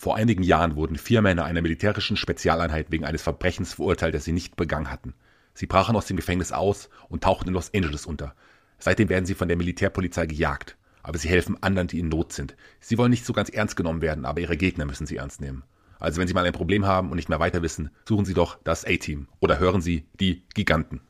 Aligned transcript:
Vor 0.00 0.14
einigen 0.14 0.44
Jahren 0.44 0.76
wurden 0.76 0.96
vier 0.96 1.22
Männer 1.22 1.44
einer 1.44 1.60
militärischen 1.60 2.16
Spezialeinheit 2.16 2.92
wegen 2.92 3.04
eines 3.04 3.20
Verbrechens 3.22 3.74
verurteilt, 3.74 4.14
das 4.14 4.24
sie 4.24 4.32
nicht 4.32 4.54
begangen 4.54 4.92
hatten. 4.92 5.12
Sie 5.54 5.66
brachen 5.66 5.96
aus 5.96 6.06
dem 6.06 6.16
Gefängnis 6.16 6.52
aus 6.52 6.88
und 7.08 7.24
tauchten 7.24 7.48
in 7.48 7.54
Los 7.54 7.74
Angeles 7.74 8.06
unter. 8.06 8.36
Seitdem 8.78 9.08
werden 9.08 9.26
sie 9.26 9.34
von 9.34 9.48
der 9.48 9.56
Militärpolizei 9.56 10.26
gejagt. 10.26 10.76
Aber 11.02 11.18
sie 11.18 11.28
helfen 11.28 11.60
anderen, 11.62 11.88
die 11.88 11.98
in 11.98 12.08
Not 12.08 12.32
sind. 12.32 12.54
Sie 12.78 12.96
wollen 12.96 13.10
nicht 13.10 13.24
so 13.24 13.32
ganz 13.32 13.48
ernst 13.48 13.74
genommen 13.74 14.00
werden, 14.00 14.24
aber 14.24 14.40
ihre 14.40 14.56
Gegner 14.56 14.84
müssen 14.84 15.06
sie 15.06 15.16
ernst 15.16 15.40
nehmen. 15.40 15.64
Also 15.98 16.20
wenn 16.20 16.28
Sie 16.28 16.34
mal 16.34 16.46
ein 16.46 16.52
Problem 16.52 16.86
haben 16.86 17.10
und 17.10 17.16
nicht 17.16 17.28
mehr 17.28 17.40
weiter 17.40 17.62
wissen, 17.62 17.90
suchen 18.06 18.24
Sie 18.24 18.34
doch 18.34 18.58
das 18.62 18.84
A-Team 18.84 19.26
oder 19.40 19.58
hören 19.58 19.80
Sie 19.80 20.06
die 20.20 20.44
Giganten. 20.54 21.00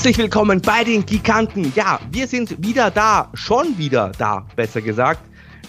Herzlich 0.00 0.16
willkommen 0.16 0.62
bei 0.62 0.82
den 0.82 1.04
Giganten. 1.04 1.74
Ja, 1.76 2.00
wir 2.10 2.26
sind 2.26 2.64
wieder 2.64 2.90
da, 2.90 3.30
schon 3.34 3.76
wieder 3.76 4.12
da, 4.16 4.46
besser 4.56 4.80
gesagt. 4.80 5.20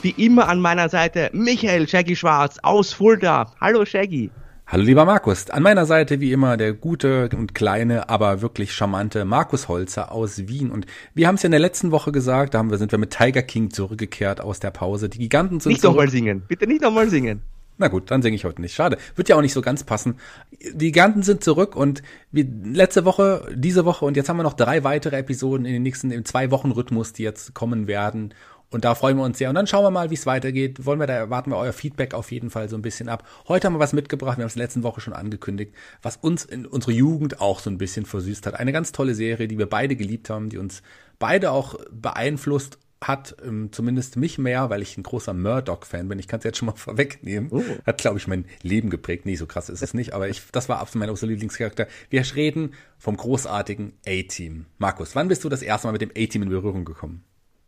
Wie 0.04 0.12
immer 0.12 0.48
an 0.48 0.62
meiner 0.62 0.88
Seite 0.88 1.30
Michael 1.34 1.86
Shaggy 1.86 2.16
Schwarz 2.16 2.58
aus 2.64 2.94
Fulda. 2.94 3.52
Hallo 3.60 3.84
Shaggy. 3.84 4.32
Hallo 4.66 4.84
lieber 4.84 5.04
Markus, 5.04 5.50
an 5.50 5.64
meiner 5.64 5.86
Seite 5.86 6.22
wie 6.22 6.32
immer 6.32 6.56
der 6.56 6.72
gute 6.72 7.28
und 7.38 7.54
kleine, 7.54 8.08
aber 8.08 8.42
wirklich 8.42 8.72
charmante 8.72 9.26
Markus 9.26 9.68
Holzer 9.68 10.14
aus 10.14 10.48
Wien. 10.48 10.72
Und 10.72 10.86
wir 11.14 11.28
haben 11.28 11.36
es 11.36 11.44
ja 11.44 11.48
in 11.48 11.52
der 11.52 11.60
letzten 11.60 11.92
Woche 11.92 12.14
gesagt, 12.14 12.54
da 12.54 12.60
haben 12.60 12.72
wir, 12.72 12.78
sind 12.78 12.94
wir 12.94 13.00
mit 13.00 13.12
Tiger 13.12 13.42
King 13.42 13.72
zurückgekehrt 13.72 14.40
aus 14.40 14.62
der 14.62 14.72
Pause. 14.72 15.10
Die 15.10 15.20
Giganten 15.20 15.60
sind 15.60 15.74
Nicht 15.74 15.84
nochmal 15.84 16.08
singen, 16.08 16.44
bitte 16.48 16.68
nicht 16.68 16.82
nochmal 16.82 17.10
singen. 17.10 17.42
Na 17.82 17.88
gut, 17.88 18.12
dann 18.12 18.22
singe 18.22 18.36
ich 18.36 18.46
heute 18.46 18.62
nicht. 18.62 18.76
Schade. 18.76 19.00
Wird 19.16 19.28
ja 19.28 19.36
auch 19.36 19.42
nicht 19.42 19.54
so 19.54 19.62
ganz 19.64 19.84
passen. 19.84 20.20
Die 20.52 20.92
Giganten 20.92 21.24
sind 21.24 21.44
zurück 21.44 21.76
und 21.76 22.04
wie 22.32 22.44
letzte 22.44 23.06
Woche, 23.06 23.52
diese 23.56 23.86
Woche 23.86 24.06
und 24.06 24.16
jetzt 24.16 24.30
haben 24.30 24.38
wir 24.38 24.44
noch 24.44 24.54
drei 24.54 24.84
weitere 24.84 25.18
Episoden 25.18 25.66
in 25.66 25.74
den 25.74 25.82
nächsten, 25.82 26.12
im 26.12 26.24
zwei 26.24 26.52
Wochen 26.52 26.70
Rhythmus, 26.70 27.12
die 27.12 27.24
jetzt 27.24 27.56
kommen 27.56 27.88
werden. 27.88 28.36
Und 28.70 28.86
da 28.86 28.94
freuen 28.94 29.18
wir 29.18 29.24
uns 29.24 29.40
sehr. 29.40 29.50
Und 29.50 29.56
dann 29.56 29.66
schauen 29.66 29.84
wir 29.84 29.90
mal, 29.90 30.12
wie 30.12 30.14
es 30.14 30.28
weitergeht. 30.28 30.86
Wollen 30.86 31.00
wir 31.00 31.08
da 31.08 31.14
erwarten 31.14 31.50
wir 31.50 31.58
euer 31.58 31.74
Feedback 31.74 32.14
auf 32.14 32.32
jeden 32.32 32.52
Fall 32.52 32.70
so 32.70 32.76
ein 32.76 32.84
bisschen 32.84 33.10
ab. 33.10 33.28
Heute 33.48 33.66
haben 33.66 33.74
wir 33.74 33.80
was 33.80 33.94
mitgebracht. 33.94 34.38
Wir 34.38 34.44
haben 34.44 34.50
es 34.50 34.56
letzten 34.56 34.84
Woche 34.84 35.02
schon 35.02 35.14
angekündigt, 35.14 35.74
was 36.04 36.18
uns 36.18 36.46
in 36.46 36.68
unserer 36.68 36.92
Jugend 36.92 37.42
auch 37.42 37.62
so 37.62 37.72
ein 37.72 37.80
bisschen 37.80 38.06
versüßt 38.06 38.46
hat. 38.46 38.60
Eine 38.60 38.72
ganz 38.72 38.92
tolle 38.92 39.16
Serie, 39.16 39.48
die 39.48 39.58
wir 39.58 39.68
beide 39.68 39.96
geliebt 39.96 40.30
haben, 40.30 40.50
die 40.50 40.60
uns 40.60 40.84
beide 41.18 41.50
auch 41.50 41.80
beeinflusst 41.92 42.78
hat 43.02 43.36
ähm, 43.44 43.70
zumindest 43.72 44.16
mich 44.16 44.38
mehr, 44.38 44.70
weil 44.70 44.82
ich 44.82 44.96
ein 44.98 45.04
großer 45.04 45.34
Murdoch-Fan 45.34 46.08
bin. 46.08 46.20
Ich 46.20 46.28
kann 46.28 46.38
es 46.38 46.44
jetzt 46.44 46.58
schon 46.58 46.68
mal 46.68 46.76
vorwegnehmen. 46.76 47.50
Oh. 47.52 47.64
Hat, 47.86 47.98
glaube 47.98 48.20
ich, 48.20 48.28
mein 48.28 48.46
Leben 48.62 48.90
geprägt. 48.90 49.26
Nee, 49.26 49.36
so 49.36 49.48
krass 49.48 49.70
ist 49.70 49.82
es 49.82 49.94
nicht, 49.94 50.14
aber 50.14 50.30
ich, 50.30 50.42
das 50.52 50.70
war 50.70 50.80
absolut 50.80 51.02
mein 51.02 51.10
absoluter 51.10 51.32
Lieblingscharakter. 51.32 51.88
Wir 52.10 52.24
reden 52.36 52.74
vom 53.00 53.18
großartigen 53.18 53.94
A-Team. 54.06 54.66
Markus, 54.78 55.16
wann 55.16 55.28
bist 55.28 55.44
du 55.44 55.50
das 55.50 55.64
erste 55.64 55.88
Mal 55.88 55.94
mit 55.94 56.02
dem 56.02 56.12
A-Team 56.12 56.44
in 56.44 56.50
Berührung 56.50 56.86
gekommen? 56.86 57.24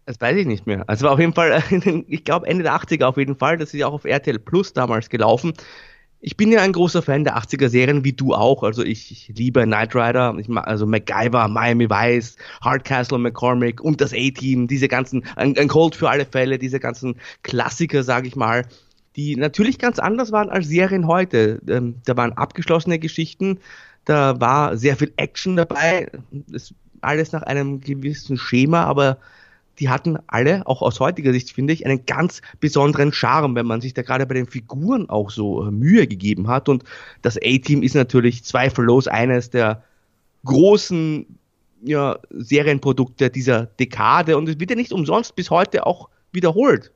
Das 0.06 0.20
weiß 0.20 0.36
ich 0.38 0.46
nicht 0.46 0.68
mehr. 0.68 0.84
Also 0.88 1.06
war 1.06 1.14
auf 1.14 1.20
jeden 1.20 1.34
Fall, 1.34 1.64
ich 2.08 2.26
glaube 2.26 2.46
Ende 2.48 2.64
der 2.64 2.76
80er 2.76 3.06
auf 3.06 3.18
jeden 3.18 3.36
Fall. 3.36 3.58
Das 3.58 3.74
ist 3.74 3.80
ja 3.80 3.88
auch 3.88 3.94
auf 3.94 4.06
RTL 4.06 4.38
Plus 4.38 4.74
damals 4.74 5.10
gelaufen. 5.10 5.54
Ich 6.26 6.38
bin 6.38 6.54
ja 6.54 6.62
ein 6.62 6.72
großer 6.72 7.02
Fan 7.02 7.26
der 7.26 7.38
80er 7.38 7.68
Serien, 7.68 8.06
wie 8.06 8.14
du 8.14 8.34
auch. 8.34 8.64
Also 8.64 8.82
ich, 8.82 9.12
ich 9.12 9.38
liebe 9.38 9.64
Knight 9.64 9.94
Rider, 9.94 10.34
ich 10.40 10.48
mag, 10.48 10.66
also 10.66 10.86
MacGyver, 10.86 11.50
Miami 11.50 11.90
Vice, 11.90 12.38
Hardcastle, 12.62 13.18
McCormick 13.18 13.82
und 13.82 14.00
das 14.00 14.14
A-Team, 14.14 14.70
diese 14.70 14.88
ganzen, 14.88 15.26
ein, 15.36 15.58
ein 15.58 15.68
Cold 15.68 15.96
für 15.96 16.10
alle 16.10 16.26
Fälle, 16.26 16.58
diese 16.58 16.80
ganzen 16.80 17.18
Klassiker, 17.42 18.04
sag 18.04 18.26
ich 18.26 18.38
mal, 18.38 18.66
die 19.18 19.36
natürlich 19.36 19.80
ganz 19.80 20.00
anders 20.00 20.32
waren 20.32 20.50
als 20.50 20.70
Serien 20.70 21.08
heute. 21.08 21.60
Ähm, 21.68 21.96
da 22.06 22.16
waren 22.16 22.32
abgeschlossene 22.32 23.00
Geschichten, 23.00 23.60
da 24.06 24.40
war 24.40 24.78
sehr 24.78 24.96
viel 24.96 25.12
Action 25.18 25.58
dabei, 25.58 26.10
das 26.32 26.74
alles 27.02 27.34
nach 27.34 27.42
einem 27.42 27.82
gewissen 27.82 28.38
Schema, 28.38 28.86
aber 28.86 29.18
die 29.80 29.90
hatten 29.90 30.18
alle, 30.28 30.66
auch 30.68 30.82
aus 30.82 31.00
heutiger 31.00 31.32
Sicht 31.32 31.52
finde 31.52 31.74
ich, 31.74 31.86
einen 31.86 32.06
ganz 32.06 32.42
besonderen 32.60 33.12
Charme, 33.12 33.56
wenn 33.56 33.66
man 33.66 33.82
sich 33.82 33.94
da 33.94 34.02
gerade 34.02 34.26
bei 34.26 34.36
den 34.36 34.46
Figuren 34.46 35.10
auch 35.10 35.30
so 35.32 35.66
äh, 35.66 35.72
Mühe 35.72 36.08
gegeben 36.08 36.48
hat. 36.48 36.70
Und 36.70 36.84
das 37.22 37.38
A-Team 37.38 37.82
ist 37.84 37.96
natürlich 37.96 38.44
zweifellos 38.44 39.08
eines 39.08 39.50
der 39.50 39.84
großen 40.46 41.26
ja, 41.84 42.18
Serienprodukte 42.30 43.30
dieser 43.30 43.66
Dekade 43.66 44.38
und 44.38 44.48
es 44.48 44.60
wird 44.60 44.70
ja 44.70 44.76
nicht 44.76 44.94
umsonst 44.94 45.36
bis 45.36 45.50
heute 45.50 45.86
auch 45.86 46.10
wiederholt. 46.32 46.92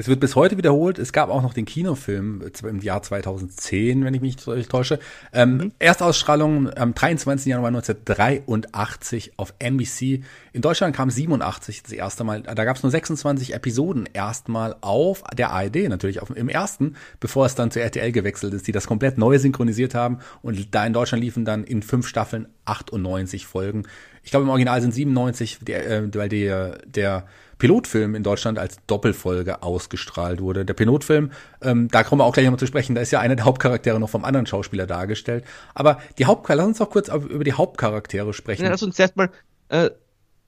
Das 0.00 0.08
wird 0.08 0.20
bis 0.20 0.34
heute 0.34 0.56
wiederholt. 0.56 0.98
Es 0.98 1.12
gab 1.12 1.28
auch 1.28 1.42
noch 1.42 1.52
den 1.52 1.66
Kinofilm 1.66 2.42
im 2.62 2.80
Jahr 2.80 3.02
2010, 3.02 4.02
wenn 4.02 4.14
ich 4.14 4.22
mich 4.22 4.46
nicht 4.46 4.70
täusche. 4.70 4.98
Ähm, 5.30 5.56
mhm. 5.58 5.72
Erstausstrahlung 5.78 6.72
am 6.72 6.94
23. 6.94 7.48
Januar 7.48 7.68
1983 7.68 9.32
auf 9.36 9.52
NBC. 9.58 10.22
In 10.54 10.62
Deutschland 10.62 10.96
kam 10.96 11.10
87 11.10 11.82
das 11.82 11.92
erste 11.92 12.24
Mal. 12.24 12.40
Da 12.40 12.64
gab 12.64 12.78
es 12.78 12.82
nur 12.82 12.90
26 12.90 13.52
Episoden 13.52 14.08
erstmal 14.10 14.74
auf 14.80 15.22
der 15.36 15.50
ARD, 15.50 15.90
natürlich 15.90 16.22
auf, 16.22 16.34
im 16.34 16.48
ersten, 16.48 16.94
bevor 17.20 17.44
es 17.44 17.54
dann 17.54 17.70
zu 17.70 17.78
RTL 17.78 18.10
gewechselt 18.10 18.54
ist, 18.54 18.66
die 18.66 18.72
das 18.72 18.86
komplett 18.86 19.18
neu 19.18 19.38
synchronisiert 19.38 19.94
haben. 19.94 20.20
Und 20.40 20.74
da 20.74 20.86
in 20.86 20.94
Deutschland 20.94 21.22
liefen 21.22 21.44
dann 21.44 21.62
in 21.62 21.82
fünf 21.82 22.08
Staffeln 22.08 22.48
98 22.64 23.44
Folgen. 23.44 23.82
Ich 24.22 24.30
glaube, 24.30 24.44
im 24.44 24.48
Original 24.48 24.80
sind 24.80 24.94
97, 24.94 25.58
der, 25.60 25.90
äh, 25.90 26.14
weil 26.14 26.30
der, 26.30 26.78
der 26.86 27.26
Pilotfilm 27.60 28.16
in 28.16 28.24
Deutschland 28.24 28.58
als 28.58 28.78
Doppelfolge 28.86 29.62
ausgestrahlt 29.62 30.40
wurde. 30.40 30.64
Der 30.64 30.74
Pilotfilm, 30.74 31.30
ähm, 31.62 31.86
da 31.88 32.02
kommen 32.02 32.20
wir 32.20 32.24
auch 32.24 32.32
gleich 32.32 32.46
nochmal 32.46 32.58
zu 32.58 32.66
sprechen, 32.66 32.96
da 32.96 33.00
ist 33.00 33.12
ja 33.12 33.20
einer 33.20 33.36
der 33.36 33.44
Hauptcharaktere 33.44 34.00
noch 34.00 34.10
vom 34.10 34.24
anderen 34.24 34.46
Schauspieler 34.46 34.86
dargestellt. 34.86 35.44
Aber 35.74 36.00
die 36.18 36.24
Hauptcharaktere, 36.24 36.56
lass 36.56 36.66
uns 36.66 36.80
auch 36.80 36.90
kurz 36.90 37.08
über 37.08 37.44
die 37.44 37.52
Hauptcharaktere 37.52 38.32
sprechen. 38.32 38.64
Ja, 38.64 38.70
lass 38.70 38.82
uns 38.82 38.98
erstmal, 38.98 39.30
äh, 39.68 39.90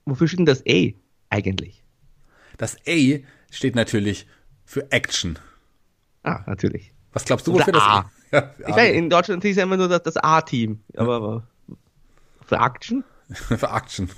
wofür 0.05 0.27
steht 0.27 0.41
denn 0.41 0.47
das 0.47 0.65
A 0.67 0.91
eigentlich? 1.31 1.85
Das 2.57 2.77
A 2.89 3.19
steht 3.51 3.77
natürlich 3.77 4.27
für 4.65 4.91
Action. 4.91 5.39
Ah, 6.25 6.41
natürlich. 6.47 6.93
Was 7.13 7.25
glaubst 7.25 7.47
du, 7.47 7.53
wofür 7.53 7.73
das 7.73 7.83
A? 7.83 8.11
Ja, 8.33 8.51
ich 8.67 8.75
weiß, 8.75 8.95
in 8.95 9.11
Deutschland 9.11 9.45
ist 9.45 9.57
ja 9.57 9.65
immer 9.65 9.77
nur 9.77 9.89
das, 9.89 10.03
das 10.03 10.17
A-Team, 10.17 10.81
aber 10.97 11.47
für 12.47 12.57
Action? 12.57 13.05
für 13.33 13.67
Action. 13.67 14.09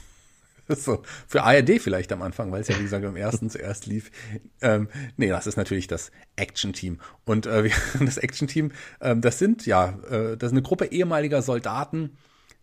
So, 0.76 1.02
für 1.26 1.42
ARD 1.42 1.80
vielleicht 1.80 2.12
am 2.12 2.22
Anfang, 2.22 2.50
weil 2.52 2.62
es 2.62 2.68
ja 2.68 2.78
wie 2.78 2.82
gesagt 2.82 3.04
am 3.04 3.16
ersten 3.16 3.50
zuerst 3.50 3.86
lief. 3.86 4.10
Ähm, 4.62 4.88
nee, 5.16 5.28
das 5.28 5.46
ist 5.46 5.56
natürlich 5.56 5.86
das 5.86 6.10
Action-Team. 6.36 7.00
Und 7.24 7.46
äh, 7.46 7.70
das 8.00 8.18
Action-Team, 8.18 8.72
ähm, 9.00 9.20
das 9.20 9.38
sind 9.38 9.66
ja, 9.66 9.98
äh, 10.10 10.36
das 10.36 10.48
ist 10.48 10.52
eine 10.52 10.62
Gruppe 10.62 10.86
ehemaliger 10.86 11.42
Soldaten, 11.42 12.16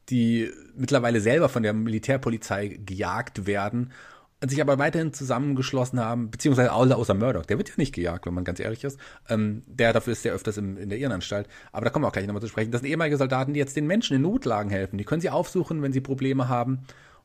die 0.10 0.50
mittlerweile 0.76 1.22
selber 1.22 1.48
von 1.48 1.64
der 1.64 1.74
Militärpolizei 1.74 2.80
gejagt 2.86 3.46
werden 3.46 3.94
und 4.42 4.50
sich 4.50 4.60
aber 4.60 4.80
weiterhin 4.80 5.14
zusammengeschlossen 5.14 6.00
haben, 6.00 6.32
beziehungsweise 6.32 6.72
alle 6.72 6.96
außer 6.96 7.14
Murdoch, 7.14 7.46
der 7.46 7.60
wird 7.60 7.70
ja 7.70 7.76
nicht 7.78 7.94
gejagt, 7.94 8.26
wenn 8.26 8.34
man 8.34 8.44
ganz 8.44 8.60
ehrlich 8.60 8.84
ist. 8.84 9.00
Ähm, 9.30 9.62
der 9.68 9.94
dafür 9.94 10.14
ist 10.14 10.24
sehr 10.24 10.34
öfters 10.34 10.58
im, 10.58 10.78
in 10.78 10.90
der 10.90 10.98
Irrenanstalt. 10.98 11.48
Aber 11.72 11.86
da 11.86 11.92
kommen 11.92 12.04
wir 12.04 12.08
auch 12.08 12.14
gleich 12.14 12.26
nochmal 12.26 12.42
zu 12.42 12.48
sprechen. 12.48 12.72
Das 12.72 12.82
sind 12.82 12.90
ehemalige 12.90 13.18
Soldaten, 13.18 13.54
die 13.54 13.60
jetzt 13.60 13.76
den 13.76 13.86
Menschen 13.86 14.16
in 14.16 14.24
Notlagen 14.24 14.72
helfen. 14.72 14.98
Die 14.98 15.04
können 15.04 15.22
sie 15.22 15.30
aufsuchen, 15.30 15.84
wenn 15.84 15.94
sie 15.94 16.02
Probleme 16.02 16.50
haben. 16.50 16.80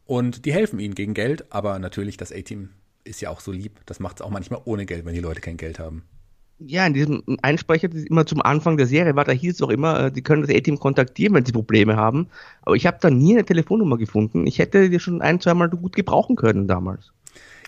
Und 0.06 0.44
die 0.44 0.52
helfen 0.52 0.78
ihnen 0.78 0.94
gegen 0.94 1.14
Geld, 1.14 1.44
aber 1.50 1.78
natürlich, 1.78 2.16
das 2.16 2.32
A-Team 2.32 2.70
ist 3.04 3.20
ja 3.20 3.30
auch 3.30 3.40
so 3.40 3.52
lieb. 3.52 3.80
Das 3.86 4.00
macht 4.00 4.20
es 4.20 4.22
auch 4.22 4.30
manchmal 4.30 4.60
ohne 4.64 4.86
Geld, 4.86 5.04
wenn 5.04 5.14
die 5.14 5.20
Leute 5.20 5.40
kein 5.40 5.56
Geld 5.56 5.78
haben. 5.78 6.04
Ja, 6.58 6.86
in 6.86 6.94
diesem 6.94 7.22
Einsprecher, 7.42 7.88
das 7.88 8.04
immer 8.04 8.24
zum 8.24 8.40
Anfang 8.40 8.78
der 8.78 8.86
Serie 8.86 9.14
war, 9.14 9.24
da 9.24 9.32
hieß 9.32 9.54
es 9.54 9.62
auch 9.62 9.68
immer, 9.68 10.06
äh, 10.06 10.12
die 10.12 10.22
können 10.22 10.42
das 10.42 10.50
A-Team 10.50 10.78
kontaktieren, 10.78 11.34
wenn 11.34 11.44
sie 11.44 11.52
Probleme 11.52 11.96
haben. 11.96 12.28
Aber 12.62 12.76
ich 12.76 12.86
habe 12.86 12.98
da 13.00 13.10
nie 13.10 13.34
eine 13.34 13.44
Telefonnummer 13.44 13.98
gefunden. 13.98 14.46
Ich 14.46 14.58
hätte 14.58 14.88
die 14.88 15.00
schon 15.00 15.20
ein, 15.20 15.40
zweimal 15.40 15.68
gut 15.68 15.94
gebrauchen 15.94 16.36
können 16.36 16.66
damals. 16.66 17.12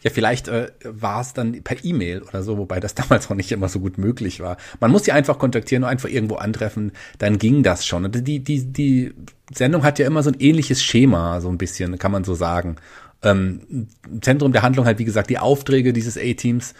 Ja, 0.02 0.10
vielleicht 0.10 0.48
äh, 0.48 0.70
war 0.84 1.20
es 1.20 1.32
dann 1.32 1.62
per 1.62 1.84
E-Mail 1.84 2.22
oder 2.22 2.42
so, 2.42 2.58
wobei 2.58 2.80
das 2.80 2.94
damals 2.96 3.30
auch 3.30 3.34
nicht 3.34 3.52
immer 3.52 3.68
so 3.68 3.80
gut 3.80 3.98
möglich 3.98 4.40
war. 4.40 4.56
Man 4.80 4.90
muss 4.90 5.04
sie 5.04 5.12
einfach 5.12 5.38
kontaktieren 5.38 5.84
und 5.84 5.90
einfach 5.90 6.08
irgendwo 6.08 6.36
antreffen, 6.36 6.92
dann 7.18 7.38
ging 7.38 7.62
das 7.62 7.86
schon. 7.86 8.04
Und 8.04 8.26
die, 8.26 8.40
die, 8.40 8.64
die 8.64 9.12
Sendung 9.52 9.82
hat 9.82 9.98
ja 9.98 10.06
immer 10.06 10.22
so 10.22 10.30
ein 10.30 10.40
ähnliches 10.40 10.82
Schema, 10.82 11.40
so 11.40 11.48
ein 11.48 11.58
bisschen, 11.58 11.98
kann 11.98 12.12
man 12.12 12.24
so 12.24 12.34
sagen. 12.34 12.76
Ähm, 13.22 13.88
Zentrum 14.20 14.52
der 14.52 14.62
Handlung 14.62 14.86
halt, 14.86 14.98
wie 14.98 15.04
gesagt, 15.04 15.30
die 15.30 15.38
Aufträge 15.38 15.92
dieses 15.92 16.16
A-Teams. 16.16 16.74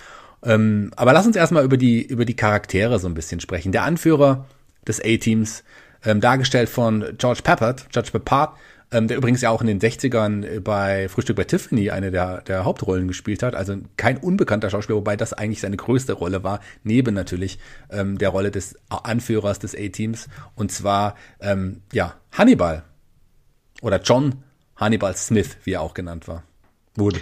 Ähm, 0.44 0.93
aber 0.94 1.12
lass 1.12 1.26
uns 1.26 1.35
erstmal 1.35 1.64
über 1.64 1.76
die, 1.76 2.03
über 2.03 2.25
die 2.25 2.37
Charaktere 2.37 2.99
so 2.99 3.09
ein 3.09 3.14
bisschen 3.14 3.41
sprechen. 3.41 3.73
Der 3.73 3.82
Anführer 3.82 4.47
des 4.87 5.00
A-Teams, 5.00 5.64
ähm, 6.05 6.21
dargestellt 6.21 6.69
von 6.69 7.05
George 7.19 7.41
Peppard, 7.43 7.87
George 7.91 8.11
Peppard, 8.12 8.56
ähm, 8.90 9.08
der 9.08 9.17
übrigens 9.17 9.40
ja 9.40 9.50
auch 9.50 9.61
in 9.61 9.67
den 9.67 9.81
60ern 9.81 10.61
bei 10.61 11.08
Frühstück 11.08 11.37
bei 11.37 11.44
Tiffany 11.44 11.90
eine 11.90 12.11
der, 12.11 12.40
der 12.43 12.64
Hauptrollen 12.64 13.08
gespielt 13.08 13.43
hat. 13.43 13.55
Also 13.55 13.76
kein 13.96 14.17
unbekannter 14.19 14.70
Schauspieler, 14.70 14.99
wobei 14.99 15.17
das 15.17 15.32
eigentlich 15.32 15.61
seine 15.61 15.76
größte 15.76 16.14
Rolle 16.14 16.43
war, 16.43 16.61
neben 16.85 17.14
natürlich 17.14 17.58
ähm, 17.90 18.19
der 18.19 18.31
Rolle 18.31 18.50
des 18.50 18.76
Anführers 18.88 19.58
des 19.58 19.75
A-Teams. 19.75 20.29
Und 20.55 20.73
zwar, 20.73 21.17
ähm, 21.40 21.82
ja, 21.93 22.14
Hannibal 22.32 22.85
Oder 23.82 24.00
John 24.00 24.43
Hannibal 24.76 25.14
Smith, 25.17 25.56
wie 25.64 25.73
er 25.73 25.82
auch 25.82 25.94
genannt 25.94 26.29
war. 26.29 26.44
Wurde. 26.94 27.20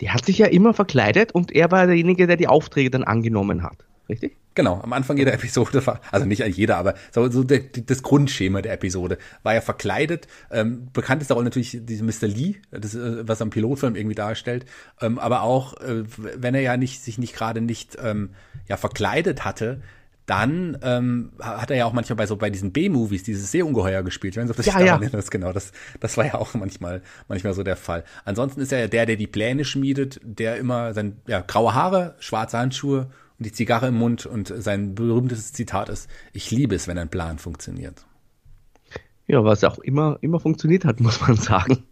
Der 0.00 0.14
hat 0.14 0.26
sich 0.26 0.38
ja 0.38 0.46
immer 0.46 0.74
verkleidet 0.74 1.32
und 1.32 1.50
er 1.50 1.70
war 1.72 1.86
derjenige, 1.86 2.26
der 2.26 2.36
die 2.36 2.46
Aufträge 2.46 2.90
dann 2.90 3.04
angenommen 3.04 3.62
hat. 3.62 3.84
Richtig? 4.08 4.36
Genau, 4.54 4.80
am 4.82 4.92
Anfang 4.92 5.16
jeder 5.18 5.34
Episode 5.34 5.86
war, 5.86 6.00
also 6.10 6.26
nicht 6.26 6.44
jeder, 6.56 6.78
aber 6.78 6.94
so, 7.12 7.30
so 7.30 7.44
der, 7.44 7.60
das 7.60 8.02
Grundschema 8.02 8.62
der 8.62 8.72
Episode 8.72 9.18
war 9.42 9.54
ja 9.54 9.60
verkleidet. 9.60 10.26
Ähm, 10.50 10.88
bekannt 10.92 11.22
ist 11.22 11.30
auch 11.30 11.42
natürlich 11.42 11.78
diese 11.80 12.02
Mr. 12.02 12.26
Lee, 12.26 12.56
das, 12.70 12.94
äh, 12.94 13.28
was 13.28 13.40
am 13.40 13.50
Pilotfilm 13.50 13.94
irgendwie 13.94 14.16
darstellt. 14.16 14.66
Ähm, 15.00 15.18
aber 15.18 15.42
auch, 15.42 15.80
äh, 15.80 16.04
wenn 16.16 16.54
er 16.54 16.62
ja 16.62 16.76
nicht 16.76 17.02
sich 17.02 17.18
nicht 17.18 17.34
gerade 17.34 17.60
nicht 17.60 17.98
ähm, 18.02 18.30
ja 18.66 18.76
verkleidet 18.76 19.44
hatte, 19.44 19.80
dann 20.26 20.76
ähm, 20.82 21.32
hat 21.40 21.70
er 21.70 21.76
ja 21.78 21.84
auch 21.86 21.94
manchmal 21.94 22.16
bei 22.16 22.26
so 22.26 22.36
bei 22.36 22.50
diesen 22.50 22.72
B-Movies 22.72 23.22
dieses 23.22 23.50
Seeungeheuer 23.50 24.02
gespielt. 24.02 24.34
Ich 24.34 24.38
weiß 24.38 24.44
nicht, 24.44 24.50
ob 24.50 24.56
das 24.56 24.66
ja, 24.66 24.80
ja. 24.80 24.98
das 24.98 25.30
genau. 25.30 25.52
Das, 25.52 25.72
das 26.00 26.16
war 26.18 26.26
ja 26.26 26.34
auch 26.34 26.52
manchmal 26.54 27.02
manchmal 27.28 27.54
so 27.54 27.62
der 27.62 27.76
Fall. 27.76 28.04
Ansonsten 28.24 28.60
ist 28.60 28.72
er 28.72 28.80
ja 28.80 28.88
der, 28.88 29.06
der 29.06 29.16
die 29.16 29.26
Pläne 29.26 29.64
schmiedet, 29.64 30.20
der 30.22 30.56
immer 30.56 30.92
sein 30.92 31.16
ja, 31.26 31.40
graue 31.40 31.74
Haare, 31.74 32.16
schwarze 32.18 32.58
Handschuhe 32.58 33.10
und 33.38 33.46
die 33.46 33.52
Zigarre 33.52 33.88
im 33.88 33.94
Mund 33.94 34.26
und 34.26 34.52
sein 34.56 34.94
berühmtes 34.94 35.52
Zitat 35.52 35.88
ist: 35.88 36.08
Ich 36.32 36.50
liebe 36.50 36.74
es, 36.74 36.88
wenn 36.88 36.98
ein 36.98 37.08
Plan 37.08 37.38
funktioniert. 37.38 38.04
Ja, 39.26 39.44
was 39.44 39.62
auch 39.64 39.78
immer 39.78 40.18
immer 40.20 40.40
funktioniert 40.40 40.84
hat, 40.84 41.00
muss 41.00 41.20
man 41.20 41.36
sagen. 41.36 41.84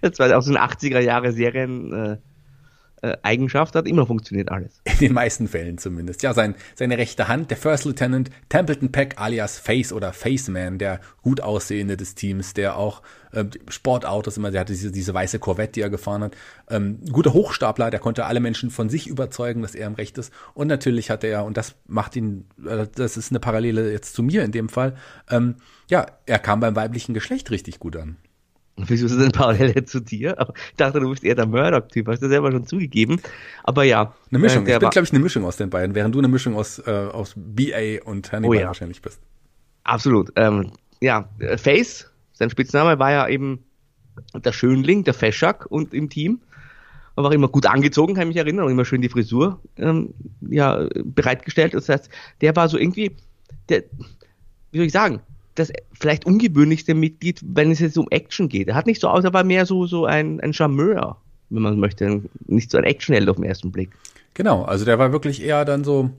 Jetzt 0.00 0.18
war 0.18 0.36
aus 0.36 0.46
den 0.46 0.56
80er 0.56 1.00
Jahre 1.00 1.32
Serien 1.32 1.92
äh, 1.92 2.18
Eigenschaft 3.22 3.74
hat 3.74 3.86
immer 3.86 4.06
funktioniert 4.06 4.50
alles. 4.50 4.80
In 4.84 4.98
den 4.98 5.12
meisten 5.12 5.48
Fällen 5.48 5.78
zumindest. 5.78 6.22
Ja, 6.22 6.34
sein, 6.34 6.54
seine 6.74 6.98
rechte 6.98 7.28
Hand, 7.28 7.50
der 7.50 7.56
First 7.56 7.84
Lieutenant 7.84 8.30
Templeton 8.48 8.90
Peck 8.90 9.14
alias 9.18 9.58
Face 9.58 9.92
oder 9.92 10.12
Faceman, 10.12 10.78
der 10.78 11.00
gut 11.22 11.40
aussehende 11.40 11.96
des 11.96 12.14
Teams, 12.14 12.54
der 12.54 12.76
auch 12.76 13.02
äh, 13.32 13.44
Sportautos 13.68 14.36
immer, 14.36 14.50
der 14.50 14.62
hatte 14.62 14.72
diese, 14.72 14.90
diese 14.90 15.12
weiße 15.12 15.38
Corvette, 15.38 15.72
die 15.72 15.80
er 15.82 15.90
gefahren 15.90 16.22
hat. 16.22 16.36
Ähm, 16.70 17.00
guter 17.12 17.32
Hochstapler, 17.32 17.90
der 17.90 18.00
konnte 18.00 18.24
alle 18.24 18.40
Menschen 18.40 18.70
von 18.70 18.88
sich 18.88 19.06
überzeugen, 19.08 19.62
dass 19.62 19.74
er 19.74 19.86
im 19.86 19.94
Recht 19.94 20.16
ist. 20.18 20.32
Und 20.54 20.68
natürlich 20.68 21.10
hatte 21.10 21.26
er, 21.26 21.44
und 21.44 21.56
das 21.56 21.74
macht 21.86 22.16
ihn, 22.16 22.46
äh, 22.66 22.86
das 22.94 23.16
ist 23.16 23.30
eine 23.30 23.40
Parallele 23.40 23.92
jetzt 23.92 24.14
zu 24.14 24.22
mir 24.22 24.42
in 24.42 24.52
dem 24.52 24.68
Fall, 24.68 24.96
ähm, 25.30 25.56
ja, 25.88 26.06
er 26.24 26.38
kam 26.38 26.60
beim 26.60 26.74
weiblichen 26.74 27.14
Geschlecht 27.14 27.50
richtig 27.50 27.78
gut 27.78 27.96
an. 27.96 28.16
Wieso 28.88 29.06
ist 29.06 29.14
das 29.14 29.22
eine 29.22 29.30
Parallele 29.30 29.84
zu 29.86 30.00
dir? 30.00 30.38
Aber 30.38 30.52
ich 30.70 30.76
dachte, 30.76 31.00
du 31.00 31.10
bist 31.10 31.24
eher 31.24 31.34
der 31.34 31.46
Murdoch-Typ, 31.46 32.08
hast 32.08 32.22
du 32.22 32.28
selber 32.28 32.52
schon 32.52 32.66
zugegeben. 32.66 33.20
Aber 33.64 33.84
ja. 33.84 34.14
Eine 34.30 34.38
Mischung. 34.38 34.66
Äh, 34.66 34.74
ich 34.74 34.78
bin, 34.78 34.90
glaube 34.90 35.06
ich, 35.06 35.12
eine 35.12 35.22
Mischung 35.22 35.44
aus 35.44 35.56
den 35.56 35.70
beiden, 35.70 35.94
während 35.94 36.14
du 36.14 36.18
eine 36.18 36.28
Mischung 36.28 36.56
aus, 36.56 36.78
äh, 36.86 36.90
aus 36.90 37.34
BA 37.36 38.04
und 38.04 38.30
Hannibal 38.32 38.56
oh, 38.56 38.60
ja. 38.60 38.66
wahrscheinlich 38.66 39.00
bist. 39.00 39.20
Absolut. 39.84 40.30
Ähm, 40.36 40.72
ja, 41.00 41.28
Face, 41.56 42.10
sein 42.32 42.50
Spitzname 42.50 42.98
war 42.98 43.12
ja 43.12 43.28
eben 43.28 43.64
der 44.34 44.52
Schönling, 44.52 45.04
der 45.04 45.14
Feschak 45.14 45.66
und 45.66 45.94
im 45.94 46.10
Team. 46.10 46.40
Er 47.16 47.24
war 47.24 47.32
immer 47.32 47.48
gut 47.48 47.64
angezogen, 47.64 48.14
kann 48.14 48.24
ich 48.24 48.34
mich 48.34 48.36
erinnern, 48.36 48.66
und 48.66 48.72
immer 48.72 48.84
schön 48.84 49.00
die 49.00 49.08
Frisur 49.08 49.60
ähm, 49.78 50.12
ja, 50.42 50.86
bereitgestellt. 51.02 51.72
Das 51.72 51.88
heißt, 51.88 52.10
der 52.42 52.54
war 52.56 52.68
so 52.68 52.76
irgendwie, 52.76 53.16
der, 53.70 53.84
wie 54.70 54.78
soll 54.78 54.86
ich 54.86 54.92
sagen, 54.92 55.20
das 55.58 55.72
vielleicht 55.92 56.24
ungewöhnlichste 56.26 56.94
Mitglied, 56.94 57.40
wenn 57.44 57.70
es 57.70 57.80
jetzt 57.80 57.98
um 57.98 58.06
Action 58.10 58.48
geht. 58.48 58.68
Er 58.68 58.74
hat 58.74 58.86
nicht 58.86 59.00
so 59.00 59.08
aus, 59.08 59.24
er 59.24 59.32
war 59.32 59.44
mehr 59.44 59.66
so, 59.66 59.86
so 59.86 60.04
ein, 60.04 60.40
ein 60.40 60.52
Charmeur, 60.52 61.16
wenn 61.50 61.62
man 61.62 61.80
möchte. 61.80 62.22
Nicht 62.46 62.70
so 62.70 62.78
ein 62.78 62.84
Actionheld 62.84 63.28
auf 63.28 63.36
den 63.36 63.44
ersten 63.44 63.72
Blick. 63.72 63.90
Genau, 64.34 64.62
also 64.64 64.84
der 64.84 64.98
war 64.98 65.12
wirklich 65.12 65.42
eher 65.42 65.64
dann 65.64 65.82
so, 65.82 66.10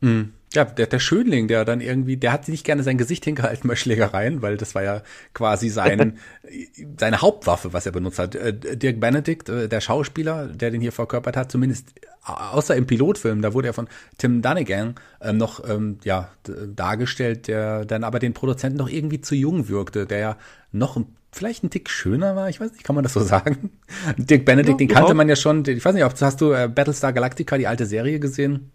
mh, 0.00 0.10
hm, 0.10 0.32
ja, 0.54 0.64
der, 0.64 0.86
der 0.86 0.98
Schönling, 0.98 1.48
der 1.48 1.64
dann 1.64 1.80
irgendwie, 1.80 2.16
der 2.16 2.32
hat 2.32 2.48
nicht 2.48 2.64
gerne 2.64 2.82
sein 2.82 2.98
Gesicht 2.98 3.24
hingehalten 3.24 3.68
bei 3.68 3.76
Schlägereien, 3.76 4.42
weil 4.42 4.56
das 4.56 4.74
war 4.74 4.82
ja 4.82 5.02
quasi 5.34 5.68
sein, 5.68 6.18
seine 6.98 7.20
Hauptwaffe, 7.20 7.72
was 7.72 7.86
er 7.86 7.92
benutzt 7.92 8.18
hat. 8.18 8.34
Äh, 8.34 8.76
Dirk 8.76 9.00
Benedict, 9.00 9.48
äh, 9.48 9.68
der 9.68 9.80
Schauspieler, 9.80 10.46
der 10.46 10.70
den 10.70 10.80
hier 10.80 10.92
verkörpert 10.92 11.36
hat, 11.36 11.50
zumindest 11.50 11.92
außer 12.24 12.74
im 12.74 12.86
Pilotfilm, 12.86 13.40
da 13.40 13.54
wurde 13.54 13.68
er 13.68 13.74
von 13.74 13.88
Tim 14.18 14.42
Dunnigan 14.42 14.96
ähm, 15.20 15.36
noch 15.36 15.68
ähm, 15.68 15.98
ja 16.02 16.30
dargestellt, 16.44 17.46
der 17.46 17.84
dann 17.84 18.02
aber 18.02 18.18
den 18.18 18.34
Produzenten 18.34 18.78
noch 18.78 18.88
irgendwie 18.88 19.20
zu 19.20 19.34
jung 19.34 19.68
wirkte, 19.68 20.06
der 20.06 20.18
ja 20.18 20.36
noch 20.72 21.00
vielleicht 21.30 21.62
ein 21.62 21.70
Tick 21.70 21.88
schöner 21.88 22.34
war, 22.34 22.48
ich 22.48 22.60
weiß 22.60 22.72
nicht, 22.72 22.82
kann 22.82 22.94
man 22.94 23.04
das 23.04 23.12
so 23.12 23.20
sagen? 23.22 23.70
Dirk 24.16 24.44
Benedict, 24.44 24.80
ja, 24.80 24.86
den 24.86 24.88
kannte 24.88 25.14
man 25.14 25.28
ja 25.28 25.36
schon, 25.36 25.64
ich 25.66 25.84
weiß 25.84 25.94
nicht, 25.94 26.04
ob 26.04 26.20
hast 26.20 26.40
du 26.40 26.52
äh, 26.52 26.68
Battlestar 26.68 27.12
Galactica, 27.12 27.58
die 27.58 27.66
alte 27.66 27.86
Serie 27.86 28.18
gesehen? 28.18 28.70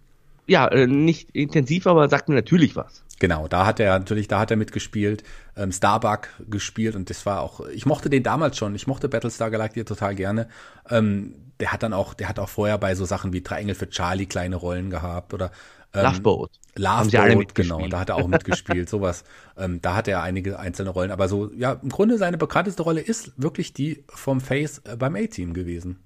Ja, 0.47 0.67
äh, 0.67 0.87
nicht 0.87 1.31
intensiv, 1.31 1.87
aber 1.87 2.09
sagt 2.09 2.29
mir 2.29 2.35
natürlich 2.35 2.75
was. 2.75 3.03
Genau, 3.19 3.47
da 3.47 3.65
hat 3.65 3.79
er 3.79 3.97
natürlich, 3.99 4.27
da 4.27 4.39
hat 4.39 4.49
er 4.49 4.57
mitgespielt, 4.57 5.23
ähm, 5.55 5.71
Starbuck 5.71 6.29
gespielt 6.49 6.95
und 6.95 7.09
das 7.09 7.25
war 7.25 7.41
auch, 7.41 7.59
ich 7.67 7.85
mochte 7.85 8.09
den 8.09 8.23
damals 8.23 8.57
schon, 8.57 8.73
ich 8.73 8.87
mochte 8.87 9.09
Battlestar 9.09 9.51
Galactica 9.51 9.85
total 9.85 10.15
gerne. 10.15 10.47
Ähm, 10.89 11.35
der 11.59 11.71
hat 11.71 11.83
dann 11.83 11.93
auch, 11.93 12.15
der 12.15 12.27
hat 12.27 12.39
auch 12.39 12.49
vorher 12.49 12.79
bei 12.79 12.95
so 12.95 13.05
Sachen 13.05 13.31
wie 13.31 13.41
Drei 13.41 13.59
Engel 13.59 13.75
für 13.75 13.89
Charlie 13.89 14.25
kleine 14.25 14.55
Rollen 14.55 14.89
gehabt 14.89 15.35
oder 15.35 15.51
ähm, 15.93 16.03
Loveboat. 16.03 16.51
Loveboat, 16.75 17.53
genau, 17.53 17.87
da 17.87 17.99
hat 17.99 18.09
er 18.09 18.15
auch 18.15 18.27
mitgespielt, 18.27 18.89
sowas. 18.89 19.23
Ähm, 19.57 19.79
da 19.81 19.95
hat 19.95 20.07
er 20.07 20.23
einige 20.23 20.57
einzelne 20.57 20.89
Rollen, 20.89 21.11
aber 21.11 21.27
so, 21.27 21.51
ja, 21.53 21.73
im 21.73 21.89
Grunde 21.89 22.17
seine 22.17 22.37
bekannteste 22.37 22.81
Rolle 22.81 23.01
ist 23.01 23.33
wirklich 23.35 23.73
die 23.73 24.05
vom 24.07 24.39
Face 24.41 24.79
äh, 24.85 24.95
beim 24.95 25.15
A-Team 25.15 25.53
gewesen. 25.53 25.99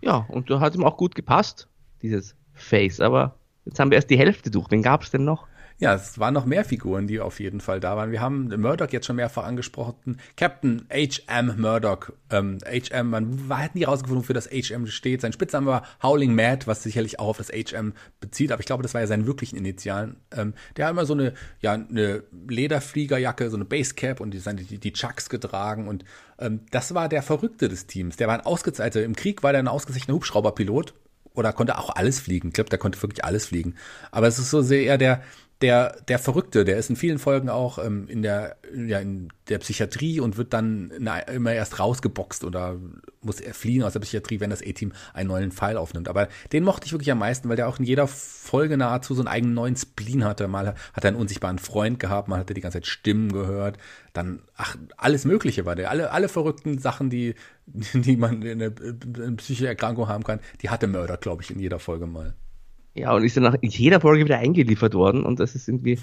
Ja, 0.00 0.24
und 0.28 0.48
da 0.48 0.60
hat 0.60 0.74
ihm 0.74 0.84
auch 0.84 0.96
gut 0.96 1.14
gepasst, 1.14 1.68
dieses 2.00 2.34
Face, 2.56 3.00
aber 3.00 3.36
jetzt 3.64 3.78
haben 3.78 3.90
wir 3.90 3.96
erst 3.96 4.10
die 4.10 4.18
Hälfte 4.18 4.50
durch. 4.50 4.70
Wen 4.70 4.82
gab 4.82 5.02
es 5.02 5.10
denn 5.10 5.24
noch? 5.24 5.46
Ja, 5.78 5.94
es 5.94 6.18
waren 6.18 6.32
noch 6.32 6.46
mehr 6.46 6.64
Figuren, 6.64 7.06
die 7.06 7.20
auf 7.20 7.38
jeden 7.38 7.60
Fall 7.60 7.80
da 7.80 7.98
waren. 7.98 8.10
Wir 8.10 8.22
haben 8.22 8.48
Murdoch 8.48 8.88
jetzt 8.92 9.04
schon 9.04 9.16
mehrfach 9.16 9.44
angesprochen. 9.44 10.18
Captain 10.34 10.86
H.M. 10.90 11.60
Murdoch. 11.60 12.12
Ähm, 12.30 12.58
H.M., 12.64 13.10
man 13.10 13.48
hat 13.50 13.74
nie 13.74 13.84
rausgefunden, 13.84 14.22
wofür 14.22 14.34
das 14.34 14.50
H.M. 14.50 14.86
steht. 14.86 15.20
Sein 15.20 15.34
Spitzname 15.34 15.66
war 15.66 15.82
Howling 16.02 16.34
Mad, 16.34 16.66
was 16.66 16.82
sicherlich 16.82 17.20
auch 17.20 17.28
auf 17.28 17.36
das 17.36 17.50
H.M. 17.50 17.92
bezieht, 18.20 18.52
aber 18.52 18.60
ich 18.60 18.66
glaube, 18.66 18.82
das 18.82 18.94
war 18.94 19.02
ja 19.02 19.06
seine 19.06 19.26
wirklichen 19.26 19.56
Initialen. 19.56 20.16
Ähm, 20.34 20.54
der 20.78 20.86
hat 20.86 20.92
immer 20.92 21.04
so 21.04 21.12
eine, 21.12 21.34
ja, 21.60 21.74
eine 21.74 22.22
Lederfliegerjacke, 22.48 23.50
so 23.50 23.56
eine 23.56 23.66
Basecap 23.66 24.20
und 24.20 24.32
die, 24.32 24.40
die, 24.40 24.78
die 24.78 24.92
Chucks 24.94 25.28
getragen 25.28 25.88
und 25.88 26.06
ähm, 26.38 26.60
das 26.70 26.94
war 26.94 27.10
der 27.10 27.22
Verrückte 27.22 27.68
des 27.68 27.86
Teams. 27.86 28.16
Der 28.16 28.28
war 28.28 28.34
ein 28.34 28.46
ausgezeichneter, 28.46 29.04
im 29.04 29.14
Krieg 29.14 29.42
war 29.42 29.52
der 29.52 29.60
ein 29.60 29.68
ausgezeichneter 29.68 30.14
Hubschrauberpilot 30.14 30.94
oder 31.36 31.52
konnte 31.52 31.78
auch 31.78 31.94
alles 31.94 32.20
fliegen. 32.20 32.48
Ich 32.48 32.54
glaube, 32.54 32.70
der 32.70 32.78
konnte 32.78 33.00
wirklich 33.02 33.24
alles 33.24 33.46
fliegen. 33.46 33.74
Aber 34.10 34.26
es 34.26 34.38
ist 34.38 34.50
so 34.50 34.62
sehr 34.62 34.82
eher 34.82 34.98
der, 34.98 35.22
der, 35.62 35.96
der 36.08 36.18
Verrückte, 36.18 36.66
der 36.66 36.76
ist 36.76 36.90
in 36.90 36.96
vielen 36.96 37.18
Folgen 37.18 37.48
auch 37.48 37.78
ähm, 37.78 38.08
in 38.08 38.20
der, 38.20 38.56
ja, 38.74 38.98
in 38.98 39.28
der 39.48 39.58
Psychiatrie 39.58 40.20
und 40.20 40.36
wird 40.36 40.52
dann 40.52 40.92
na, 40.98 41.18
immer 41.20 41.52
erst 41.52 41.78
rausgeboxt 41.78 42.44
oder 42.44 42.76
muss 43.22 43.40
er 43.40 43.54
fliehen 43.54 43.82
aus 43.82 43.94
der 43.94 44.00
Psychiatrie, 44.00 44.38
wenn 44.40 44.50
das 44.50 44.60
A-Team 44.60 44.92
einen 45.14 45.28
neuen 45.28 45.52
Fall 45.52 45.78
aufnimmt. 45.78 46.08
Aber 46.08 46.28
den 46.52 46.62
mochte 46.62 46.84
ich 46.84 46.92
wirklich 46.92 47.10
am 47.10 47.20
meisten, 47.20 47.48
weil 47.48 47.56
der 47.56 47.68
auch 47.68 47.78
in 47.78 47.86
jeder 47.86 48.06
Folge 48.06 48.76
nahezu 48.76 49.14
so 49.14 49.22
einen 49.22 49.28
eigenen 49.28 49.54
neuen 49.54 49.76
Spleen 49.76 50.24
hatte. 50.24 50.46
Mal 50.46 50.74
hat 50.92 51.04
er 51.04 51.08
einen 51.08 51.16
unsichtbaren 51.16 51.58
Freund 51.58 51.98
gehabt, 52.00 52.28
mal 52.28 52.38
hat 52.38 52.50
er 52.50 52.54
die 52.54 52.60
ganze 52.60 52.76
Zeit 52.76 52.86
Stimmen 52.86 53.32
gehört. 53.32 53.78
Dann, 54.12 54.42
ach, 54.56 54.76
alles 54.98 55.24
Mögliche 55.24 55.64
war 55.64 55.74
der. 55.74 55.90
Alle, 55.90 56.10
alle 56.10 56.28
verrückten 56.28 56.78
Sachen, 56.78 57.08
die, 57.08 57.34
die 57.94 58.16
man 58.18 58.42
in 58.42 58.62
einer, 58.62 58.78
in 58.82 59.22
einer 59.22 59.36
psychische 59.36 59.68
Erkrankung 59.68 60.06
haben 60.06 60.24
kann, 60.24 60.40
die 60.60 60.68
hatte 60.68 60.86
Mörder, 60.86 61.16
glaube 61.16 61.42
ich, 61.42 61.50
in 61.50 61.58
jeder 61.58 61.78
Folge 61.78 62.06
mal. 62.06 62.34
Ja, 62.96 63.12
und 63.14 63.24
ist 63.24 63.36
dann 63.36 63.44
nach 63.44 63.56
jeder 63.62 64.00
Folge 64.00 64.24
wieder 64.24 64.38
eingeliefert 64.38 64.94
worden 64.94 65.24
und 65.24 65.38
das 65.38 65.54
ist 65.54 65.68
irgendwie 65.68 65.98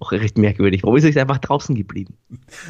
auch 0.00 0.12
recht 0.12 0.36
merkwürdig. 0.36 0.82
Warum 0.82 0.96
ist 0.96 1.04
er 1.04 1.22
einfach 1.22 1.38
draußen 1.38 1.74
geblieben? 1.74 2.16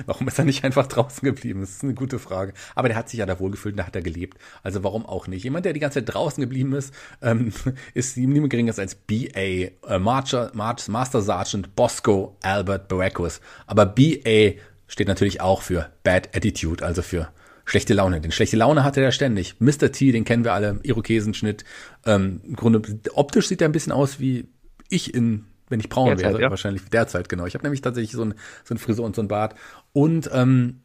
Warum 0.05 0.29
ist 0.29 0.39
er 0.39 0.45
nicht 0.45 0.65
einfach 0.65 0.87
draußen 0.87 1.25
geblieben? 1.25 1.61
Das 1.61 1.71
ist 1.71 1.83
eine 1.83 1.95
gute 1.95 2.19
Frage. 2.19 2.53
Aber 2.75 2.89
der 2.89 2.97
hat 2.97 3.09
sich 3.09 3.21
ja 3.21 3.27
da 3.27 3.41
wohlgefühlt 3.41 3.73
und 3.73 3.79
da 3.79 3.87
hat 3.87 3.97
er 3.97 4.03
gelebt. 4.03 4.39
Also 4.63 4.85
warum 4.85 5.07
auch 5.07 5.27
nicht? 5.27 5.45
Jemand, 5.45 5.65
der 5.65 5.73
die 5.73 5.81
ganze 5.81 6.01
Zeit 6.05 6.15
draußen 6.15 6.41
geblieben 6.43 6.75
ist, 6.75 6.95
ähm, 7.23 7.53
ist 7.95 8.17
niemand 8.19 8.51
geringer 8.51 8.79
als 8.79 8.95
BA, 8.95 9.39
äh, 9.39 9.99
Marcher, 9.99 10.51
March, 10.55 10.87
Master 10.89 11.23
Sergeant 11.23 11.75
Bosco 11.75 12.37
Albert 12.43 12.89
Baracus. 12.89 13.41
Aber 13.67 13.87
BA 13.87 14.61
steht 14.87 15.09
natürlich 15.09 15.41
auch 15.41 15.63
für 15.63 15.91
Bad 16.03 16.37
Attitude, 16.37 16.85
also 16.85 17.01
für 17.01 17.31
schlechte 17.65 17.95
Laune. 17.95 18.21
Denn 18.21 18.33
schlechte 18.33 18.57
Laune 18.57 18.85
hatte 18.85 19.01
er 19.01 19.13
ständig. 19.13 19.57
Mr. 19.61 19.93
T, 19.93 20.13
den 20.13 20.25
kennen 20.25 20.45
wir 20.45 20.53
alle, 20.53 20.81
Irokesenschnitt. 20.83 21.65
Ähm, 22.05 22.41
Im 22.45 22.57
Grunde, 22.57 22.83
optisch 23.15 23.49
sieht 23.49 23.61
er 23.61 23.69
ein 23.69 23.73
bisschen 23.73 23.93
aus 23.93 24.21
wie 24.21 24.49
ich 24.91 25.15
in, 25.15 25.47
wenn 25.69 25.81
ich 25.81 25.89
braun 25.89 26.09
derzeit, 26.09 26.33
wäre, 26.33 26.43
ja. 26.43 26.51
wahrscheinlich 26.51 26.83
derzeit, 26.91 27.29
genau. 27.29 27.47
Ich 27.47 27.55
habe 27.55 27.65
nämlich 27.65 27.81
tatsächlich 27.81 28.13
so, 28.13 28.25
ein, 28.25 28.35
so 28.65 28.75
eine 28.75 28.79
Frisur 28.79 29.05
und 29.05 29.17
so 29.17 29.23
ein 29.23 29.29
Bart. 29.29 29.55
Und 29.93 30.31
ähm, 30.33 30.81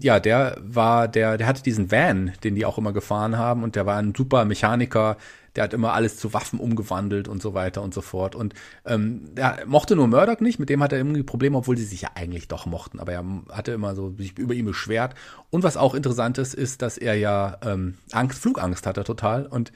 ja, 0.00 0.20
der 0.20 0.58
war, 0.60 1.08
der, 1.08 1.38
der 1.38 1.46
hatte 1.46 1.62
diesen 1.62 1.90
Van, 1.90 2.32
den 2.42 2.54
die 2.54 2.66
auch 2.66 2.78
immer 2.78 2.92
gefahren 2.92 3.38
haben, 3.38 3.62
und 3.62 3.76
der 3.76 3.86
war 3.86 3.96
ein 3.96 4.14
super 4.14 4.44
Mechaniker, 4.44 5.16
der 5.56 5.64
hat 5.64 5.74
immer 5.74 5.92
alles 5.92 6.16
zu 6.16 6.32
Waffen 6.32 6.58
umgewandelt 6.58 7.28
und 7.28 7.42
so 7.42 7.54
weiter 7.54 7.82
und 7.82 7.94
so 7.94 8.00
fort. 8.00 8.34
Und 8.34 8.54
ähm, 8.84 9.30
er 9.36 9.64
mochte 9.66 9.96
nur 9.96 10.08
Murdoch 10.08 10.40
nicht, 10.40 10.58
mit 10.58 10.68
dem 10.68 10.82
hat 10.82 10.92
er 10.92 10.98
irgendwie 10.98 11.22
Probleme, 11.22 11.58
obwohl 11.58 11.76
sie 11.76 11.84
sich 11.84 12.02
ja 12.02 12.10
eigentlich 12.14 12.48
doch 12.48 12.66
mochten. 12.66 13.00
Aber 13.00 13.12
er 13.12 13.24
hatte 13.50 13.72
immer 13.72 13.94
so 13.94 14.14
sich 14.16 14.36
über 14.38 14.54
ihn 14.54 14.66
beschwert. 14.66 15.14
Und 15.50 15.62
was 15.62 15.76
auch 15.76 15.94
interessant 15.94 16.38
ist, 16.38 16.54
ist, 16.54 16.82
dass 16.82 16.98
er 16.98 17.14
ja 17.14 17.58
ähm, 17.64 17.94
Angst, 18.12 18.40
Flugangst 18.40 18.86
hatte 18.86 19.04
total. 19.04 19.46
Und 19.46 19.72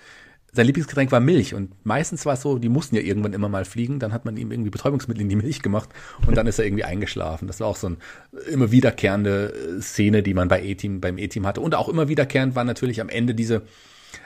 sein 0.52 0.66
Lieblingsgetränk 0.66 1.12
war 1.12 1.20
Milch 1.20 1.54
und 1.54 1.72
meistens 1.84 2.24
war 2.24 2.34
es 2.34 2.42
so, 2.42 2.58
die 2.58 2.70
mussten 2.70 2.96
ja 2.96 3.02
irgendwann 3.02 3.34
immer 3.34 3.48
mal 3.48 3.64
fliegen, 3.64 3.98
dann 3.98 4.12
hat 4.12 4.24
man 4.24 4.36
ihm 4.36 4.50
irgendwie 4.50 4.70
Betäubungsmittel 4.70 5.22
in 5.22 5.28
die 5.28 5.36
Milch 5.36 5.62
gemacht 5.62 5.90
und 6.26 6.36
dann 6.36 6.46
ist 6.46 6.58
er 6.58 6.64
irgendwie 6.64 6.84
eingeschlafen. 6.84 7.46
Das 7.46 7.60
war 7.60 7.66
auch 7.68 7.76
so 7.76 7.88
eine 7.88 7.96
immer 8.50 8.70
wiederkehrende 8.70 9.52
äh, 9.52 9.82
Szene, 9.82 10.22
die 10.22 10.34
man 10.34 10.48
bei 10.48 10.62
A-Team, 10.62 11.00
beim 11.00 11.18
A-Team 11.18 11.46
hatte. 11.46 11.60
Und 11.60 11.74
auch 11.74 11.88
immer 11.88 12.08
wiederkehrend 12.08 12.54
war 12.54 12.64
natürlich 12.64 13.00
am 13.00 13.10
Ende 13.10 13.34
diese, 13.34 13.62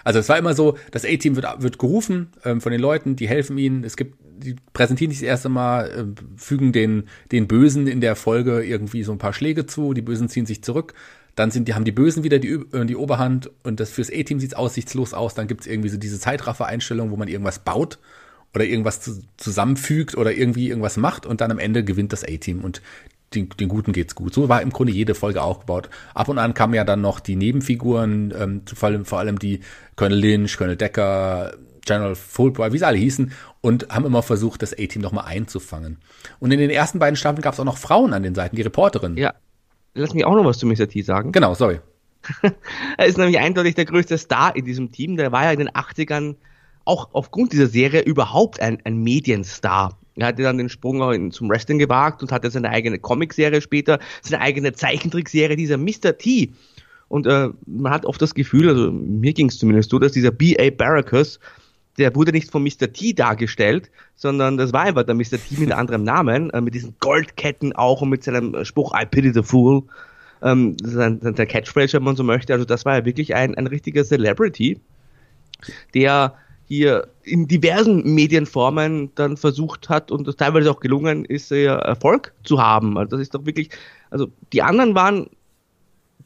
also 0.04 0.18
es 0.18 0.28
war 0.28 0.38
immer 0.38 0.54
so, 0.54 0.76
das 0.90 1.04
A-Team 1.04 1.36
wird, 1.36 1.46
wird 1.62 1.78
gerufen 1.78 2.28
ähm, 2.44 2.60
von 2.60 2.72
den 2.72 2.80
Leuten, 2.80 3.16
die 3.16 3.28
helfen 3.28 3.58
ihnen. 3.58 3.84
Es 3.84 3.96
gibt, 3.96 4.16
die 4.20 4.56
präsentieren 4.72 5.10
sich 5.10 5.20
das 5.20 5.28
erste 5.28 5.48
Mal, 5.48 5.90
äh, 5.90 6.22
fügen 6.36 6.72
den, 6.72 7.04
den 7.30 7.46
Bösen 7.46 7.86
in 7.86 8.00
der 8.00 8.16
Folge 8.16 8.62
irgendwie 8.62 9.02
so 9.02 9.12
ein 9.12 9.18
paar 9.18 9.32
Schläge 9.32 9.66
zu, 9.66 9.94
die 9.94 10.02
Bösen 10.02 10.28
ziehen 10.28 10.46
sich 10.46 10.62
zurück. 10.62 10.94
Dann 11.34 11.50
sind 11.50 11.66
die, 11.66 11.74
haben 11.74 11.84
die 11.84 11.92
Bösen 11.92 12.24
wieder 12.24 12.38
die, 12.38 12.60
äh, 12.72 12.84
die 12.84 12.96
Oberhand. 12.96 13.50
Und 13.62 13.80
das 13.80 13.90
fürs 13.90 14.10
A-Team 14.10 14.40
sieht 14.40 14.56
aussichtslos 14.56 15.14
aus. 15.14 15.34
Dann 15.34 15.46
gibt's 15.46 15.66
irgendwie 15.66 15.88
so 15.88 15.96
diese 15.96 16.20
Zeitraffer-Einstellung, 16.20 17.10
wo 17.10 17.16
man 17.16 17.28
irgendwas 17.28 17.60
baut 17.60 17.98
oder 18.54 18.64
irgendwas 18.64 19.00
zu, 19.00 19.22
zusammenfügt 19.38 20.14
oder 20.16 20.32
irgendwie 20.32 20.68
irgendwas 20.68 20.96
macht. 20.98 21.24
Und 21.24 21.40
dann 21.40 21.50
am 21.50 21.58
Ende 21.58 21.84
gewinnt 21.84 22.12
das 22.12 22.24
A-Team. 22.24 22.62
Und 22.62 22.82
den, 23.34 23.48
den 23.48 23.68
Guten 23.68 23.92
geht's 23.92 24.14
gut. 24.14 24.34
So 24.34 24.48
war 24.48 24.62
im 24.62 24.70
Grunde 24.70 24.92
jede 24.92 25.14
Folge 25.14 25.42
aufgebaut. 25.42 25.88
Ab 26.14 26.28
und 26.28 26.38
an 26.38 26.54
kamen 26.54 26.74
ja 26.74 26.84
dann 26.84 27.00
noch 27.00 27.20
die 27.20 27.36
Nebenfiguren, 27.36 28.32
ähm, 28.38 28.62
vor, 28.72 28.88
allem, 28.88 29.04
vor 29.04 29.18
allem 29.18 29.38
die 29.38 29.60
Colonel 29.96 30.18
Lynch, 30.18 30.56
Colonel 30.56 30.76
Decker, 30.76 31.54
General 31.84 32.14
Fulbright, 32.14 32.72
wie 32.72 32.78
sie 32.78 32.86
alle 32.86 32.98
hießen, 32.98 33.32
und 33.60 33.88
haben 33.90 34.06
immer 34.06 34.22
versucht, 34.22 34.62
das 34.62 34.72
A-Team 34.72 35.02
nochmal 35.02 35.26
einzufangen. 35.26 35.98
Und 36.38 36.52
in 36.52 36.58
den 36.58 36.70
ersten 36.70 36.98
beiden 36.98 37.16
Staffeln 37.16 37.42
gab 37.42 37.54
es 37.54 37.60
auch 37.60 37.64
noch 37.64 37.78
Frauen 37.78 38.12
an 38.12 38.22
den 38.22 38.34
Seiten, 38.34 38.56
die 38.56 38.62
Reporterin. 38.62 39.16
Ja, 39.16 39.34
lass 39.94 40.14
mich 40.14 40.24
auch 40.24 40.34
noch 40.34 40.44
was 40.44 40.58
zu 40.58 40.66
Mr. 40.66 40.88
T 40.88 41.02
sagen. 41.02 41.32
Genau, 41.32 41.54
sorry. 41.54 41.80
er 42.98 43.06
ist 43.06 43.18
nämlich 43.18 43.38
eindeutig 43.38 43.74
der 43.74 43.84
größte 43.84 44.16
Star 44.16 44.54
in 44.54 44.64
diesem 44.64 44.92
Team. 44.92 45.16
Der 45.16 45.32
war 45.32 45.44
ja 45.44 45.52
in 45.52 45.58
den 45.58 45.70
80ern 45.70 46.36
auch 46.84 47.10
aufgrund 47.12 47.52
dieser 47.52 47.66
Serie 47.66 48.02
überhaupt 48.02 48.60
ein, 48.60 48.78
ein 48.84 48.96
Medienstar. 48.96 49.98
Er 50.16 50.26
hatte 50.26 50.42
dann 50.42 50.58
den 50.58 50.68
Sprung 50.68 51.30
zum 51.30 51.48
Wrestling 51.48 51.78
gewagt 51.78 52.22
und 52.22 52.32
hatte 52.32 52.50
seine 52.50 52.70
eigene 52.70 52.98
Comicserie 52.98 53.60
später, 53.60 53.98
seine 54.20 54.42
eigene 54.42 54.72
Zeichentrickserie, 54.72 55.56
dieser 55.56 55.78
Mr. 55.78 56.16
T. 56.18 56.52
Und 57.08 57.26
äh, 57.26 57.48
man 57.66 57.92
hat 57.92 58.06
oft 58.06 58.20
das 58.20 58.34
Gefühl, 58.34 58.68
also 58.68 58.90
mir 58.90 59.32
ging 59.32 59.48
es 59.48 59.58
zumindest 59.58 59.90
so, 59.90 59.98
dass 59.98 60.12
dieser 60.12 60.30
B.A. 60.30 60.70
Barracus 60.70 61.38
der 61.98 62.14
wurde 62.14 62.32
nicht 62.32 62.50
von 62.50 62.62
Mr. 62.62 62.92
T 62.92 63.12
dargestellt, 63.12 63.90
sondern 64.14 64.56
das 64.56 64.72
war 64.72 64.82
einfach 64.82 65.04
der 65.04 65.14
Mr. 65.14 65.32
T 65.32 65.56
mit 65.58 65.70
einem 65.70 65.78
anderen 65.78 66.04
Namen, 66.04 66.50
äh, 66.50 66.60
mit 66.60 66.74
diesen 66.74 66.94
Goldketten 67.00 67.74
auch 67.74 68.00
und 68.00 68.08
mit 68.08 68.24
seinem 68.24 68.64
Spruch 68.64 68.94
I 68.98 69.04
pity 69.04 69.32
the 69.32 69.42
fool. 69.42 69.82
Ähm, 70.42 70.76
das 70.78 70.92
ist 70.92 70.98
ein, 70.98 71.20
der 71.20 71.46
Catchphrase, 71.46 71.94
wenn 71.94 72.04
man 72.04 72.16
so 72.16 72.24
möchte. 72.24 72.52
Also 72.52 72.64
das 72.64 72.84
war 72.84 72.96
ja 72.96 73.04
wirklich 73.04 73.34
ein, 73.34 73.54
ein 73.56 73.66
richtiger 73.66 74.04
Celebrity, 74.04 74.80
der 75.94 76.34
hier 76.72 77.08
in 77.22 77.48
diversen 77.48 78.14
Medienformen 78.14 79.10
dann 79.14 79.36
versucht 79.36 79.90
hat 79.90 80.10
und 80.10 80.26
das 80.26 80.36
teilweise 80.36 80.70
auch 80.70 80.80
gelungen 80.80 81.26
ist, 81.26 81.52
Erfolg 81.52 82.32
zu 82.44 82.62
haben. 82.62 82.96
Also 82.96 83.10
das 83.16 83.20
ist 83.20 83.34
doch 83.34 83.44
wirklich, 83.44 83.68
also 84.08 84.28
die 84.54 84.62
anderen 84.62 84.94
waren, 84.94 85.28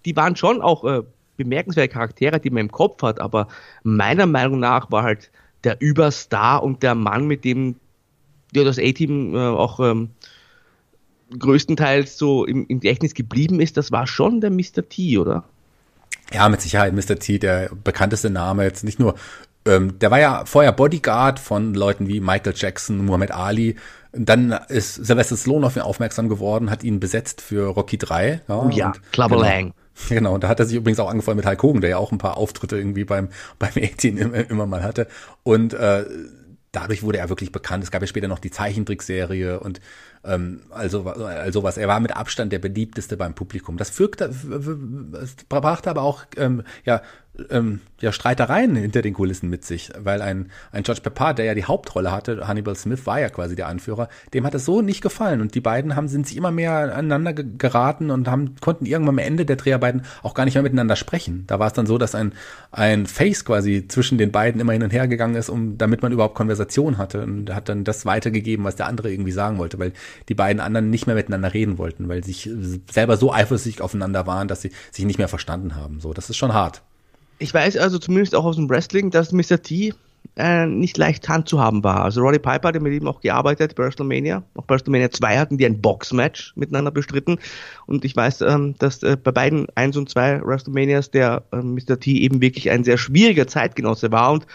die 0.04 0.14
waren 0.14 0.36
schon 0.36 0.62
auch 0.62 0.84
äh, 0.84 1.02
bemerkenswerte 1.36 1.92
Charaktere, 1.92 2.38
die 2.38 2.50
man 2.50 2.60
im 2.60 2.70
Kopf 2.70 3.02
hat, 3.02 3.20
aber 3.20 3.48
meiner 3.82 4.26
Meinung 4.26 4.60
nach 4.60 4.92
war 4.92 5.02
halt 5.02 5.32
der 5.64 5.80
Überstar 5.80 6.62
und 6.62 6.84
der 6.84 6.94
Mann, 6.94 7.26
mit 7.26 7.44
dem 7.44 7.74
ja, 8.54 8.62
das 8.62 8.78
A-Team 8.78 9.34
äh, 9.34 9.38
auch 9.38 9.80
ähm, 9.80 10.10
größtenteils 11.36 12.18
so 12.18 12.44
im, 12.44 12.66
im 12.68 12.78
Gedächtnis 12.78 13.14
geblieben 13.14 13.58
ist, 13.58 13.76
das 13.76 13.90
war 13.90 14.06
schon 14.06 14.40
der 14.40 14.50
Mr. 14.50 14.88
T, 14.88 15.18
oder? 15.18 15.42
Ja, 16.32 16.48
mit 16.48 16.60
Sicherheit 16.60 16.92
Mr. 16.92 17.18
T, 17.18 17.38
der 17.38 17.70
bekannteste 17.84 18.30
Name 18.30 18.64
jetzt 18.64 18.84
nicht 18.84 18.98
nur. 18.98 19.14
Ähm, 19.66 19.98
der 19.98 20.10
war 20.10 20.20
ja 20.20 20.44
vorher 20.44 20.72
Bodyguard 20.72 21.38
von 21.38 21.74
Leuten 21.74 22.08
wie 22.08 22.20
Michael 22.20 22.54
Jackson, 22.56 23.04
Muhammad 23.04 23.32
Ali. 23.32 23.76
Dann 24.12 24.52
ist 24.68 24.94
Sylvester 24.94 25.36
Stallone 25.36 25.66
auf 25.66 25.76
ihn 25.76 25.82
aufmerksam 25.82 26.28
geworden, 26.28 26.70
hat 26.70 26.84
ihn 26.84 27.00
besetzt 27.00 27.40
für 27.40 27.66
Rocky 27.68 27.98
3. 27.98 28.42
Ja, 28.48 28.56
oh 28.56 28.70
ja, 28.70 28.92
Clubber 29.12 29.36
genau. 29.36 29.48
Lang. 29.48 29.74
Genau, 30.10 30.34
und 30.34 30.44
da 30.44 30.48
hat 30.48 30.60
er 30.60 30.66
sich 30.66 30.76
übrigens 30.76 31.00
auch 31.00 31.08
angefangen 31.08 31.38
mit 31.38 31.46
Hulk 31.46 31.62
Hogan, 31.62 31.80
der 31.80 31.88
ja 31.88 31.96
auch 31.96 32.12
ein 32.12 32.18
paar 32.18 32.36
Auftritte 32.36 32.76
irgendwie 32.76 33.04
beim, 33.04 33.30
beim 33.58 33.72
18 33.82 34.18
immer, 34.18 34.50
immer 34.50 34.66
mal 34.66 34.82
hatte. 34.82 35.06
Und 35.42 35.72
äh, 35.72 36.04
dadurch 36.72 37.02
wurde 37.02 37.18
er 37.18 37.30
wirklich 37.30 37.50
bekannt. 37.50 37.82
Es 37.82 37.90
gab 37.90 38.02
ja 38.02 38.06
später 38.06 38.28
noch 38.28 38.38
die 38.38 38.50
Zeichentrickserie 38.50 39.58
und 39.58 39.80
ähm, 40.24 40.60
also, 40.70 41.04
also 41.04 41.62
was. 41.62 41.78
Er 41.78 41.88
war 41.88 42.00
mit 42.00 42.14
Abstand 42.14 42.52
der 42.52 42.58
beliebteste 42.58 43.16
beim 43.16 43.34
Publikum. 43.34 43.78
Das 43.78 43.90
fügte, 43.90 44.30
brachte 45.48 45.88
aber 45.88 46.02
auch 46.02 46.24
ähm, 46.36 46.62
ja 46.84 47.00
ähm, 47.50 47.80
ja, 48.00 48.12
Streitereien 48.12 48.76
hinter 48.76 49.02
den 49.02 49.14
Kulissen 49.14 49.48
mit 49.48 49.64
sich, 49.64 49.90
weil 49.98 50.20
ein, 50.20 50.50
ein 50.72 50.82
George 50.82 51.00
Peppard, 51.00 51.38
der 51.38 51.46
ja 51.46 51.54
die 51.54 51.64
Hauptrolle 51.64 52.12
hatte, 52.12 52.46
Hannibal 52.46 52.76
Smith 52.76 53.06
war 53.06 53.20
ja 53.20 53.30
quasi 53.30 53.56
der 53.56 53.68
Anführer, 53.68 54.08
dem 54.34 54.44
hat 54.44 54.54
es 54.54 54.64
so 54.64 54.82
nicht 54.82 55.00
gefallen 55.00 55.40
und 55.40 55.54
die 55.54 55.60
beiden 55.60 55.96
haben, 55.96 56.08
sind 56.08 56.26
sich 56.26 56.36
immer 56.36 56.50
mehr 56.50 56.94
aneinander 56.94 57.32
geraten 57.32 58.10
und 58.10 58.28
haben, 58.28 58.56
konnten 58.60 58.86
irgendwann 58.86 59.14
am 59.14 59.18
Ende 59.18 59.46
der 59.46 59.56
Dreharbeiten 59.56 60.02
auch 60.22 60.34
gar 60.34 60.44
nicht 60.44 60.54
mehr 60.54 60.62
miteinander 60.62 60.96
sprechen. 60.96 61.44
Da 61.46 61.58
war 61.58 61.68
es 61.68 61.72
dann 61.72 61.86
so, 61.86 61.96
dass 61.96 62.14
ein, 62.14 62.32
ein 62.70 63.06
Face 63.06 63.44
quasi 63.44 63.86
zwischen 63.88 64.18
den 64.18 64.30
beiden 64.30 64.60
immer 64.60 64.72
hin 64.72 64.82
und 64.82 64.92
her 64.92 65.08
gegangen 65.08 65.34
ist, 65.34 65.48
um, 65.48 65.78
damit 65.78 66.02
man 66.02 66.12
überhaupt 66.12 66.34
Konversation 66.34 66.98
hatte 66.98 67.22
und 67.22 67.54
hat 67.54 67.68
dann 67.68 67.84
das 67.84 68.04
weitergegeben, 68.04 68.64
was 68.64 68.76
der 68.76 68.86
andere 68.86 69.10
irgendwie 69.10 69.32
sagen 69.32 69.58
wollte, 69.58 69.78
weil 69.78 69.92
die 70.28 70.34
beiden 70.34 70.60
anderen 70.60 70.90
nicht 70.90 71.06
mehr 71.06 71.16
miteinander 71.16 71.54
reden 71.54 71.78
wollten, 71.78 72.08
weil 72.08 72.24
sich 72.24 72.50
selber 72.90 73.16
so 73.16 73.32
eifersüchtig 73.32 73.80
aufeinander 73.80 74.26
waren, 74.26 74.48
dass 74.48 74.62
sie 74.62 74.72
sich 74.90 75.04
nicht 75.04 75.18
mehr 75.18 75.28
verstanden 75.28 75.74
haben. 75.76 76.00
So, 76.00 76.12
das 76.12 76.28
ist 76.28 76.36
schon 76.36 76.52
hart 76.52 76.82
ich 77.38 77.52
weiß 77.52 77.76
also 77.76 77.98
zumindest 77.98 78.34
auch 78.34 78.44
aus 78.44 78.56
dem 78.56 78.68
Wrestling, 78.68 79.10
dass 79.10 79.32
Mr. 79.32 79.62
T 79.62 79.92
äh, 80.36 80.66
nicht 80.66 80.96
leicht 80.96 81.28
handzuhaben 81.28 81.84
war. 81.84 82.04
Also 82.04 82.20
Roddy 82.20 82.38
Piper 82.38 82.68
hat 82.68 82.80
mit 82.80 82.92
ihm 82.92 83.06
auch 83.06 83.20
gearbeitet 83.20 83.74
bei 83.74 83.84
WrestleMania. 83.84 84.42
Auch 84.54 84.64
bei 84.64 84.74
WrestleMania 84.74 85.10
2 85.10 85.38
hatten 85.38 85.58
die 85.58 85.66
ein 85.66 85.80
Boxmatch 85.80 86.52
miteinander 86.56 86.90
bestritten. 86.90 87.38
Und 87.86 88.04
ich 88.04 88.14
weiß, 88.14 88.42
ähm, 88.42 88.74
dass 88.78 89.02
äh, 89.02 89.16
bei 89.16 89.32
beiden 89.32 89.66
1 89.74 89.96
und 89.96 90.10
2 90.10 90.42
WrestleManias 90.42 91.10
der 91.10 91.44
äh, 91.52 91.56
Mr. 91.56 91.98
T 92.00 92.12
eben 92.20 92.40
wirklich 92.40 92.70
ein 92.70 92.84
sehr 92.84 92.98
schwieriger 92.98 93.46
Zeitgenosse 93.46 94.12
war. 94.12 94.32
Und 94.32 94.46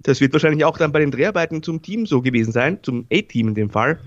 das 0.00 0.20
wird 0.20 0.32
wahrscheinlich 0.32 0.64
auch 0.64 0.78
dann 0.78 0.92
bei 0.92 1.00
den 1.00 1.10
Dreharbeiten 1.10 1.62
zum 1.62 1.82
Team 1.82 2.06
so 2.06 2.22
gewesen 2.22 2.52
sein, 2.52 2.78
zum 2.82 3.06
A-Team 3.12 3.48
in 3.48 3.54
dem 3.54 3.70
Fall. 3.70 3.98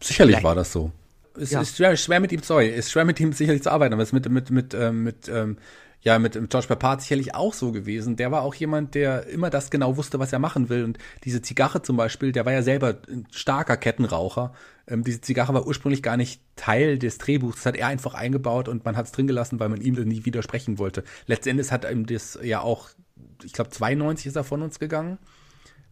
Sicherlich 0.00 0.36
Vielleicht. 0.36 0.44
war 0.44 0.54
das 0.54 0.72
so. 0.72 0.90
Es 1.38 1.50
ja. 1.50 1.60
ist 1.60 1.76
schwer, 1.76 1.96
schwer 1.96 2.20
mit 2.20 2.32
ihm, 2.32 2.42
sorry, 2.42 2.70
es 2.70 2.86
ist 2.86 2.92
schwer 2.92 3.04
mit 3.04 3.20
ihm 3.20 3.32
sicherlich 3.32 3.62
zu 3.62 3.70
arbeiten, 3.70 3.92
aber 3.92 4.02
es 4.02 4.08
ist 4.08 4.12
mit, 4.14 4.28
mit, 4.30 4.50
mit, 4.50 4.74
ähm, 4.74 5.04
mit 5.04 5.28
ähm, 5.28 5.58
ja 6.06 6.20
mit 6.20 6.34
George 6.50 6.68
Papard 6.68 7.02
sicherlich 7.02 7.34
auch 7.34 7.52
so 7.52 7.72
gewesen. 7.72 8.14
Der 8.14 8.30
war 8.30 8.42
auch 8.42 8.54
jemand, 8.54 8.94
der 8.94 9.26
immer 9.26 9.50
das 9.50 9.70
genau 9.70 9.96
wusste, 9.96 10.20
was 10.20 10.32
er 10.32 10.38
machen 10.38 10.68
will. 10.68 10.84
Und 10.84 10.98
diese 11.24 11.42
Zigarre 11.42 11.82
zum 11.82 11.96
Beispiel, 11.96 12.30
der 12.30 12.46
war 12.46 12.52
ja 12.52 12.62
selber 12.62 12.98
ein 13.08 13.26
starker 13.32 13.76
Kettenraucher. 13.76 14.52
Ähm, 14.86 15.02
diese 15.02 15.20
Zigarre 15.20 15.52
war 15.52 15.66
ursprünglich 15.66 16.04
gar 16.04 16.16
nicht 16.16 16.40
Teil 16.54 17.00
des 17.00 17.18
Drehbuchs. 17.18 17.56
Das 17.56 17.66
hat 17.66 17.76
er 17.76 17.88
einfach 17.88 18.14
eingebaut 18.14 18.68
und 18.68 18.84
man 18.84 18.96
hat 18.96 19.06
es 19.06 19.12
drin 19.12 19.26
gelassen, 19.26 19.58
weil 19.58 19.68
man 19.68 19.80
ihm 19.80 19.94
nie 19.94 20.24
widersprechen 20.24 20.78
wollte. 20.78 21.02
Letztendlich 21.26 21.72
hat 21.72 21.90
ihm 21.90 22.06
das 22.06 22.38
ja 22.40 22.60
auch, 22.60 22.90
ich 23.42 23.52
glaube 23.52 23.70
92 23.70 24.26
ist 24.26 24.36
er 24.36 24.44
von 24.44 24.62
uns 24.62 24.78
gegangen. 24.78 25.18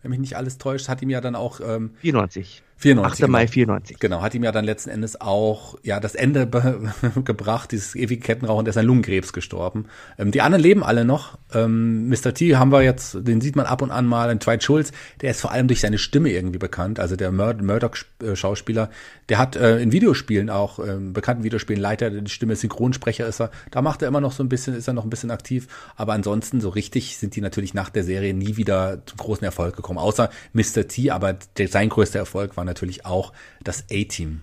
Wenn 0.02 0.12
mich 0.12 0.20
nicht 0.20 0.36
alles 0.36 0.58
täuscht, 0.58 0.88
hat 0.88 1.02
ihm 1.02 1.10
ja 1.10 1.20
dann 1.20 1.34
auch 1.34 1.60
ähm, 1.60 1.94
94. 2.02 2.62
94. 2.84 3.24
8. 3.24 3.30
Mai 3.30 3.46
94. 3.46 3.98
Genau, 3.98 4.20
hat 4.20 4.34
ihm 4.34 4.44
ja 4.44 4.52
dann 4.52 4.64
letzten 4.64 4.90
Endes 4.90 5.18
auch 5.20 5.76
ja 5.82 6.00
das 6.00 6.14
Ende 6.14 6.46
gebracht, 7.24 7.72
dieses 7.72 7.94
ewige 7.94 8.20
Kettenrauchen, 8.20 8.66
der 8.66 8.70
ist 8.70 8.76
an 8.76 8.84
Lungenkrebs 8.84 9.32
gestorben. 9.32 9.86
Ähm, 10.18 10.30
die 10.30 10.42
anderen 10.42 10.62
leben 10.62 10.84
alle 10.84 11.04
noch. 11.04 11.38
Ähm, 11.54 12.08
Mr. 12.10 12.34
T 12.34 12.56
haben 12.56 12.72
wir 12.72 12.82
jetzt, 12.82 13.16
den 13.26 13.40
sieht 13.40 13.56
man 13.56 13.64
ab 13.64 13.80
und 13.80 13.90
an 13.90 14.04
mal, 14.06 14.30
in 14.30 14.38
Dwight 14.38 14.62
Schulz, 14.62 14.92
der 15.22 15.30
ist 15.30 15.40
vor 15.40 15.50
allem 15.50 15.66
durch 15.66 15.80
seine 15.80 15.96
Stimme 15.96 16.30
irgendwie 16.30 16.58
bekannt, 16.58 17.00
also 17.00 17.16
der 17.16 17.32
Mur 17.32 17.54
Murdoch-Schauspieler, 17.54 18.90
der 19.30 19.38
hat 19.38 19.56
äh, 19.56 19.80
in 19.80 19.92
Videospielen 19.92 20.50
auch, 20.50 20.78
äh, 20.78 20.96
bekannten 20.98 21.42
Videospielen 21.42 21.80
Leiter, 21.80 22.10
die 22.10 22.30
Stimme 22.30 22.54
Synchronsprecher 22.54 23.26
ist 23.26 23.40
er, 23.40 23.50
da 23.70 23.80
macht 23.80 24.02
er 24.02 24.08
immer 24.08 24.20
noch 24.20 24.32
so 24.32 24.42
ein 24.42 24.48
bisschen, 24.50 24.74
ist 24.74 24.88
er 24.88 24.94
noch 24.94 25.04
ein 25.04 25.10
bisschen 25.10 25.30
aktiv, 25.30 25.68
aber 25.96 26.12
ansonsten 26.12 26.60
so 26.60 26.68
richtig 26.68 27.16
sind 27.16 27.34
die 27.34 27.40
natürlich 27.40 27.72
nach 27.72 27.88
der 27.88 28.04
Serie 28.04 28.34
nie 28.34 28.58
wieder 28.58 28.98
zum 29.06 29.16
großen 29.18 29.44
Erfolg 29.44 29.74
gekommen, 29.74 29.98
außer 29.98 30.28
Mr. 30.52 30.86
T, 30.86 31.10
aber 31.10 31.34
der, 31.56 31.68
sein 31.68 31.88
größter 31.88 32.18
Erfolg 32.18 32.56
war 32.56 32.64
natürlich 32.64 32.73
auch 33.04 33.32
das 33.62 33.84
A-Team. 33.90 34.42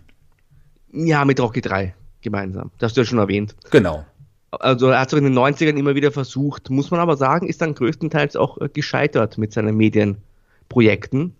Ja, 0.94 1.26
mit 1.26 1.40
Rocky 1.40 1.62
3 1.62 1.96
gemeinsam. 2.22 2.72
Das 2.78 2.90
hast 2.90 2.98
du 2.98 3.02
ja 3.02 3.06
schon 3.06 3.20
erwähnt. 3.20 3.56
Genau. 3.72 4.06
Also 4.52 4.90
er 4.90 5.00
hat 5.00 5.14
es 5.14 5.18
in 5.18 5.24
den 5.24 5.38
90ern 5.38 5.78
immer 5.78 5.96
wieder 5.96 6.12
versucht, 6.12 6.70
muss 6.70 6.92
man 6.92 7.00
aber 7.00 7.16
sagen, 7.16 7.48
ist 7.48 7.62
dann 7.62 7.74
größtenteils 7.74 8.36
auch 8.36 8.60
äh, 8.60 8.68
gescheitert 8.68 9.38
mit 9.38 9.54
seinen 9.54 9.78
Medienprojekten. 9.78 11.34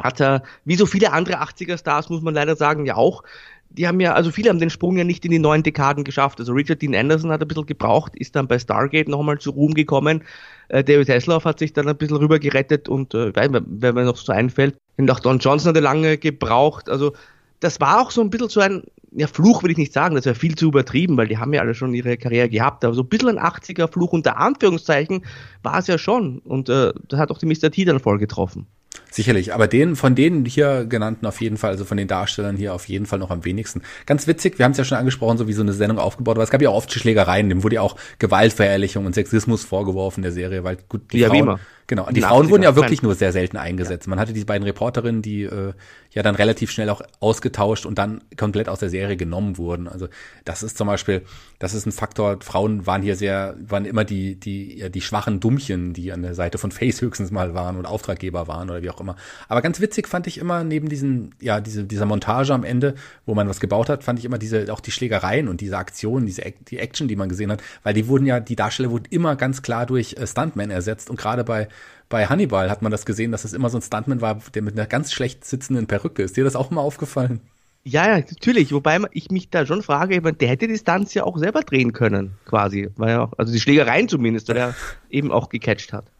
Hat 0.00 0.20
er, 0.20 0.42
wie 0.64 0.76
so 0.76 0.86
viele 0.86 1.12
andere 1.12 1.42
80er-Stars, 1.42 2.08
muss 2.08 2.22
man 2.22 2.34
leider 2.34 2.56
sagen, 2.56 2.86
ja 2.86 2.96
auch, 2.96 3.22
die 3.70 3.86
haben 3.86 4.00
ja, 4.00 4.14
also 4.14 4.30
viele 4.30 4.50
haben 4.50 4.58
den 4.58 4.70
Sprung 4.70 4.98
ja 4.98 5.04
nicht 5.04 5.24
in 5.24 5.30
die 5.30 5.38
neuen 5.38 5.62
Dekaden 5.62 6.04
geschafft. 6.04 6.40
Also 6.40 6.52
Richard 6.52 6.82
Dean 6.82 6.94
Anderson 6.94 7.30
hat 7.30 7.40
ein 7.40 7.48
bisschen 7.48 7.66
gebraucht, 7.66 8.12
ist 8.16 8.34
dann 8.34 8.48
bei 8.48 8.58
Stargate 8.58 9.08
nochmal 9.08 9.38
zu 9.38 9.50
Ruhm 9.50 9.74
gekommen. 9.74 10.22
Äh, 10.68 10.82
David 10.82 11.08
Hasselhoff 11.08 11.44
hat 11.44 11.60
sich 11.60 11.72
dann 11.72 11.88
ein 11.88 11.96
bisschen 11.96 12.16
rüber 12.16 12.38
gerettet 12.38 12.88
und 12.88 13.14
äh, 13.14 13.32
wenn 13.34 13.94
mir 13.94 14.04
noch 14.04 14.16
so 14.16 14.32
einfällt, 14.32 14.76
und 14.96 15.10
auch 15.10 15.20
Don 15.20 15.38
Johnson 15.38 15.74
hat 15.74 15.82
lange 15.82 16.18
gebraucht. 16.18 16.90
Also 16.90 17.12
das 17.60 17.80
war 17.80 18.00
auch 18.00 18.10
so 18.10 18.20
ein 18.20 18.30
bisschen 18.30 18.48
so 18.48 18.60
ein 18.60 18.82
ja, 19.12 19.26
Fluch 19.26 19.62
will 19.62 19.70
ich 19.70 19.78
nicht 19.78 19.92
sagen, 19.92 20.14
das 20.14 20.24
wäre 20.24 20.34
viel 20.34 20.54
zu 20.54 20.66
übertrieben, 20.68 21.16
weil 21.16 21.28
die 21.28 21.38
haben 21.38 21.52
ja 21.52 21.60
alle 21.60 21.74
schon 21.74 21.94
ihre 21.94 22.16
Karriere 22.16 22.48
gehabt, 22.48 22.84
aber 22.84 22.94
so 22.94 23.02
ein 23.02 23.08
bisschen 23.08 23.38
ein 23.38 23.38
80er 23.38 23.90
Fluch 23.90 24.12
unter 24.12 24.36
Anführungszeichen 24.36 25.24
war 25.62 25.78
es 25.78 25.86
ja 25.86 25.98
schon 25.98 26.38
und 26.40 26.68
äh, 26.68 26.92
das 27.08 27.18
hat 27.18 27.30
auch 27.30 27.38
die 27.38 27.46
Mr. 27.46 27.70
T 27.70 27.84
dann 27.84 27.98
voll 27.98 28.18
getroffen. 28.18 28.66
Sicherlich, 29.10 29.52
aber 29.52 29.66
den, 29.66 29.96
von 29.96 30.14
denen 30.14 30.44
hier 30.44 30.84
genannten 30.84 31.26
auf 31.26 31.40
jeden 31.40 31.56
Fall, 31.56 31.70
also 31.70 31.84
von 31.84 31.96
den 31.96 32.06
Darstellern 32.06 32.56
hier 32.56 32.74
auf 32.74 32.88
jeden 32.88 33.06
Fall 33.06 33.18
noch 33.18 33.30
am 33.30 33.44
wenigsten. 33.44 33.82
Ganz 34.06 34.26
witzig, 34.26 34.58
wir 34.58 34.64
haben 34.64 34.72
es 34.72 34.78
ja 34.78 34.84
schon 34.84 34.98
angesprochen, 34.98 35.36
so 35.36 35.48
wie 35.48 35.52
so 35.52 35.62
eine 35.62 35.72
Sendung 35.72 35.98
aufgebaut, 35.98 36.36
aber 36.36 36.44
es 36.44 36.50
gab 36.50 36.62
ja 36.62 36.70
auch 36.70 36.76
oft 36.76 36.92
Schlägereien, 36.92 37.48
dem 37.48 37.64
wurde 37.64 37.76
ja 37.76 37.82
auch 37.82 37.96
Gewaltverherrlichung 38.18 39.06
und 39.06 39.14
Sexismus 39.14 39.64
vorgeworfen 39.64 40.22
der 40.22 40.32
Serie, 40.32 40.62
weil 40.62 40.78
gut, 40.88 41.12
die 41.12 41.18
ja, 41.18 41.28
Frauen, 41.28 41.36
wie 41.36 41.40
immer. 41.40 41.60
Genau, 41.90 42.08
die 42.08 42.20
Frauen 42.20 42.50
wurden 42.50 42.62
ja 42.62 42.76
wirklich 42.76 43.02
nur 43.02 43.16
sehr 43.16 43.32
selten 43.32 43.56
eingesetzt. 43.56 44.06
Man 44.06 44.20
hatte 44.20 44.32
die 44.32 44.44
beiden 44.44 44.64
Reporterinnen, 44.64 45.22
die 45.22 45.42
äh, 45.42 45.72
ja 46.12 46.22
dann 46.22 46.36
relativ 46.36 46.70
schnell 46.70 46.88
auch 46.88 47.02
ausgetauscht 47.18 47.84
und 47.84 47.98
dann 47.98 48.22
komplett 48.36 48.68
aus 48.68 48.78
der 48.78 48.90
Serie 48.90 49.16
genommen 49.16 49.58
wurden. 49.58 49.88
Also 49.88 50.06
das 50.44 50.62
ist 50.62 50.78
zum 50.78 50.86
Beispiel, 50.86 51.22
das 51.58 51.74
ist 51.74 51.86
ein 51.86 51.92
Faktor. 51.92 52.38
Frauen 52.42 52.86
waren 52.86 53.02
hier 53.02 53.16
sehr, 53.16 53.56
waren 53.66 53.86
immer 53.86 54.04
die 54.04 54.36
die 54.36 54.78
ja, 54.78 54.88
die 54.88 55.00
schwachen 55.00 55.40
Dummchen, 55.40 55.92
die 55.92 56.12
an 56.12 56.22
der 56.22 56.36
Seite 56.36 56.58
von 56.58 56.70
Face 56.70 57.00
höchstens 57.00 57.32
mal 57.32 57.54
waren 57.54 57.76
und 57.76 57.86
Auftraggeber 57.86 58.46
waren 58.46 58.70
oder 58.70 58.82
wie 58.82 58.90
auch 58.90 59.00
immer. 59.00 59.16
Aber 59.48 59.60
ganz 59.60 59.80
witzig 59.80 60.06
fand 60.06 60.28
ich 60.28 60.38
immer 60.38 60.62
neben 60.62 60.88
diesen 60.88 61.34
ja 61.40 61.60
diese 61.60 61.82
dieser 61.82 62.06
Montage 62.06 62.54
am 62.54 62.62
Ende, 62.62 62.94
wo 63.26 63.34
man 63.34 63.48
was 63.48 63.58
gebaut 63.58 63.88
hat, 63.88 64.04
fand 64.04 64.20
ich 64.20 64.24
immer 64.24 64.38
diese 64.38 64.72
auch 64.72 64.78
die 64.78 64.92
Schlägereien 64.92 65.48
und 65.48 65.60
diese 65.60 65.76
Aktionen, 65.76 66.24
diese 66.24 66.42
die 66.68 66.78
Action, 66.78 67.08
die 67.08 67.16
man 67.16 67.28
gesehen 67.28 67.50
hat, 67.50 67.64
weil 67.82 67.94
die 67.94 68.06
wurden 68.06 68.26
ja 68.26 68.38
die 68.38 68.54
Darsteller 68.54 68.92
wurden 68.92 69.06
immer 69.10 69.34
ganz 69.34 69.60
klar 69.62 69.86
durch 69.86 70.12
äh, 70.12 70.24
Stuntmen 70.24 70.70
ersetzt 70.70 71.10
und 71.10 71.16
gerade 71.16 71.42
bei 71.42 71.66
bei 72.08 72.26
Hannibal 72.26 72.70
hat 72.70 72.82
man 72.82 72.90
das 72.90 73.06
gesehen, 73.06 73.32
dass 73.32 73.44
es 73.44 73.52
immer 73.52 73.70
so 73.70 73.78
ein 73.78 73.82
Stuntman 73.82 74.20
war, 74.20 74.40
der 74.52 74.62
mit 74.62 74.74
einer 74.74 74.86
ganz 74.86 75.12
schlecht 75.12 75.44
sitzenden 75.44 75.86
Perücke 75.86 76.22
ist. 76.22 76.36
Dir 76.36 76.44
das 76.44 76.56
auch 76.56 76.70
mal 76.70 76.80
aufgefallen? 76.80 77.40
Ja, 77.82 78.08
ja, 78.08 78.18
natürlich. 78.18 78.72
Wobei 78.72 78.98
ich 79.12 79.30
mich 79.30 79.48
da 79.48 79.64
schon 79.64 79.82
frage, 79.82 80.20
der 80.20 80.48
hätte 80.48 80.68
die 80.68 80.76
Stunts 80.76 81.14
ja 81.14 81.24
auch 81.24 81.38
selber 81.38 81.62
drehen 81.62 81.92
können, 81.92 82.32
quasi. 82.44 82.90
Weil 82.96 83.10
er 83.10 83.22
auch, 83.22 83.32
also 83.38 83.52
die 83.52 83.60
Schlägereien 83.60 84.08
zumindest, 84.08 84.48
weil 84.48 84.56
er 84.56 84.74
eben 85.10 85.32
auch 85.32 85.48
gecatcht 85.48 85.92
hat. 85.92 86.10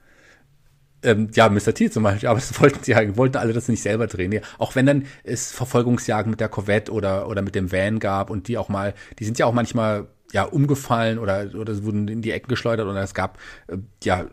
Ähm, 1.02 1.28
ja, 1.34 1.48
Mr. 1.48 1.74
T 1.74 1.90
zum 1.90 2.02
Beispiel, 2.02 2.28
aber 2.28 2.38
das 2.38 2.60
wollten 2.60 2.84
sie 2.84 2.92
ja, 2.92 3.16
wollten 3.16 3.38
alle 3.38 3.52
das 3.52 3.68
nicht 3.68 3.82
selber 3.82 4.06
drehen. 4.06 4.32
Ja, 4.32 4.42
auch 4.58 4.74
wenn 4.74 4.86
dann 4.86 5.06
es 5.24 5.50
Verfolgungsjagden 5.50 6.30
mit 6.30 6.40
der 6.40 6.48
Corvette 6.48 6.92
oder, 6.92 7.26
oder 7.26 7.42
mit 7.42 7.54
dem 7.54 7.72
Van 7.72 7.98
gab 7.98 8.30
und 8.30 8.48
die 8.48 8.58
auch 8.58 8.68
mal, 8.68 8.94
die 9.18 9.24
sind 9.24 9.38
ja 9.38 9.46
auch 9.46 9.54
manchmal 9.54 10.08
ja 10.32 10.44
umgefallen 10.44 11.18
oder 11.18 11.50
oder 11.54 11.82
wurden 11.84 12.08
in 12.08 12.22
die 12.22 12.30
Ecken 12.30 12.48
geschleudert 12.48 12.86
oder 12.86 13.02
es 13.02 13.14
gab 13.14 13.38
äh, 13.68 13.78
ja 14.04 14.26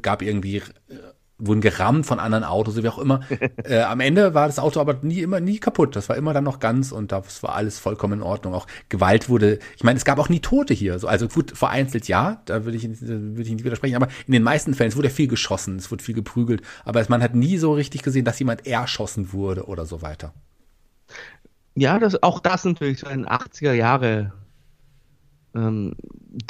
gab 0.00 0.22
irgendwie 0.22 0.58
äh, 0.58 0.62
wurden 1.38 1.60
gerammt 1.60 2.06
von 2.06 2.18
anderen 2.18 2.44
Autos, 2.44 2.82
wie 2.82 2.88
auch 2.88 2.98
immer. 2.98 3.20
äh, 3.64 3.80
am 3.80 4.00
Ende 4.00 4.34
war 4.34 4.46
das 4.46 4.58
Auto 4.58 4.80
aber 4.80 4.98
nie 5.02 5.20
immer 5.20 5.40
nie 5.40 5.58
kaputt. 5.58 5.94
Das 5.96 6.08
war 6.08 6.16
immer 6.16 6.32
dann 6.32 6.44
noch 6.44 6.60
ganz 6.60 6.92
und 6.92 7.12
das 7.12 7.42
war 7.42 7.54
alles 7.54 7.78
vollkommen 7.78 8.20
in 8.20 8.22
Ordnung. 8.22 8.54
Auch 8.54 8.66
Gewalt 8.88 9.28
wurde, 9.28 9.58
ich 9.76 9.84
meine, 9.84 9.98
es 9.98 10.04
gab 10.04 10.18
auch 10.18 10.28
nie 10.28 10.40
Tote 10.40 10.72
hier. 10.72 10.98
So, 10.98 11.08
also 11.08 11.28
gut, 11.28 11.56
vereinzelt 11.56 12.08
ja, 12.08 12.40
da 12.46 12.64
würde 12.64 12.76
ich, 12.78 12.88
würde 13.00 13.42
ich 13.42 13.50
nicht 13.50 13.64
widersprechen, 13.64 13.96
aber 13.96 14.08
in 14.26 14.32
den 14.32 14.42
meisten 14.42 14.74
Fällen, 14.74 14.88
es 14.88 14.96
wurde 14.96 15.08
ja 15.08 15.14
viel 15.14 15.28
geschossen, 15.28 15.76
es 15.76 15.90
wurde 15.90 16.02
viel 16.02 16.14
geprügelt, 16.14 16.62
aber 16.84 17.04
man 17.08 17.22
hat 17.22 17.34
nie 17.34 17.58
so 17.58 17.74
richtig 17.74 18.02
gesehen, 18.02 18.24
dass 18.24 18.38
jemand 18.38 18.66
erschossen 18.66 19.32
wurde 19.32 19.66
oder 19.66 19.84
so 19.84 20.02
weiter. 20.02 20.32
Ja, 21.74 21.98
das, 21.98 22.22
auch 22.22 22.40
das 22.40 22.64
natürlich 22.64 23.00
so 23.00 23.06
ein 23.06 23.26
80er 23.26 23.74
Jahre 23.74 24.32
ähm, 25.56 25.94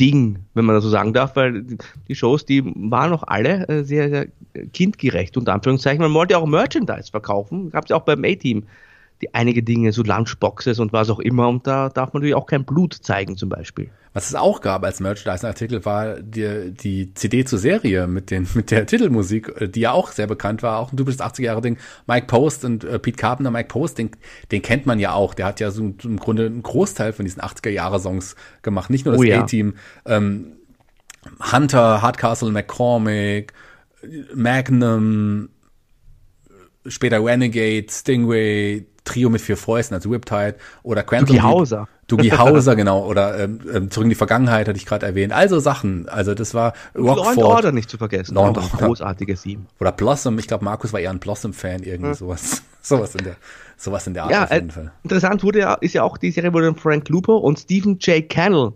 Ding, 0.00 0.40
wenn 0.54 0.64
man 0.64 0.74
das 0.74 0.84
so 0.84 0.90
sagen 0.90 1.12
darf, 1.12 1.36
weil 1.36 1.64
die 2.08 2.14
Shows, 2.14 2.44
die 2.44 2.64
waren 2.64 3.10
noch 3.10 3.22
alle 3.22 3.68
äh, 3.68 3.84
sehr, 3.84 4.08
sehr 4.08 4.26
kindgerecht, 4.72 5.36
unter 5.36 5.54
Anführungszeichen. 5.54 6.02
Man 6.02 6.12
wollte 6.14 6.36
auch 6.36 6.46
Merchandise 6.46 7.10
verkaufen, 7.10 7.70
gab 7.70 7.84
es 7.84 7.90
ja 7.90 7.96
auch 7.96 8.04
beim 8.04 8.24
A-Team 8.24 8.64
die 9.22 9.34
einige 9.34 9.62
Dinge, 9.62 9.92
so 9.92 10.02
Lunchboxes 10.02 10.78
und 10.78 10.92
was 10.92 11.10
auch 11.10 11.20
immer. 11.20 11.48
Und 11.48 11.66
da 11.66 11.88
darf 11.88 12.12
man 12.12 12.20
natürlich 12.20 12.34
auch 12.34 12.46
kein 12.46 12.64
Blut 12.64 12.94
zeigen, 12.94 13.36
zum 13.36 13.48
Beispiel. 13.48 13.90
Was 14.12 14.28
es 14.28 14.34
auch 14.34 14.60
gab 14.62 14.82
als 14.82 15.00
Merchandise-Artikel 15.00 15.84
war 15.84 16.20
die, 16.20 16.72
die 16.72 17.12
CD 17.14 17.44
zur 17.44 17.58
Serie 17.58 18.06
mit, 18.06 18.30
den, 18.30 18.48
mit 18.54 18.70
der 18.70 18.86
Titelmusik, 18.86 19.72
die 19.72 19.80
ja 19.80 19.92
auch 19.92 20.10
sehr 20.10 20.26
bekannt 20.26 20.62
war, 20.62 20.78
auch 20.78 20.92
ein 20.92 20.96
typisches 20.96 21.20
80er-Jahre-Ding. 21.20 21.78
Mike 22.06 22.26
Post 22.26 22.64
und 22.64 22.84
äh, 22.84 22.98
Pete 22.98 23.16
Carpenter, 23.16 23.50
Mike 23.50 23.68
Post, 23.68 23.98
den, 23.98 24.10
den 24.52 24.62
kennt 24.62 24.86
man 24.86 24.98
ja 24.98 25.12
auch. 25.12 25.34
Der 25.34 25.46
hat 25.46 25.60
ja 25.60 25.70
so 25.70 25.94
im 26.02 26.18
Grunde 26.18 26.46
einen 26.46 26.62
Großteil 26.62 27.12
von 27.12 27.24
diesen 27.24 27.42
80er-Jahre-Songs 27.42 28.36
gemacht. 28.62 28.90
Nicht 28.90 29.04
nur 29.04 29.14
das 29.14 29.20
oh, 29.20 29.24
ja. 29.24 29.42
A-Team. 29.42 29.74
Ähm, 30.04 30.52
Hunter, 31.52 32.02
Hardcastle, 32.02 32.50
McCormick, 32.50 33.52
Magnum, 34.34 35.48
später 36.86 37.24
Renegade, 37.24 37.86
Stingray, 37.90 38.86
Trio 39.06 39.30
mit 39.30 39.40
vier 39.40 39.56
Fäusten, 39.56 39.94
also 39.94 40.10
Whiptide 40.10 40.56
oder 40.82 41.02
Quantum 41.02 41.28
Doogie 41.28 41.40
Hauser. 41.40 41.88
Doogie 42.06 42.32
Hauser, 42.38 42.76
genau, 42.76 43.06
oder 43.06 43.38
ähm, 43.38 43.60
ähm, 43.72 43.90
Zurück 43.90 44.04
in 44.04 44.10
die 44.10 44.16
Vergangenheit 44.16 44.68
hatte 44.68 44.76
ich 44.76 44.84
gerade 44.84 45.06
erwähnt. 45.06 45.32
Also 45.32 45.58
Sachen, 45.58 46.08
also 46.08 46.34
das 46.34 46.52
war 46.52 46.74
Rockford. 46.94 47.36
Law 47.36 47.44
Order 47.46 47.72
nicht 47.72 47.88
zu 47.88 47.96
vergessen, 47.96 48.34
Law 48.34 48.50
auch 48.50 48.56
ein 48.56 48.78
großartiges 48.78 49.42
Team. 49.42 49.66
Oder 49.80 49.92
Blossom, 49.92 50.38
ich 50.38 50.46
glaube 50.46 50.64
Markus 50.64 50.92
war 50.92 51.00
eher 51.00 51.10
ein 51.10 51.18
Blossom-Fan, 51.18 51.82
irgendwie 51.82 52.10
hm. 52.10 52.14
sowas, 52.14 52.62
sowas 52.82 53.14
in 53.14 53.24
der, 53.24 53.36
sowas 53.76 54.06
in 54.06 54.14
der 54.14 54.24
Art 54.24 54.32
ja, 54.32 54.44
auf 54.44 54.52
jeden 54.52 54.68
äh, 54.68 54.72
Fall. 54.72 54.92
Interessant 55.04 55.42
wurde 55.42 55.60
ja, 55.60 55.74
ist 55.74 55.94
ja 55.94 56.02
auch 56.02 56.18
die 56.18 56.30
Serie 56.30 56.52
wurde 56.52 56.66
von 56.66 56.76
Frank 56.76 57.08
Lupo 57.08 57.36
und 57.36 57.58
Stephen 57.58 57.98
J. 58.00 58.28
Cannell 58.28 58.72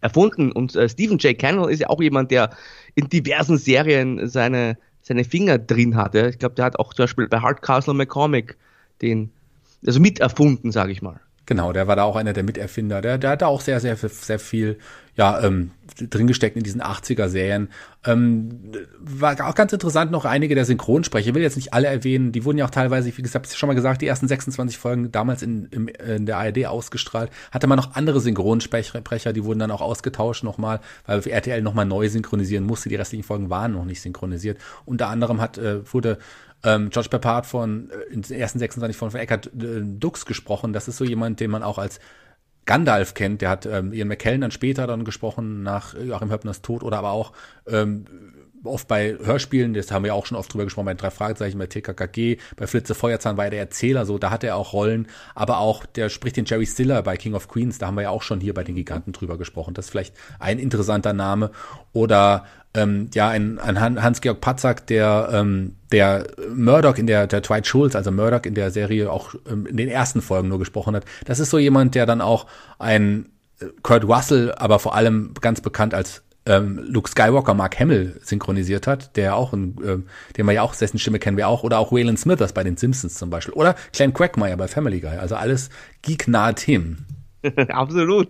erfunden 0.00 0.52
und 0.52 0.74
äh, 0.76 0.88
Stephen 0.88 1.18
J. 1.18 1.38
Cannell 1.38 1.70
ist 1.70 1.80
ja 1.80 1.90
auch 1.90 2.00
jemand, 2.00 2.30
der 2.30 2.50
in 2.94 3.08
diversen 3.08 3.58
Serien 3.58 4.28
seine 4.28 4.78
seine 5.06 5.22
Finger 5.22 5.58
drin 5.58 5.94
hatte. 5.94 6.28
Ich 6.30 6.38
glaube, 6.40 6.56
der 6.56 6.64
hat 6.64 6.80
auch 6.80 6.92
zum 6.92 7.04
Beispiel 7.04 7.28
bei 7.28 7.38
Hardcastle 7.38 7.94
McCormick 7.94 8.56
den 9.02 9.30
also 9.86 10.00
miterfunden, 10.00 10.72
sage 10.72 10.92
ich 10.92 11.02
mal. 11.02 11.20
Genau, 11.46 11.72
der 11.72 11.86
war 11.86 11.94
da 11.94 12.02
auch 12.02 12.16
einer 12.16 12.32
der 12.32 12.42
Miterfinder. 12.42 13.00
Der, 13.00 13.18
der 13.18 13.30
hat 13.30 13.42
da 13.42 13.46
auch 13.46 13.60
sehr, 13.60 13.78
sehr, 13.80 13.96
sehr 13.96 14.38
viel 14.38 14.78
ja, 15.16 15.42
ähm, 15.42 15.70
drin 16.10 16.26
gesteckt 16.26 16.56
in 16.56 16.62
diesen 16.62 16.82
80er-Serien. 16.82 17.68
Ähm, 18.04 18.60
war 18.98 19.34
auch 19.48 19.54
ganz 19.54 19.72
interessant 19.72 20.10
noch 20.10 20.26
einige 20.26 20.54
der 20.54 20.66
Synchronsprecher. 20.66 21.28
Ich 21.28 21.34
will 21.34 21.42
jetzt 21.42 21.56
nicht 21.56 21.72
alle 21.72 21.86
erwähnen. 21.86 22.32
Die 22.32 22.44
wurden 22.44 22.58
ja 22.58 22.66
auch 22.66 22.70
teilweise, 22.70 23.16
wie 23.16 23.22
gesagt, 23.22 23.50
schon 23.54 23.66
mal 23.66 23.74
gesagt, 23.74 24.02
die 24.02 24.06
ersten 24.06 24.28
26 24.28 24.76
Folgen 24.76 25.10
damals 25.10 25.42
in, 25.42 25.66
in, 25.66 25.88
in 25.88 26.26
der 26.26 26.36
ARD 26.36 26.66
ausgestrahlt. 26.66 27.30
Hatte 27.50 27.66
man 27.66 27.78
noch 27.78 27.94
andere 27.94 28.20
Synchronsprecher, 28.20 29.32
die 29.32 29.44
wurden 29.44 29.58
dann 29.58 29.70
auch 29.70 29.80
ausgetauscht 29.80 30.44
nochmal, 30.44 30.80
weil 31.06 31.26
RTL 31.26 31.62
nochmal 31.62 31.86
neu 31.86 32.08
synchronisieren 32.10 32.64
musste. 32.64 32.90
Die 32.90 32.96
restlichen 32.96 33.24
Folgen 33.24 33.48
waren 33.48 33.72
noch 33.72 33.86
nicht 33.86 34.02
synchronisiert. 34.02 34.58
Unter 34.84 35.08
anderem 35.08 35.40
hat, 35.40 35.56
äh, 35.56 35.80
wurde 35.92 36.18
ähm, 36.62 36.90
George 36.90 37.08
Peppard 37.08 37.46
von 37.46 37.90
äh, 37.90 38.12
in 38.12 38.20
den 38.20 38.38
ersten 38.38 38.58
26 38.58 38.96
von, 38.96 39.10
von 39.10 39.20
Eckhard 39.20 39.46
äh, 39.46 39.80
Dux 39.82 40.26
gesprochen. 40.26 40.74
Das 40.74 40.88
ist 40.88 40.98
so 40.98 41.04
jemand, 41.04 41.40
den 41.40 41.50
man 41.50 41.62
auch 41.62 41.78
als 41.78 42.00
Gandalf 42.66 43.14
kennt. 43.14 43.40
Der 43.40 43.50
hat 43.50 43.64
ähm, 43.66 43.92
Ian 43.92 44.08
McKellen 44.08 44.40
dann 44.42 44.50
später 44.50 44.86
dann 44.86 45.04
gesprochen 45.04 45.62
nach 45.62 45.94
Joachim 45.94 46.30
Höppners 46.30 46.62
Tod 46.62 46.82
oder 46.82 46.98
aber 46.98 47.12
auch 47.12 47.32
ähm, 47.66 48.04
oft 48.64 48.88
bei 48.88 49.16
Hörspielen, 49.22 49.74
das 49.74 49.90
haben 49.90 50.04
wir 50.04 50.14
auch 50.14 50.26
schon 50.26 50.36
oft 50.36 50.52
drüber 50.52 50.64
gesprochen, 50.64 50.86
bei 50.86 50.94
drei 50.94 51.10
Fragezeichen, 51.10 51.58
bei 51.58 51.66
TKKG, 51.66 52.38
bei 52.56 52.66
Flitze 52.66 52.94
Feuerzahn 52.94 53.36
war 53.36 53.44
er 53.44 53.50
der 53.50 53.60
Erzähler, 53.60 54.06
so, 54.06 54.18
da 54.18 54.30
hat 54.30 54.44
er 54.44 54.56
auch 54.56 54.72
Rollen, 54.72 55.08
aber 55.34 55.58
auch, 55.58 55.86
der 55.86 56.08
spricht 56.08 56.36
den 56.36 56.44
Jerry 56.44 56.66
Stiller 56.66 57.02
bei 57.02 57.16
King 57.16 57.34
of 57.34 57.48
Queens, 57.48 57.78
da 57.78 57.86
haben 57.86 57.96
wir 57.96 58.02
ja 58.02 58.10
auch 58.10 58.22
schon 58.22 58.40
hier 58.40 58.54
bei 58.54 58.64
den 58.64 58.74
Giganten 58.74 59.12
drüber 59.12 59.38
gesprochen, 59.38 59.74
das 59.74 59.86
ist 59.86 59.90
vielleicht 59.90 60.14
ein 60.38 60.58
interessanter 60.58 61.12
Name, 61.12 61.50
oder, 61.92 62.46
ähm, 62.74 63.08
ja, 63.14 63.28
ein, 63.28 63.58
ein 63.58 63.80
Hans-Georg 63.80 64.40
Patzak, 64.40 64.86
der, 64.86 65.30
ähm, 65.32 65.76
der 65.92 66.26
Murdoch 66.54 66.98
in 66.98 67.06
der, 67.06 67.26
der 67.26 67.40
Dwight 67.40 67.66
Schulz, 67.66 67.96
also 67.96 68.10
Murdoch 68.10 68.44
in 68.44 68.54
der 68.54 68.70
Serie 68.70 69.10
auch 69.10 69.34
ähm, 69.50 69.66
in 69.66 69.76
den 69.76 69.88
ersten 69.88 70.20
Folgen 70.20 70.48
nur 70.48 70.58
gesprochen 70.58 70.94
hat, 70.94 71.04
das 71.24 71.40
ist 71.40 71.50
so 71.50 71.58
jemand, 71.58 71.94
der 71.94 72.06
dann 72.06 72.20
auch 72.20 72.46
ein 72.78 73.30
äh, 73.60 73.66
Kurt 73.82 74.04
Russell, 74.04 74.52
aber 74.52 74.78
vor 74.78 74.94
allem 74.94 75.32
ganz 75.40 75.60
bekannt 75.60 75.94
als 75.94 76.22
ähm, 76.46 76.78
Luke 76.88 77.10
Skywalker 77.10 77.54
Mark 77.54 77.78
Hamill 77.78 78.18
synchronisiert 78.22 78.86
hat, 78.86 79.16
der 79.16 79.36
auch, 79.36 79.52
ein, 79.52 79.76
ähm, 79.84 80.06
den 80.36 80.46
wir 80.46 80.52
ja 80.52 80.62
auch, 80.62 80.74
dessen 80.74 80.98
Stimme 80.98 81.18
kennen 81.18 81.36
wir 81.36 81.48
auch, 81.48 81.62
oder 81.62 81.78
auch 81.78 81.92
Waylon 81.92 82.16
Smithers 82.16 82.52
bei 82.52 82.64
den 82.64 82.76
Simpsons 82.76 83.14
zum 83.14 83.30
Beispiel, 83.30 83.54
oder 83.54 83.74
Clan 83.92 84.14
Quackmeyer 84.14 84.56
bei 84.56 84.68
Family 84.68 85.00
Guy, 85.00 85.16
also 85.16 85.34
alles 85.34 85.70
geeknahe 86.02 86.54
Themen. 86.54 87.04
Absolut. 87.68 88.28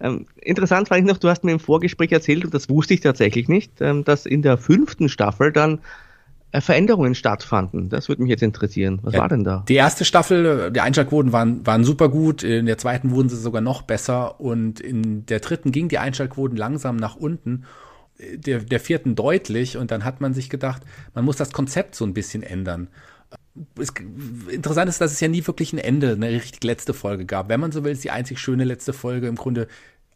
Ähm, 0.00 0.26
interessant 0.36 0.88
fand 0.88 1.00
ich 1.00 1.06
noch, 1.06 1.18
du 1.18 1.28
hast 1.28 1.44
mir 1.44 1.52
im 1.52 1.60
Vorgespräch 1.60 2.12
erzählt, 2.12 2.44
und 2.44 2.54
das 2.54 2.68
wusste 2.68 2.94
ich 2.94 3.00
tatsächlich 3.00 3.48
nicht, 3.48 3.80
ähm, 3.80 4.04
dass 4.04 4.26
in 4.26 4.42
der 4.42 4.58
fünften 4.58 5.08
Staffel 5.08 5.52
dann 5.52 5.80
Veränderungen 6.60 7.14
stattfanden. 7.14 7.88
Das 7.88 8.08
würde 8.08 8.22
mich 8.22 8.30
jetzt 8.30 8.42
interessieren. 8.42 8.98
Was 9.02 9.14
ja, 9.14 9.20
war 9.20 9.28
denn 9.28 9.42
da? 9.42 9.64
Die 9.68 9.74
erste 9.74 10.04
Staffel, 10.04 10.70
die 10.70 10.80
Einschaltquoten 10.80 11.32
waren, 11.32 11.66
waren 11.66 11.84
super 11.84 12.10
gut. 12.10 12.42
In 12.42 12.66
der 12.66 12.76
zweiten 12.76 13.10
wurden 13.10 13.30
sie 13.30 13.36
sogar 13.36 13.62
noch 13.62 13.82
besser. 13.82 14.40
Und 14.40 14.80
in 14.80 15.24
der 15.24 15.40
dritten 15.40 15.72
gingen 15.72 15.88
die 15.88 15.98
Einschaltquoten 15.98 16.56
langsam 16.56 16.96
nach 16.96 17.16
unten. 17.16 17.64
Der, 18.34 18.58
der 18.58 18.80
vierten 18.80 19.14
deutlich. 19.14 19.78
Und 19.78 19.90
dann 19.90 20.04
hat 20.04 20.20
man 20.20 20.34
sich 20.34 20.50
gedacht, 20.50 20.82
man 21.14 21.24
muss 21.24 21.36
das 21.36 21.52
Konzept 21.52 21.94
so 21.94 22.04
ein 22.04 22.12
bisschen 22.12 22.42
ändern. 22.42 22.88
Es, 23.78 23.92
interessant 24.50 24.88
ist, 24.90 25.00
dass 25.00 25.12
es 25.12 25.20
ja 25.20 25.28
nie 25.28 25.46
wirklich 25.46 25.72
ein 25.72 25.78
Ende, 25.78 26.12
eine 26.12 26.28
richtig 26.28 26.62
letzte 26.64 26.92
Folge 26.92 27.24
gab. 27.24 27.48
Wenn 27.48 27.60
man 27.60 27.72
so 27.72 27.82
will, 27.82 27.92
ist 27.92 28.04
die 28.04 28.10
einzig 28.10 28.38
schöne 28.38 28.64
letzte 28.64 28.92
Folge 28.92 29.26
im 29.26 29.36
Grunde 29.36 29.68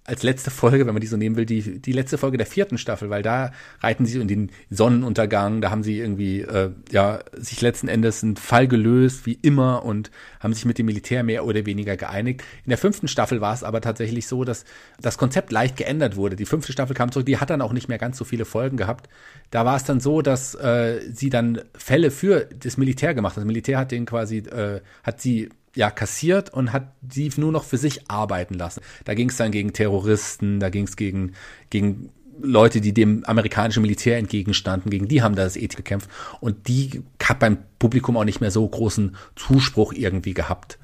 als 0.07 0.23
letzte 0.23 0.51
Folge, 0.51 0.87
wenn 0.87 0.95
man 0.95 1.01
die 1.01 1.07
so 1.07 1.17
nehmen 1.17 1.37
will, 1.37 1.47
die, 1.47 1.81
die 1.81 1.93
letzte 1.93 2.17
Folge 2.17 2.39
der 2.39 2.47
vierten 2.47 2.79
Staffel, 2.79 3.11
weil 3.11 3.23
da 3.23 3.53
reiten 3.81 4.07
sie 4.07 4.21
in 4.21 4.29
den 4.29 4.51
Sonnenuntergang, 4.71 5.61
da 5.61 5.71
haben 5.71 5.83
sie 5.83 5.99
irgendwie, 5.99 6.43
äh, 6.43 6.71
ja, 6.91 7.21
sich 7.33 7.61
letzten 7.61 7.89
Endes 7.89 8.23
einen 8.23 8.37
Fall 8.37 8.69
gelöst, 8.69 9.27
wie 9.27 9.39
immer, 9.43 9.85
und 9.85 10.11
haben 10.41 10.55
sich 10.55 10.65
mit 10.65 10.79
dem 10.79 10.87
Militär 10.87 11.25
mehr 11.25 11.45
oder 11.45 11.67
weniger 11.67 11.97
geeinigt. 11.97 12.43
In 12.65 12.71
der 12.71 12.79
fünften 12.79 13.09
Staffel 13.09 13.41
war 13.41 13.53
es 13.53 13.65
aber 13.65 13.81
tatsächlich 13.81 14.27
so, 14.29 14.45
dass 14.45 14.65
das 15.01 15.19
Konzept 15.19 15.51
leicht 15.51 15.77
geändert 15.77 16.17
wurde. 16.17 16.37
Die 16.37 16.47
fünfte 16.47 16.73
Staffel 16.73 16.95
kam 16.95 17.11
zurück, 17.11 17.27
die 17.27 17.39
hat 17.39 17.51
dann 17.51 17.61
auch 17.61 17.73
nicht 17.73 17.89
mehr 17.89 17.99
ganz 17.99 18.17
so 18.17 18.25
viele 18.25 18.45
Folgen 18.45 18.77
gehabt. 18.77 19.09
Da 19.51 19.65
war 19.65 19.77
es 19.77 19.85
dann 19.85 19.99
so, 19.99 20.23
dass 20.23 20.55
äh, 20.55 21.01
sie 21.13 21.31
dann 21.31 21.63
Fälle 21.77 22.11
für 22.13 22.49
das 22.59 22.77
Militär 22.77 23.15
gemacht 23.15 23.33
hat. 23.33 23.39
Das 23.39 23.47
Militär 23.47 23.79
hat 23.79 23.91
den 23.91 24.07
quasi, 24.07 24.39
äh, 24.39 24.81
hat 25.03 25.21
sie 25.21 25.51
ja 25.77 25.91
kassiert 25.91 26.53
und 26.53 26.73
hat 26.73 26.93
die 27.01 27.31
nur 27.37 27.53
noch 27.53 27.65
für 27.65 27.79
sich 27.79 28.11
arbeiten 28.11 28.55
lassen. 28.55 28.81
Da 29.05 29.15
ging 29.15 29.29
es 29.29 29.37
dann 29.37 29.53
gegen 29.53 29.73
Terroristen, 29.73 30.59
da 30.59 30.71
ging 30.71 30.85
es 30.85 30.97
gegen 30.97 31.33
gegen 31.71 32.11
Leute, 32.41 32.81
die 32.81 32.93
dem 32.93 33.25
amerikanischen 33.25 33.83
Militär 33.83 34.19
entgegenstanden, 34.19 34.91
gegen 34.91 35.09
die 35.09 35.23
haben 35.23 35.35
das 35.35 35.57
Ethik 35.57 35.79
gekämpft 35.79 36.11
und 36.41 36.69
die 36.69 37.03
hat 37.23 37.39
beim 37.39 37.59
Publikum 37.79 38.17
auch 38.17 38.25
nicht 38.25 38.41
mehr 38.41 38.51
so 38.51 38.67
großen 38.67 39.17
Zuspruch 39.37 39.93
irgendwie 39.93 40.35
gehabt. 40.35 40.79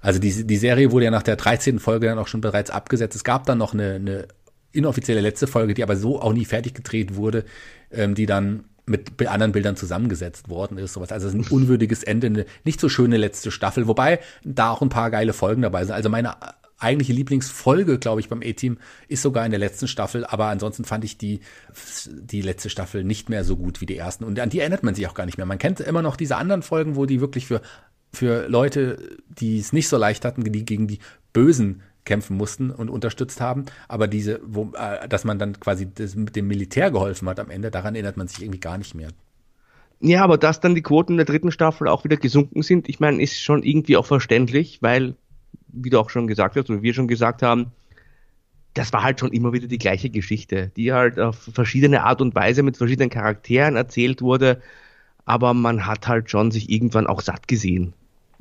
Also 0.00 0.18
die, 0.18 0.46
die 0.46 0.56
Serie 0.56 0.92
wurde 0.92 1.06
ja 1.06 1.10
nach 1.10 1.22
der 1.22 1.36
13. 1.36 1.78
Folge 1.78 2.06
dann 2.06 2.18
auch 2.18 2.28
schon 2.28 2.40
bereits 2.40 2.70
abgesetzt. 2.70 3.16
Es 3.16 3.24
gab 3.24 3.46
dann 3.46 3.58
noch 3.58 3.74
eine, 3.74 3.94
eine 3.94 4.28
inoffizielle 4.72 5.20
letzte 5.20 5.46
Folge, 5.46 5.74
die 5.74 5.82
aber 5.82 5.96
so 5.96 6.20
auch 6.20 6.32
nie 6.32 6.44
fertig 6.44 6.74
gedreht 6.74 7.16
wurde, 7.16 7.44
ähm, 7.90 8.14
die 8.14 8.26
dann 8.26 8.64
mit 8.86 9.26
anderen 9.26 9.52
Bildern 9.52 9.76
zusammengesetzt 9.76 10.48
worden 10.48 10.78
ist. 10.78 10.92
Sowas. 10.92 11.12
Also 11.12 11.28
ein 11.28 11.46
unwürdiges 11.48 12.02
Ende, 12.04 12.28
eine 12.28 12.46
nicht 12.64 12.80
so 12.80 12.88
schöne 12.88 13.16
letzte 13.16 13.50
Staffel, 13.50 13.88
wobei 13.88 14.20
da 14.44 14.70
auch 14.70 14.80
ein 14.80 14.88
paar 14.88 15.10
geile 15.10 15.32
Folgen 15.32 15.62
dabei 15.62 15.84
sind. 15.84 15.94
Also 15.94 16.08
meine 16.08 16.36
eigentliche 16.78 17.12
Lieblingsfolge, 17.12 17.98
glaube 17.98 18.20
ich, 18.20 18.28
beim 18.28 18.42
A-Team 18.44 18.78
ist 19.08 19.22
sogar 19.22 19.44
in 19.44 19.50
der 19.50 19.58
letzten 19.58 19.88
Staffel, 19.88 20.24
aber 20.24 20.46
ansonsten 20.46 20.84
fand 20.84 21.04
ich 21.04 21.18
die, 21.18 21.40
die 22.06 22.42
letzte 22.42 22.70
Staffel 22.70 23.02
nicht 23.02 23.28
mehr 23.28 23.44
so 23.44 23.56
gut 23.56 23.80
wie 23.80 23.86
die 23.86 23.96
ersten. 23.96 24.24
Und 24.24 24.38
an 24.38 24.50
die 24.50 24.60
erinnert 24.60 24.82
man 24.82 24.94
sich 24.94 25.06
auch 25.06 25.14
gar 25.14 25.26
nicht 25.26 25.38
mehr. 25.38 25.46
Man 25.46 25.58
kennt 25.58 25.80
immer 25.80 26.02
noch 26.02 26.16
diese 26.16 26.36
anderen 26.36 26.62
Folgen, 26.62 26.96
wo 26.96 27.06
die 27.06 27.20
wirklich 27.20 27.46
für, 27.46 27.62
für 28.12 28.48
Leute, 28.48 29.16
die 29.28 29.58
es 29.58 29.72
nicht 29.72 29.88
so 29.88 29.96
leicht 29.96 30.24
hatten, 30.24 30.44
die 30.44 30.64
gegen 30.64 30.86
die 30.86 30.98
Bösen 31.32 31.82
kämpfen 32.06 32.38
mussten 32.38 32.70
und 32.70 32.88
unterstützt 32.88 33.42
haben. 33.42 33.66
Aber 33.88 34.08
diese, 34.08 34.40
wo, 34.46 34.72
äh, 34.74 35.06
dass 35.06 35.24
man 35.24 35.38
dann 35.38 35.60
quasi 35.60 35.86
mit 36.14 36.34
dem 36.34 36.46
Militär 36.46 36.90
geholfen 36.90 37.28
hat 37.28 37.38
am 37.38 37.50
Ende, 37.50 37.70
daran 37.70 37.94
erinnert 37.94 38.16
man 38.16 38.28
sich 38.28 38.40
irgendwie 38.40 38.60
gar 38.60 38.78
nicht 38.78 38.94
mehr. 38.94 39.10
Ja, 40.00 40.24
aber 40.24 40.38
dass 40.38 40.60
dann 40.60 40.74
die 40.74 40.82
Quoten 40.82 41.16
der 41.16 41.26
dritten 41.26 41.50
Staffel 41.50 41.88
auch 41.88 42.04
wieder 42.04 42.16
gesunken 42.16 42.62
sind, 42.62 42.88
ich 42.88 43.00
meine, 43.00 43.22
ist 43.22 43.40
schon 43.40 43.62
irgendwie 43.62 43.96
auch 43.96 44.06
verständlich, 44.06 44.78
weil, 44.80 45.14
wie 45.68 45.90
du 45.90 45.98
auch 45.98 46.10
schon 46.10 46.26
gesagt 46.26 46.56
hast, 46.56 46.70
oder 46.70 46.82
wir 46.82 46.94
schon 46.94 47.08
gesagt 47.08 47.42
haben, 47.42 47.72
das 48.74 48.92
war 48.92 49.02
halt 49.02 49.20
schon 49.20 49.32
immer 49.32 49.54
wieder 49.54 49.68
die 49.68 49.78
gleiche 49.78 50.10
Geschichte, 50.10 50.70
die 50.76 50.92
halt 50.92 51.18
auf 51.18 51.48
verschiedene 51.52 52.04
Art 52.04 52.20
und 52.20 52.34
Weise 52.34 52.62
mit 52.62 52.76
verschiedenen 52.76 53.08
Charakteren 53.08 53.76
erzählt 53.76 54.20
wurde, 54.20 54.60
aber 55.24 55.54
man 55.54 55.86
hat 55.86 56.06
halt 56.06 56.30
schon 56.30 56.50
sich 56.50 56.70
irgendwann 56.70 57.06
auch 57.06 57.22
satt 57.22 57.48
gesehen 57.48 57.94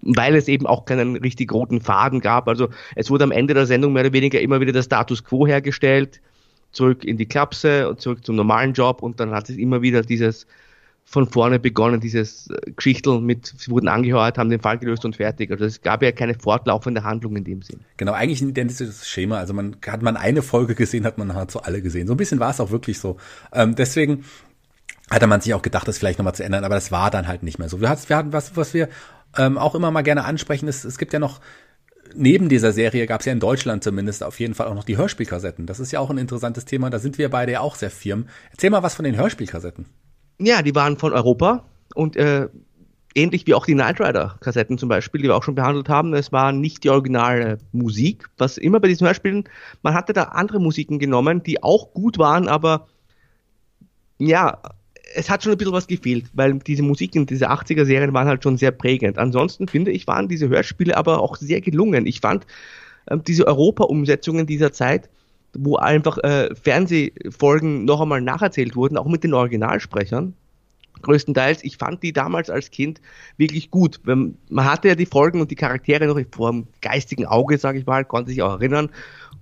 weil 0.06 0.36
es 0.36 0.48
eben 0.48 0.68
auch 0.68 0.86
keinen 0.86 1.15
richtig 1.18 1.52
roten 1.52 1.82
Faden 1.82 2.22
gab. 2.22 2.48
Also 2.48 2.70
es 2.96 3.10
wurde 3.10 3.24
am 3.24 3.32
Ende 3.32 3.54
der 3.54 3.65
Sendung 3.65 3.94
mehr 3.94 4.04
oder 4.04 4.13
weniger 4.13 4.39
immer 4.39 4.62
wieder 4.62 4.72
der 4.72 4.84
Status 4.84 5.24
quo 5.24 5.46
hergestellt, 5.48 6.22
zurück 6.72 7.04
in 7.04 7.18
die 7.18 7.26
Klapse 7.26 7.89
und 7.89 8.02
zurück 8.02 8.26
zum 8.26 8.36
normalen 8.36 8.74
Job 8.74 9.02
und 9.02 9.20
dann 9.20 9.32
hat 9.32 9.50
es 9.50 9.58
immer 9.58 9.82
wieder 9.82 10.02
dieses 10.02 10.46
von 11.08 11.30
vorne 11.30 11.60
begonnen, 11.60 12.02
dieses 12.02 12.50
äh, 12.50 12.72
Geschichtel 12.72 13.22
mit, 13.22 13.54
sie 13.58 13.70
wurden 13.70 13.88
angeheuert, 13.88 14.39
haben 14.39 14.50
den 14.50 14.60
Fall 14.60 14.80
gelöst 14.80 15.06
und 15.06 15.15
fertig. 15.15 15.52
Also 15.52 15.63
es 15.63 15.82
gab 15.82 16.02
ja 16.02 16.12
keine 16.12 16.34
fortlaufende 16.34 17.04
Handlung 17.04 17.36
in 17.36 17.44
dem 17.44 17.62
Sinn. 17.62 17.82
Genau, 17.98 18.13
eigentlich 18.13 18.41
ein 18.41 18.50
identisches 18.50 19.08
Schema. 19.08 19.38
Also 19.38 19.54
man 19.54 19.78
hat 19.86 20.02
man 20.02 20.18
eine 20.18 20.41
Folge 20.41 20.74
gesehen, 20.74 21.06
hat 21.06 21.20
man 21.20 21.28
nahezu 21.28 21.62
alle 21.62 21.84
gesehen. 21.84 22.08
So 22.08 22.15
ein 22.15 22.18
bisschen 22.18 22.39
war 22.39 22.50
es 22.50 22.60
auch 22.60 22.72
wirklich 22.72 22.98
so. 22.98 23.18
Ähm, 23.54 23.76
deswegen 23.76 24.26
hatte 25.12 25.28
man 25.28 25.41
sich 25.41 25.54
auch 25.54 25.62
gedacht, 25.62 25.88
das 25.88 26.00
vielleicht 26.00 26.18
nochmal 26.18 26.34
zu 26.34 26.44
ändern, 26.44 26.63
aber 26.63 26.74
das 26.74 26.91
war 26.91 27.12
dann 27.12 27.28
halt 27.28 27.44
nicht 27.44 27.60
mehr 27.60 27.70
so. 27.70 27.80
Wir 27.80 27.89
hatten 27.89 28.34
was, 28.34 28.58
was 28.58 28.74
wir 28.74 28.89
ähm, 29.38 29.58
auch 29.58 29.76
immer 29.76 29.91
mal 29.91 30.02
gerne 30.02 30.26
ansprechen, 30.26 30.67
ist, 30.67 30.86
es 30.86 30.98
gibt 30.98 31.13
ja 31.13 31.19
noch, 31.19 31.41
neben 32.13 32.50
dieser 32.50 32.71
Serie 32.71 33.08
gab 33.08 33.21
es 33.21 33.26
ja 33.26 33.34
in 33.34 33.39
Deutschland 33.39 33.84
zumindest 33.84 34.24
auf 34.24 34.39
jeden 34.39 34.54
Fall 34.54 34.67
auch 34.67 34.76
noch 34.76 34.84
die 34.84 34.98
Hörspielkassetten. 34.98 35.65
Das 35.65 35.80
ist 35.80 35.91
ja 35.91 36.00
auch 36.00 36.10
ein 36.10 36.17
interessantes 36.17 36.65
Thema, 36.65 36.89
da 36.89 37.00
sind 37.00 37.17
wir 37.17 37.30
beide 37.30 37.54
ja 37.54 37.60
auch 37.62 37.76
sehr 37.76 37.91
firm. 37.91 38.28
Erzähl 38.52 38.69
mal 38.69 38.84
was 38.84 38.95
von 38.95 39.06
den 39.06 39.17
Hörspielkassetten. 39.17 39.86
Ja, 40.39 40.62
die 40.62 40.76
waren 40.76 40.98
von 40.98 41.13
Europa 41.13 41.63
und 41.93 42.15
äh, 42.17 42.50
ähnlich 43.15 43.48
wie 43.48 43.54
auch 43.54 43.65
die 43.65 43.74
Knight 43.74 44.00
Rider 44.02 44.38
Kassetten 44.41 44.78
zum 44.78 44.89
Beispiel, 44.89 45.21
die 45.21 45.28
wir 45.28 45.36
auch 45.36 45.43
schon 45.43 45.56
behandelt 45.56 45.89
haben. 45.89 46.13
Es 46.13 46.32
war 46.32 46.52
nicht 46.52 46.84
die 46.84 46.89
originale 46.89 47.58
Musik, 47.71 48.28
was 48.38 48.58
immer 48.58 48.80
bei 48.80 48.89
diesen 48.89 49.08
Hörspielen, 49.08 49.45
man 49.82 49.93
hatte 49.93 50.13
da 50.13 50.24
andere 50.24 50.60
Musiken 50.60 51.00
genommen, 51.00 51.41
die 51.41 51.63
auch 51.63 51.93
gut 51.93 52.17
waren, 52.17 52.48
aber 52.48 52.88
ja, 54.17 54.60
es 55.15 55.30
hat 55.30 55.43
schon 55.43 55.54
ein 55.54 55.58
bisschen 55.58 55.73
was 55.73 55.88
gefehlt, 55.88 56.25
weil 56.34 56.60
diese 56.60 56.84
Musik 56.84 57.15
in 57.15 57.25
diese 57.25 57.49
80er-Serien 57.49 58.13
waren 58.13 58.28
halt 58.28 58.43
schon 58.43 58.58
sehr 58.58 58.71
prägend. 58.71 59.17
Ansonsten 59.17 59.67
finde 59.67 59.91
ich, 59.91 60.08
waren 60.08 60.28
diese 60.28 60.49
Hörspiele 60.49 60.95
aber 60.95 61.21
auch 61.21 61.38
sehr 61.38 61.62
gelungen. 61.62 62.06
Ich 62.06 62.19
fand 62.19 62.45
äh, 63.08 63.17
diese 63.17 63.47
Europa-Umsetzungen 63.47 64.45
dieser 64.45 64.71
Zeit, 64.71 65.10
wo 65.54 65.78
einfach 65.78 66.17
äh, 66.19 66.54
Fernsehfolgen 66.54 67.86
noch 67.86 68.01
einmal 68.01 68.21
nacherzählt 68.21 68.75
wurden, 68.75 68.97
auch 68.97 69.08
mit 69.08 69.23
den 69.23 69.34
Originalsprechern, 69.34 70.34
größtenteils. 71.01 71.63
Ich 71.63 71.78
fand 71.78 72.04
die 72.04 72.12
damals 72.12 72.49
als 72.49 72.71
Kind 72.71 72.99
wirklich 73.38 73.71
gut. 73.71 74.01
Man 74.06 74.36
hatte 74.58 74.89
ja 74.89 74.95
die 74.95 75.06
Folgen 75.06 75.39
und 75.39 75.51
die 75.51 75.56
Charaktere 75.56 76.08
noch 76.08 76.19
vor 76.32 76.51
dem 76.51 76.67
geistigen 76.82 77.25
Auge, 77.25 77.58
sage 77.58 77.80
ich 77.80 77.86
mal, 77.86 78.04
konnte 78.04 78.32
sich 78.32 78.41
auch 78.41 78.54
erinnern. 78.54 78.89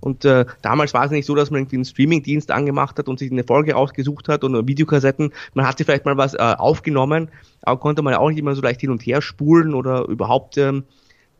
Und 0.00 0.24
äh, 0.24 0.44
damals 0.62 0.94
war 0.94 1.04
es 1.04 1.10
nicht 1.10 1.26
so, 1.26 1.34
dass 1.34 1.50
man 1.50 1.60
irgendwie 1.60 1.76
einen 1.76 1.84
Streamingdienst 1.84 2.50
angemacht 2.50 2.98
hat 2.98 3.08
und 3.08 3.18
sich 3.18 3.30
eine 3.30 3.44
Folge 3.44 3.74
rausgesucht 3.74 4.28
hat 4.28 4.44
oder 4.44 4.66
Videokassetten. 4.66 5.32
Man 5.54 5.66
hat 5.66 5.78
sich 5.78 5.86
vielleicht 5.86 6.04
mal 6.04 6.16
was 6.16 6.34
äh, 6.34 6.38
aufgenommen, 6.38 7.30
aber 7.62 7.80
konnte 7.80 8.02
man 8.02 8.14
auch 8.14 8.28
nicht 8.28 8.38
immer 8.38 8.54
so 8.54 8.62
leicht 8.62 8.80
hin 8.80 8.90
und 8.90 9.02
her 9.02 9.22
spulen 9.22 9.74
oder 9.74 10.06
überhaupt 10.08 10.58
ähm, 10.58 10.84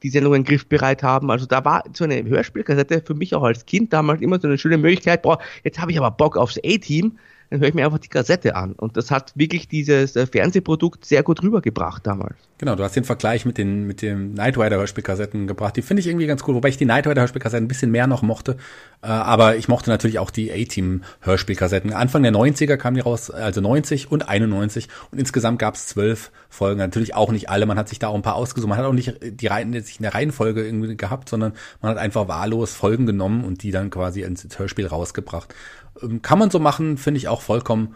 die 0.02 0.10
Sendungen 0.10 0.44
griffbereit 0.44 1.02
haben. 1.02 1.30
Also 1.30 1.46
da 1.46 1.64
war 1.64 1.82
so 1.92 2.04
eine 2.04 2.22
Hörspielkassette 2.24 3.02
für 3.04 3.14
mich 3.14 3.34
auch 3.34 3.42
als 3.42 3.66
Kind 3.66 3.92
damals 3.92 4.20
immer 4.20 4.38
so 4.38 4.46
eine 4.46 4.58
schöne 4.58 4.78
Möglichkeit, 4.78 5.22
boah, 5.22 5.38
jetzt 5.64 5.80
habe 5.80 5.92
ich 5.92 5.98
aber 5.98 6.10
Bock 6.10 6.36
aufs 6.36 6.58
A-Team 6.58 7.18
dann 7.54 7.60
höre 7.60 7.68
ich 7.68 7.74
mir 7.74 7.84
einfach 7.84 8.00
die 8.00 8.08
Kassette 8.08 8.56
an. 8.56 8.72
Und 8.72 8.96
das 8.96 9.12
hat 9.12 9.32
wirklich 9.36 9.68
dieses 9.68 10.16
äh, 10.16 10.26
Fernsehprodukt 10.26 11.04
sehr 11.04 11.22
gut 11.22 11.42
rübergebracht 11.42 12.04
damals. 12.04 12.34
Genau, 12.58 12.74
du 12.74 12.82
hast 12.82 12.96
den 12.96 13.04
Vergleich 13.04 13.44
mit 13.44 13.58
den 13.58 13.86
mit 13.86 14.02
dem 14.02 14.34
Night 14.34 14.58
Rider 14.58 14.76
Hörspielkassetten 14.76 15.46
gebracht. 15.46 15.76
Die 15.76 15.82
finde 15.82 16.00
ich 16.00 16.08
irgendwie 16.08 16.26
ganz 16.26 16.42
cool, 16.46 16.54
wobei 16.56 16.68
ich 16.68 16.76
die 16.76 16.84
Night 16.84 17.06
Rider 17.06 17.20
Hörspielkassetten 17.20 17.64
ein 17.64 17.68
bisschen 17.68 17.92
mehr 17.92 18.08
noch 18.08 18.22
mochte. 18.22 18.56
Äh, 19.02 19.06
aber 19.06 19.56
ich 19.56 19.68
mochte 19.68 19.90
natürlich 19.90 20.18
auch 20.18 20.30
die 20.30 20.50
A-Team 20.52 21.02
Hörspielkassetten. 21.20 21.92
Anfang 21.92 22.24
der 22.24 22.32
90er 22.32 22.76
kamen 22.76 22.96
die 22.96 23.02
raus, 23.02 23.30
also 23.30 23.60
90 23.60 24.10
und 24.10 24.28
91 24.28 24.88
und 25.12 25.18
insgesamt 25.18 25.60
gab 25.60 25.74
es 25.74 25.86
zwölf 25.86 26.32
Folgen. 26.48 26.78
Natürlich 26.78 27.14
auch 27.14 27.30
nicht 27.30 27.48
alle. 27.50 27.66
Man 27.66 27.78
hat 27.78 27.88
sich 27.88 28.00
da 28.00 28.08
auch 28.08 28.14
ein 28.16 28.22
paar 28.22 28.34
ausgesucht. 28.34 28.68
Man 28.68 28.78
hat 28.78 28.84
auch 28.84 28.92
nicht 28.92 29.14
die 29.22 29.46
Reihen 29.46 29.72
sich 29.80 29.98
in 29.98 30.02
der 30.02 30.14
Reihenfolge 30.14 30.64
irgendwie 30.64 30.96
gehabt, 30.96 31.28
sondern 31.28 31.52
man 31.80 31.92
hat 31.92 31.98
einfach 31.98 32.26
wahllos 32.26 32.74
Folgen 32.74 33.06
genommen 33.06 33.44
und 33.44 33.62
die 33.62 33.70
dann 33.70 33.90
quasi 33.90 34.22
ins 34.22 34.58
Hörspiel 34.58 34.88
rausgebracht. 34.88 35.54
Ähm, 36.02 36.22
kann 36.22 36.38
man 36.38 36.50
so 36.50 36.58
machen, 36.58 36.98
finde 36.98 37.18
ich 37.18 37.28
auch 37.28 37.42
vollkommen 37.42 37.94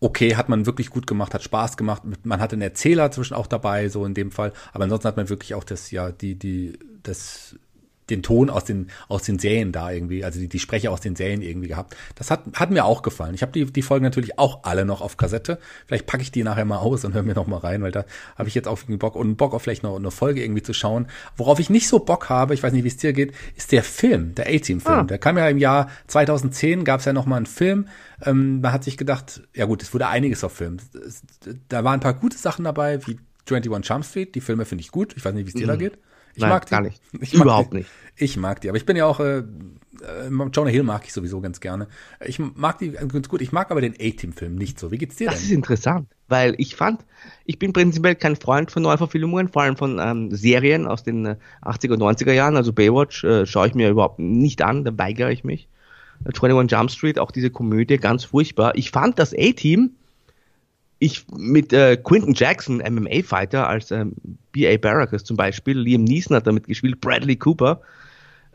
okay, 0.00 0.34
hat 0.34 0.48
man 0.48 0.66
wirklich 0.66 0.90
gut 0.90 1.06
gemacht, 1.06 1.34
hat 1.34 1.42
Spaß 1.42 1.76
gemacht. 1.76 2.02
Man 2.24 2.40
hatte 2.40 2.54
einen 2.54 2.62
Erzähler 2.62 3.10
zwischen 3.10 3.34
auch 3.34 3.46
dabei, 3.46 3.88
so 3.88 4.04
in 4.04 4.14
dem 4.14 4.30
Fall. 4.30 4.52
Aber 4.72 4.84
ansonsten 4.84 5.08
hat 5.08 5.16
man 5.16 5.28
wirklich 5.28 5.54
auch 5.54 5.64
das, 5.64 5.90
ja, 5.90 6.10
die, 6.10 6.36
die, 6.36 6.78
das 7.02 7.56
den 8.10 8.22
Ton 8.22 8.50
aus 8.50 8.64
den, 8.64 8.90
aus 9.08 9.22
den 9.22 9.38
Serien 9.38 9.72
da 9.72 9.90
irgendwie, 9.90 10.24
also 10.24 10.38
die, 10.38 10.48
die 10.48 10.58
Sprecher 10.58 10.90
aus 10.90 11.00
den 11.00 11.16
Serien 11.16 11.42
irgendwie 11.42 11.68
gehabt. 11.68 11.96
Das 12.14 12.30
hat, 12.30 12.42
hat 12.54 12.70
mir 12.70 12.84
auch 12.84 13.02
gefallen. 13.02 13.34
Ich 13.34 13.42
habe 13.42 13.52
die, 13.52 13.64
die 13.64 13.82
Folgen 13.82 14.04
natürlich 14.04 14.38
auch 14.38 14.64
alle 14.64 14.84
noch 14.84 15.00
auf 15.00 15.16
Kassette. 15.16 15.58
Vielleicht 15.86 16.06
packe 16.06 16.22
ich 16.22 16.32
die 16.32 16.42
nachher 16.42 16.64
mal 16.64 16.78
aus 16.78 17.04
und 17.04 17.14
höre 17.14 17.22
mir 17.22 17.34
noch 17.34 17.46
mal 17.46 17.58
rein, 17.58 17.82
weil 17.82 17.92
da 17.92 18.04
habe 18.36 18.48
ich 18.48 18.54
jetzt 18.54 18.68
auch 18.68 18.78
irgendwie 18.78 18.98
Bock 18.98 19.16
und 19.16 19.36
Bock 19.36 19.54
auf 19.54 19.62
vielleicht 19.62 19.82
noch 19.82 19.96
eine 19.96 20.10
Folge 20.10 20.42
irgendwie 20.42 20.62
zu 20.62 20.72
schauen. 20.72 21.06
Worauf 21.36 21.58
ich 21.58 21.70
nicht 21.70 21.88
so 21.88 22.00
Bock 22.00 22.28
habe, 22.28 22.54
ich 22.54 22.62
weiß 22.62 22.72
nicht, 22.72 22.84
wie 22.84 22.88
es 22.88 22.96
dir 22.96 23.12
geht, 23.12 23.32
ist 23.56 23.72
der 23.72 23.82
Film, 23.82 24.34
der 24.34 24.46
A-Team-Film. 24.46 24.98
Ah. 24.98 25.04
Der 25.04 25.18
kam 25.18 25.38
ja 25.38 25.48
im 25.48 25.58
Jahr 25.58 25.88
2010, 26.08 26.84
gab 26.84 27.00
es 27.00 27.06
ja 27.06 27.12
noch 27.12 27.26
mal 27.26 27.36
einen 27.36 27.46
Film. 27.46 27.88
Ähm, 28.22 28.60
man 28.60 28.72
hat 28.72 28.84
sich 28.84 28.96
gedacht, 28.96 29.42
ja 29.54 29.66
gut, 29.66 29.82
es 29.82 29.92
wurde 29.94 30.08
einiges 30.08 30.44
auf 30.44 30.52
Film. 30.52 30.78
Da 31.68 31.84
waren 31.84 31.94
ein 31.94 32.00
paar 32.00 32.14
gute 32.14 32.36
Sachen 32.36 32.64
dabei, 32.64 33.06
wie 33.06 33.18
21 33.50 33.88
Jump 33.88 34.04
Street. 34.04 34.34
Die 34.34 34.40
Filme 34.40 34.64
finde 34.64 34.82
ich 34.82 34.90
gut. 34.90 35.14
Ich 35.16 35.24
weiß 35.24 35.34
nicht, 35.34 35.46
wie 35.46 35.50
es 35.50 35.54
dir 35.54 35.64
mhm. 35.64 35.68
da 35.68 35.76
geht. 35.76 35.98
Ich 36.40 36.42
Nein, 36.42 36.52
mag 36.52 36.64
die. 36.64 36.70
Gar 36.70 36.80
nicht. 36.80 37.02
Ich 37.20 37.34
Überhaupt 37.34 37.72
die. 37.72 37.78
nicht. 37.78 37.90
Ich 38.16 38.36
mag 38.38 38.62
die, 38.62 38.70
aber 38.70 38.78
ich 38.78 38.86
bin 38.86 38.96
ja 38.96 39.04
auch, 39.04 39.20
äh, 39.20 39.40
äh, 39.40 39.44
Jonah 40.52 40.70
Hill 40.70 40.84
mag 40.84 41.02
ich 41.04 41.12
sowieso 41.12 41.42
ganz 41.42 41.60
gerne. 41.60 41.86
Ich 42.24 42.38
mag 42.38 42.78
die 42.78 42.92
ganz 42.92 43.28
gut. 43.28 43.42
Ich 43.42 43.52
mag 43.52 43.70
aber 43.70 43.82
den 43.82 43.92
A-Team-Film 43.92 44.54
nicht 44.54 44.78
so. 44.78 44.90
Wie 44.90 44.96
geht's 44.96 45.16
dir 45.16 45.26
das 45.26 45.34
denn? 45.34 45.40
Das 45.40 45.44
ist 45.44 45.54
interessant, 45.54 46.08
weil 46.28 46.54
ich 46.56 46.76
fand, 46.76 47.04
ich 47.44 47.58
bin 47.58 47.74
prinzipiell 47.74 48.14
kein 48.14 48.36
Freund 48.36 48.70
von 48.70 48.82
Neuverfilmungen, 48.82 49.48
vor 49.48 49.62
allem 49.62 49.76
von 49.76 49.98
ähm, 49.98 50.34
Serien 50.34 50.86
aus 50.86 51.02
den 51.02 51.26
äh, 51.26 51.36
80er 51.62 51.92
und 51.92 52.02
90er 52.02 52.32
Jahren. 52.32 52.56
Also 52.56 52.72
Baywatch 52.72 53.22
äh, 53.24 53.44
schaue 53.44 53.68
ich 53.68 53.74
mir 53.74 53.90
überhaupt 53.90 54.18
nicht 54.18 54.62
an, 54.62 54.84
da 54.84 54.96
weigere 54.96 55.30
ich 55.30 55.44
mich. 55.44 55.68
21 56.24 56.70
Jump 56.70 56.90
Street, 56.90 57.18
auch 57.18 57.32
diese 57.32 57.50
Komödie, 57.50 57.98
ganz 57.98 58.24
furchtbar. 58.24 58.72
Ich 58.76 58.90
fand 58.90 59.18
das 59.18 59.34
A-Team 59.34 59.90
ich 61.00 61.26
mit 61.36 61.72
äh, 61.72 61.96
Quinton 61.96 62.34
Jackson, 62.34 62.76
MMA-Fighter, 62.76 63.66
als 63.66 63.90
ähm, 63.90 64.12
B.A. 64.52 64.76
Barracus 64.76 65.24
zum 65.24 65.36
Beispiel, 65.36 65.78
Liam 65.78 66.04
Neeson 66.04 66.36
hat 66.36 66.46
damit 66.46 66.66
gespielt, 66.66 67.00
Bradley 67.00 67.36
Cooper, 67.36 67.80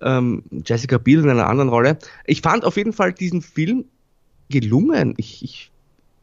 ähm, 0.02 0.44
Jessica 0.64 1.00
Biel 1.00 1.22
in 1.22 1.30
einer 1.30 1.48
anderen 1.48 1.70
Rolle. 1.70 1.98
Ich 2.26 2.42
fand 2.42 2.64
auf 2.64 2.78
jeden 2.78 2.94
Fall 2.94 3.14
diesen 3.14 3.42
Film 3.42 3.86
gelungen. 4.50 5.16
Ich, 5.18 5.44
ich, 5.44 5.72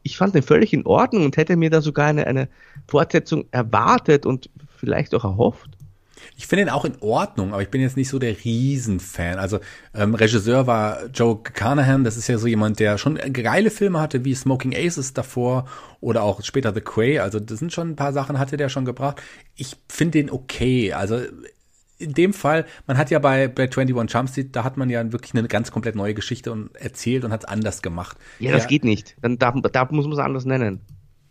ich 0.03 0.17
fand 0.17 0.33
den 0.33 0.43
völlig 0.43 0.71
in 0.71 0.85
Ordnung 0.85 1.25
und 1.25 1.35
hätte 1.35 1.57
mir 1.57 1.69
da 1.69 1.81
sogar 1.81 2.07
eine, 2.07 2.25
eine 2.25 2.47
Fortsetzung 2.87 3.45
erwartet 3.51 4.25
und 4.25 4.49
vielleicht 4.77 5.13
auch 5.13 5.25
erhofft. 5.25 5.71
Ich 6.35 6.47
finde 6.47 6.63
ihn 6.63 6.69
auch 6.69 6.85
in 6.85 6.95
Ordnung, 7.01 7.53
aber 7.53 7.61
ich 7.61 7.69
bin 7.69 7.81
jetzt 7.81 7.97
nicht 7.97 8.09
so 8.09 8.19
der 8.19 8.35
Riesenfan. 8.43 9.39
Also 9.39 9.59
ähm, 9.93 10.15
Regisseur 10.15 10.67
war 10.67 11.05
Joe 11.07 11.41
Carnahan, 11.41 12.03
das 12.03 12.17
ist 12.17 12.27
ja 12.27 12.37
so 12.37 12.47
jemand, 12.47 12.79
der 12.79 12.97
schon 12.97 13.15
geile 13.15 13.69
Filme 13.69 13.99
hatte, 13.99 14.25
wie 14.25 14.33
Smoking 14.33 14.75
Aces 14.75 15.13
davor 15.13 15.67
oder 16.01 16.23
auch 16.23 16.43
später 16.43 16.73
The 16.73 16.81
Quay. 16.81 17.19
Also 17.19 17.39
das 17.39 17.59
sind 17.59 17.73
schon 17.73 17.91
ein 17.91 17.95
paar 17.95 18.13
Sachen, 18.13 18.39
hatte 18.39 18.57
der 18.57 18.69
schon 18.69 18.85
gebracht. 18.85 19.21
Ich 19.55 19.75
finde 19.89 20.19
den 20.19 20.31
okay. 20.31 20.93
Also 20.93 21.19
in 21.97 22.13
dem 22.13 22.33
Fall, 22.33 22.65
man 22.87 22.97
hat 22.97 23.11
ja 23.11 23.19
bei, 23.19 23.47
bei 23.47 23.63
21 23.63 24.13
Jump 24.13 24.29
Street, 24.29 24.55
da 24.55 24.63
hat 24.63 24.77
man 24.77 24.89
ja 24.89 25.11
wirklich 25.11 25.33
eine 25.33 25.47
ganz 25.47 25.71
komplett 25.71 25.95
neue 25.95 26.13
Geschichte 26.13 26.51
und 26.51 26.75
erzählt 26.75 27.23
und 27.23 27.31
hat 27.31 27.43
es 27.43 27.49
anders 27.49 27.81
gemacht. 27.81 28.17
Ja, 28.39 28.51
das 28.51 28.63
ja, 28.63 28.69
geht 28.69 28.83
nicht. 28.83 29.15
Dann 29.21 29.37
da, 29.37 29.51
da 29.51 29.87
muss 29.91 30.05
man 30.05 30.13
es 30.13 30.19
anders 30.19 30.45
nennen. 30.45 30.81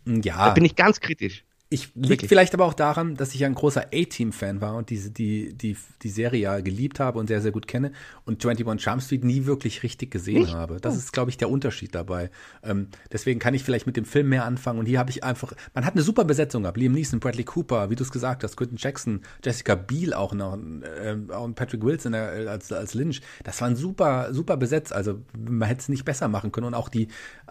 Ja. 0.05 0.47
Da 0.47 0.49
bin 0.51 0.65
ich 0.65 0.75
ganz 0.75 0.99
kritisch. 0.99 1.45
Ich 1.73 1.89
liegt 1.95 2.27
vielleicht 2.27 2.53
aber 2.53 2.65
auch 2.65 2.75
daran, 2.75 3.15
dass 3.15 3.33
ich 3.33 3.39
ja 3.39 3.47
ein 3.47 3.55
großer 3.55 3.87
A-Team-Fan 3.91 4.61
war 4.61 4.75
und 4.75 4.91
diese, 4.91 5.09
die, 5.09 5.53
die, 5.55 5.75
die 6.03 6.09
Serie 6.09 6.41
ja 6.41 6.59
geliebt 6.59 6.99
habe 6.99 7.17
und 7.17 7.25
sehr, 7.25 7.41
sehr 7.41 7.51
gut 7.51 7.67
kenne 7.67 7.93
und 8.25 8.45
21 8.45 8.85
Jump 8.85 9.01
Street 9.01 9.23
nie 9.23 9.47
wirklich 9.47 9.81
richtig 9.81 10.11
gesehen 10.11 10.43
Nicht? 10.43 10.53
habe. 10.53 10.77
Das 10.79 10.93
oh. 10.93 10.97
ist, 10.99 11.13
glaube 11.13 11.31
ich, 11.31 11.37
der 11.37 11.49
Unterschied 11.49 11.95
dabei. 11.95 12.29
Ähm, 12.61 12.89
deswegen 13.11 13.39
kann 13.39 13.55
ich 13.55 13.63
vielleicht 13.63 13.87
mit 13.87 13.97
dem 13.97 14.05
Film 14.05 14.29
mehr 14.29 14.45
anfangen 14.45 14.77
und 14.77 14.85
hier 14.85 14.99
habe 14.99 15.09
ich 15.09 15.23
einfach, 15.23 15.53
man 15.73 15.83
hat 15.83 15.95
eine 15.95 16.03
super 16.03 16.25
Besetzung 16.25 16.61
gehabt. 16.61 16.77
Liam 16.77 16.91
Neeson, 16.91 17.19
Bradley 17.19 17.43
Cooper, 17.43 17.89
wie 17.89 17.95
du 17.95 18.03
es 18.03 18.11
gesagt 18.11 18.43
hast, 18.43 18.55
Quentin 18.55 18.77
Jackson, 18.77 19.21
Jessica 19.43 19.73
Biel 19.73 20.13
auch 20.13 20.35
noch, 20.35 20.55
äh, 20.55 21.13
und 21.13 21.55
Patrick 21.55 21.83
Wilson 21.83 22.13
äh, 22.13 22.45
als, 22.47 22.71
als 22.71 22.93
Lynch. 22.93 23.21
Das 23.43 23.59
waren 23.61 23.75
super, 23.75 24.31
super 24.31 24.57
besetzt. 24.57 24.93
Also 24.93 25.21
man 25.35 25.67
hätte 25.67 25.81
es 25.81 25.89
nicht 25.89 26.05
besser 26.05 26.27
machen 26.27 26.51
können 26.51 26.67
und 26.67 26.75
auch 26.75 26.89
die 26.89 27.07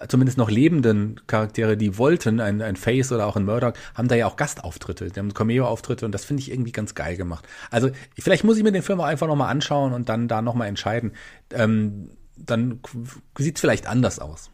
zumindest 0.07 0.39
noch 0.39 0.49
lebenden 0.49 1.21
Charaktere, 1.27 1.77
die 1.77 1.99
wollten, 1.99 2.39
ein, 2.39 2.63
ein 2.63 2.77
Face 2.77 3.11
oder 3.11 3.27
auch 3.27 3.35
ein 3.35 3.45
Murdoch, 3.45 3.73
haben 3.97 4.12
da 4.13 4.17
ja 4.17 4.27
auch 4.27 4.37
Gastauftritte, 4.37 5.09
die 5.11 5.19
haben 5.19 5.35
Cameo-Auftritte 5.35 6.07
und 6.07 6.13
das 6.13 6.25
finde 6.25 6.43
ich 6.43 6.51
irgendwie 6.51 6.73
ganz 6.73 6.95
geil 6.95 7.17
gemacht. 7.17 7.47
Also 7.71 7.91
vielleicht 8.19 8.45
muss 8.45 8.57
ich 8.57 8.63
mir 8.63 8.73
den 8.73 8.83
Film 8.83 9.01
auch 9.01 9.07
einfach 9.07 9.27
nochmal 9.27 9.51
anschauen 9.51 9.93
und 9.93 10.09
dann 10.09 10.29
da 10.29 10.43
nochmal 10.43 10.69
entscheiden. 10.69 11.13
Ähm, 11.53 12.11
dann 12.37 12.81
sieht 13.37 13.57
es 13.57 13.61
vielleicht 13.61 13.87
anders 13.87 14.19
aus. 14.19 14.51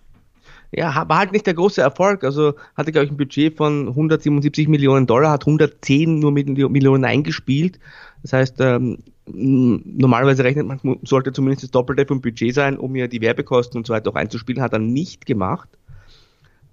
Ja, 0.70 1.08
war 1.08 1.18
halt 1.18 1.32
nicht 1.32 1.46
der 1.46 1.54
große 1.54 1.80
Erfolg. 1.80 2.24
Also 2.24 2.54
hatte, 2.74 2.92
glaube 2.92 3.06
ich, 3.06 3.10
ein 3.10 3.16
Budget 3.16 3.56
von 3.56 3.88
177 3.88 4.68
Millionen 4.68 5.06
Dollar, 5.06 5.30
hat 5.30 5.42
110 5.42 6.18
nur 6.18 6.32
Millionen 6.32 7.04
eingespielt. 7.04 7.78
Das 8.22 8.32
heißt, 8.34 8.60
ähm, 8.60 8.98
normalerweise 9.26 10.44
rechnet 10.44 10.66
man, 10.66 10.80
sollte 11.02 11.32
zumindest 11.32 11.64
das 11.64 11.70
Doppelte 11.70 12.06
vom 12.06 12.20
Budget 12.20 12.54
sein, 12.54 12.78
um 12.78 12.96
ja 12.96 13.06
die 13.06 13.20
Werbekosten 13.20 13.78
und 13.78 13.86
so 13.86 13.94
weiter 13.94 14.10
auch 14.10 14.14
einzuspielen, 14.14 14.62
hat 14.62 14.72
er 14.72 14.78
nicht 14.78 15.26
gemacht. 15.26 15.68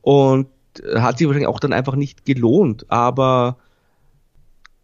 Und 0.02 0.48
hat 0.96 1.18
sich 1.18 1.28
wahrscheinlich 1.28 1.48
auch 1.48 1.60
dann 1.60 1.74
einfach 1.74 1.96
nicht 1.96 2.26
gelohnt. 2.26 2.86
Aber 2.90 3.58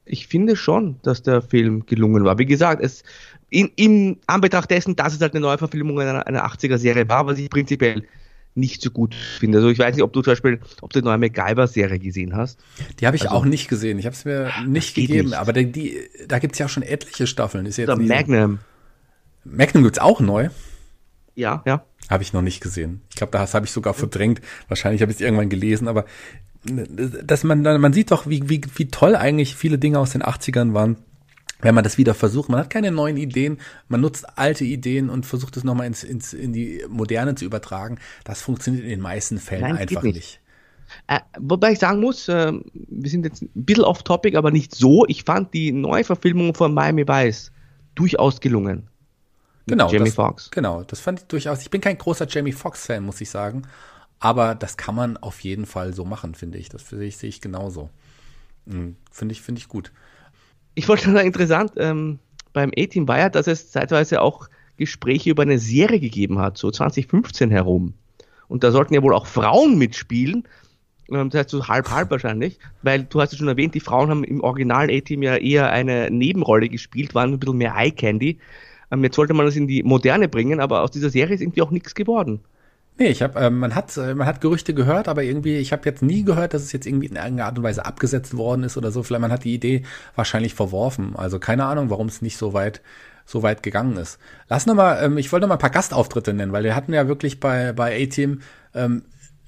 ich 0.06 0.28
finde 0.28 0.56
schon, 0.56 0.98
dass 1.04 1.24
der 1.24 1.42
Film 1.42 1.86
gelungen 1.86 2.24
war. 2.24 2.38
Wie 2.38 2.46
gesagt, 2.46 2.84
es 2.84 3.04
in, 3.50 3.70
in 3.76 4.18
Anbetracht 4.28 4.72
dessen, 4.72 4.96
dass 4.96 5.14
es 5.14 5.22
halt 5.22 5.34
eine 5.34 5.42
neue 5.42 5.58
Verfilmung 5.58 6.00
einer, 6.00 6.26
einer 6.26 6.46
80er-Serie 6.46 7.08
war, 7.10 7.28
was 7.28 7.38
ich 7.38 7.50
prinzipiell 7.50 8.04
nicht 8.56 8.82
so 8.82 8.92
gut 8.92 9.16
finde. 9.16 9.60
Also 9.60 9.70
ich 9.70 9.80
weiß 9.80 9.96
nicht, 9.96 10.04
ob 10.04 10.12
du 10.14 10.22
zum 10.22 10.32
Beispiel, 10.32 10.60
ob 10.82 10.92
du 10.92 11.00
die 11.00 11.06
neue 11.06 11.18
MacGyver-Serie 11.18 12.00
gesehen 12.00 12.36
hast. 12.36 12.60
Die 13.00 13.08
habe 13.08 13.16
ich 13.16 13.24
also, 13.24 13.36
auch 13.36 13.46
nicht 13.46 13.68
gesehen. 13.68 14.00
Ich 14.00 14.06
habe 14.06 14.16
es 14.16 14.26
mir 14.26 14.50
nicht 14.66 14.96
gegeben. 14.96 15.30
Nicht. 15.30 15.38
Aber 15.38 15.54
die, 15.54 15.72
die, 15.72 15.98
da 16.28 16.40
gibt's 16.40 16.60
ja 16.60 16.66
auch 16.66 16.70
schon 16.70 16.84
etliche 16.84 17.28
Staffeln. 17.28 17.66
Ist 17.66 17.78
jetzt 17.78 17.90
Oder 17.90 18.02
Magnum. 18.02 18.60
Magnum 19.44 19.84
gibt's 19.84 20.00
auch 20.00 20.20
neu. 20.20 20.50
Ja, 21.36 21.64
ja. 21.66 21.86
Habe 22.10 22.24
ich 22.24 22.34
noch 22.34 22.42
nicht 22.42 22.62
gesehen. 22.62 23.02
Ich 23.10 23.16
glaube, 23.16 23.32
das 23.32 23.54
habe 23.54 23.66
ich 23.66 23.72
sogar 23.72 23.94
verdrängt. 23.94 24.42
Wahrscheinlich 24.68 25.02
habe 25.02 25.12
ich 25.12 25.18
es 25.18 25.22
irgendwann 25.22 25.50
gelesen, 25.50 25.88
aber 25.88 26.06
dass 26.64 27.44
man, 27.44 27.62
man 27.64 27.94
sieht 27.94 28.12
doch, 28.12 28.28
wie, 28.28 28.48
wie, 28.50 28.62
wie 28.76 28.88
toll 28.88 29.16
eigentlich 29.16 29.56
viele 29.56 29.80
Dinge 29.80 30.00
aus 30.00 30.12
den 30.12 30.22
80ern 30.22 30.74
waren. 30.74 30.98
Wenn 31.62 31.76
man 31.76 31.84
das 31.84 31.98
wieder 31.98 32.14
versucht, 32.14 32.50
man 32.50 32.60
hat 32.60 32.70
keine 32.70 32.92
neuen 32.92 33.18
Ideen, 33.18 33.60
man 33.88 34.02
nutzt 34.02 34.38
alte 34.38 34.66
Ideen 34.66 35.10
und 35.10 35.26
versucht 35.26 35.58
es 35.58 35.64
nochmal 35.64 35.88
ins, 35.88 36.04
ins, 36.04 36.34
in 36.34 36.54
die 36.54 36.84
Moderne 36.90 37.36
zu 37.36 37.46
übertragen. 37.46 38.00
Das 38.24 38.42
funktioniert 38.42 38.84
in 38.84 38.90
den 38.90 39.00
meisten 39.00 39.38
Fällen 39.38 39.62
Nein, 39.62 39.78
einfach 39.78 40.04
nicht. 40.04 40.16
nicht. 40.16 40.40
Äh, 41.08 41.20
wobei 41.40 41.74
ich 41.74 41.80
sagen 41.80 42.00
muss, 42.00 42.28
äh, 42.28 42.52
wir 42.74 43.10
sind 43.10 43.26
jetzt 43.26 43.44
ein 43.44 43.50
bisschen 43.54 43.84
off 43.84 44.04
topic, 44.04 44.38
aber 44.38 44.52
nicht 44.52 44.76
so. 44.76 45.06
Ich 45.08 45.24
fand 45.24 45.54
die 45.54 45.72
Neuverfilmung 45.72 46.54
von 46.54 46.74
Miami 46.74 47.08
Vice 47.08 47.52
durchaus 47.96 48.40
gelungen. 48.40 48.88
Genau. 49.68 49.90
Jamie 49.90 50.12
Foxx. 50.12 50.50
Genau, 50.52 50.84
das 50.84 51.00
fand 51.00 51.20
ich 51.22 51.26
durchaus. 51.28 51.62
Ich 51.62 51.70
bin 51.70 51.82
kein 51.82 51.98
großer 51.98 52.28
Jamie 52.28 52.52
Foxx-Fan, 52.52 53.04
muss 53.04 53.22
ich 53.22 53.30
sagen. 53.30 53.64
Aber 54.20 54.56
das 54.56 54.78
kann 54.78 54.96
man 54.96 55.18
auf 55.18 55.40
jeden 55.42 55.66
Fall 55.66 55.94
so 55.94 56.06
machen, 56.06 56.36
finde 56.36 56.58
ich. 56.58 56.70
Das 56.70 56.88
sehe 56.90 57.04
ich, 57.04 57.18
sehe 57.18 57.30
ich 57.30 57.42
genauso. 57.42 57.90
Hm, 58.68 58.96
finde 59.12 59.34
ich, 59.34 59.42
finde 59.42 59.60
ich 59.60 59.68
gut. 59.68 59.92
Ich 60.76 60.88
wollte 60.88 61.12
sagen, 61.12 61.26
interessant, 61.26 61.74
ähm, 61.78 62.20
beim 62.54 62.72
A-Team 62.78 63.08
war 63.08 63.18
ja, 63.18 63.30
dass 63.30 63.48
es 63.48 63.72
zeitweise 63.72 64.22
auch 64.22 64.48
Gespräche 64.78 65.30
über 65.30 65.44
eine 65.44 65.60
Serie 65.60 66.00
gegeben 66.00 66.40
hat, 66.40 66.58
so 66.58 66.72
2015 66.72 67.52
herum. 67.52 67.94
Und 68.48 68.64
da 68.64 68.72
sollten 68.72 68.94
ja 68.94 69.02
wohl 69.02 69.14
auch 69.14 69.26
Frauen 69.26 69.78
mitspielen. 69.78 70.48
Ähm, 71.10 71.30
das 71.30 71.42
heißt 71.42 71.50
so 71.50 71.68
halb-halb 71.68 72.12
wahrscheinlich, 72.12 72.60
weil 72.82 73.04
du 73.04 73.22
hast 73.22 73.34
es 73.34 73.40
schon 73.40 73.48
erwähnt, 73.48 73.76
die 73.76 73.80
Frauen 73.80 74.10
haben 74.10 74.24
im 74.24 74.42
Original 74.42 74.90
A-Team 74.90 75.24
ja 75.24 75.36
eher 75.38 75.72
eine 75.72 76.10
Nebenrolle 76.12 76.70
gespielt, 76.70 77.16
waren 77.16 77.34
ein 77.34 77.40
bisschen 77.40 77.58
mehr 77.58 77.76
Eye-Candy. 77.76 78.40
Ähm, 78.92 79.04
jetzt 79.04 79.16
sollte 79.16 79.34
man 79.34 79.46
das 79.46 79.56
in 79.56 79.68
die 79.68 79.84
Moderne 79.84 80.28
bringen, 80.28 80.60
aber 80.60 80.82
aus 80.82 80.92
dieser 80.92 81.10
Serie 81.10 81.36
ist 81.36 81.42
irgendwie 81.42 81.62
auch 81.62 81.72
nichts 81.72 81.96
geworden. 81.96 82.42
Nee, 82.98 83.08
ich 83.08 83.22
habe, 83.22 83.40
äh, 83.40 83.50
man 83.50 83.74
hat, 83.74 83.96
äh, 83.98 84.14
man 84.14 84.28
hat 84.28 84.42
Gerüchte 84.42 84.74
gehört, 84.74 85.08
aber 85.08 85.24
irgendwie, 85.24 85.58
ich 85.58 85.72
habe 85.72 85.84
jetzt 85.86 86.04
nie 86.04 86.24
gehört, 86.24 86.54
dass 86.54 86.62
es 86.62 86.72
jetzt 86.72 86.86
irgendwie 86.86 87.08
in 87.08 87.16
irgendeiner 87.16 87.46
Art 87.46 87.58
und 87.58 87.64
Weise 87.64 87.86
abgesetzt 87.86 88.38
worden 88.38 88.64
ist 88.64 88.78
oder 88.78 88.92
so. 88.92 89.02
Vielleicht 89.02 89.22
man 89.22 89.32
hat 89.32 89.44
die 89.44 89.54
Idee 89.54 89.84
wahrscheinlich 90.16 90.54
verworfen. 90.54 91.16
Also 91.16 91.40
keine 91.40 91.66
Ahnung, 91.66 91.90
warum 91.90 92.08
es 92.08 92.22
nicht 92.22 92.38
so 92.38 92.54
weit, 92.54 92.82
so 93.26 93.44
weit 93.44 93.64
gegangen 93.64 93.98
ist. 93.98 94.20
Lass 94.50 94.66
noch 94.66 94.76
mal, 94.76 95.04
ähm, 95.04 95.18
ich 95.18 95.32
wollte 95.32 95.44
noch 95.46 95.50
mal 95.50 95.56
ein 95.56 95.62
paar 95.62 95.70
Gastauftritte 95.70 96.34
nennen, 96.34 96.52
weil 96.52 96.64
wir 96.64 96.76
hatten 96.76 96.94
ja 96.94 97.08
wirklich 97.08 97.40
bei 97.40 97.74
bei 97.74 98.04
A-Team 98.04 98.42
ähm, 98.76 99.04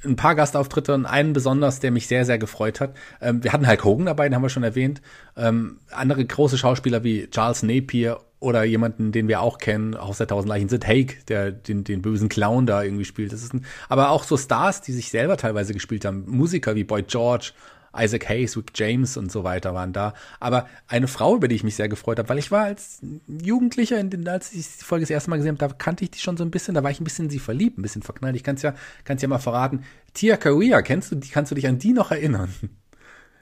ein 0.05 0.15
paar 0.15 0.35
Gastauftritte 0.35 0.93
und 0.93 1.05
einen 1.05 1.33
besonders, 1.33 1.79
der 1.79 1.91
mich 1.91 2.07
sehr, 2.07 2.25
sehr 2.25 2.37
gefreut 2.37 2.79
hat. 2.81 2.95
Ähm, 3.21 3.43
wir 3.43 3.53
hatten 3.53 3.67
Hulk 3.67 3.83
Hogan 3.83 4.05
dabei, 4.05 4.27
den 4.27 4.35
haben 4.35 4.41
wir 4.41 4.49
schon 4.49 4.63
erwähnt. 4.63 5.01
Ähm, 5.37 5.79
andere 5.91 6.25
große 6.25 6.57
Schauspieler 6.57 7.03
wie 7.03 7.29
Charles 7.29 7.63
Napier 7.63 8.19
oder 8.43 8.63
jemanden, 8.63 9.11
den 9.11 9.27
wir 9.27 9.41
auch 9.41 9.57
kennen, 9.57 9.95
aus 9.95 10.17
der 10.17 10.27
Tausend 10.27 10.49
Leichen, 10.49 10.69
Sid 10.69 10.85
Haig, 10.85 11.25
der 11.27 11.51
den, 11.51 11.83
den 11.83 12.01
bösen 12.01 12.29
Clown 12.29 12.65
da 12.65 12.83
irgendwie 12.83 13.05
spielt. 13.05 13.31
Das 13.31 13.41
ist 13.41 13.53
ein, 13.53 13.65
aber 13.89 14.09
auch 14.09 14.23
so 14.23 14.37
Stars, 14.37 14.81
die 14.81 14.91
sich 14.91 15.09
selber 15.09 15.37
teilweise 15.37 15.73
gespielt 15.73 16.05
haben. 16.05 16.25
Musiker 16.27 16.75
wie 16.75 16.83
Boyd 16.83 17.07
George, 17.07 17.53
Isaac 17.95 18.27
Hayes, 18.27 18.57
Rick 18.57 18.71
James 18.75 19.17
und 19.17 19.31
so 19.31 19.43
weiter 19.43 19.73
waren 19.73 19.93
da. 19.93 20.13
Aber 20.39 20.67
eine 20.87 21.07
Frau, 21.07 21.35
über 21.35 21.47
die 21.47 21.55
ich 21.55 21.63
mich 21.63 21.75
sehr 21.75 21.87
gefreut 21.87 22.19
habe, 22.19 22.27
weil 22.27 22.39
ich 22.39 22.51
war 22.51 22.65
als 22.65 22.99
Jugendlicher, 23.27 24.03
den, 24.03 24.27
als 24.27 24.51
ich 24.51 24.77
die 24.79 24.83
Folge 24.83 25.03
das 25.03 25.09
erste 25.09 25.29
Mal 25.29 25.37
gesehen 25.37 25.57
habe, 25.57 25.69
da 25.69 25.73
kannte 25.73 26.03
ich 26.03 26.11
die 26.11 26.19
schon 26.19 26.35
so 26.35 26.43
ein 26.43 26.51
bisschen, 26.51 26.73
da 26.73 26.83
war 26.83 26.91
ich 26.91 26.99
ein 26.99 27.03
bisschen 27.03 27.25
in 27.25 27.31
sie 27.31 27.39
verliebt, 27.39 27.77
ein 27.77 27.83
bisschen 27.83 28.01
verknallt. 28.01 28.35
Ich 28.35 28.43
kann 28.43 28.55
es 28.55 28.61
ja, 28.61 28.73
kann's 29.03 29.21
ja 29.21 29.27
mal 29.27 29.39
verraten. 29.39 29.83
Tia 30.13 30.37
Career, 30.37 30.81
kennst 30.81 31.11
du 31.11 31.19
kannst 31.31 31.51
du 31.51 31.55
dich 31.55 31.67
an 31.67 31.79
die 31.79 31.93
noch 31.93 32.11
erinnern? 32.11 32.53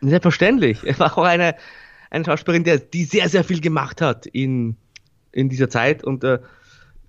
Selbstverständlich. 0.02 0.86
Er 0.86 1.00
war 1.00 1.18
auch 1.18 1.24
eine, 1.24 1.56
eine 2.10 2.26
Schauspielerin, 2.26 2.82
die 2.94 3.06
sehr, 3.06 3.30
sehr 3.30 3.44
viel 3.44 3.62
gemacht 3.62 4.02
hat 4.02 4.26
in, 4.26 4.76
in 5.32 5.50
dieser 5.50 5.70
Zeit 5.70 6.04
und 6.04 6.24
äh, 6.24 6.39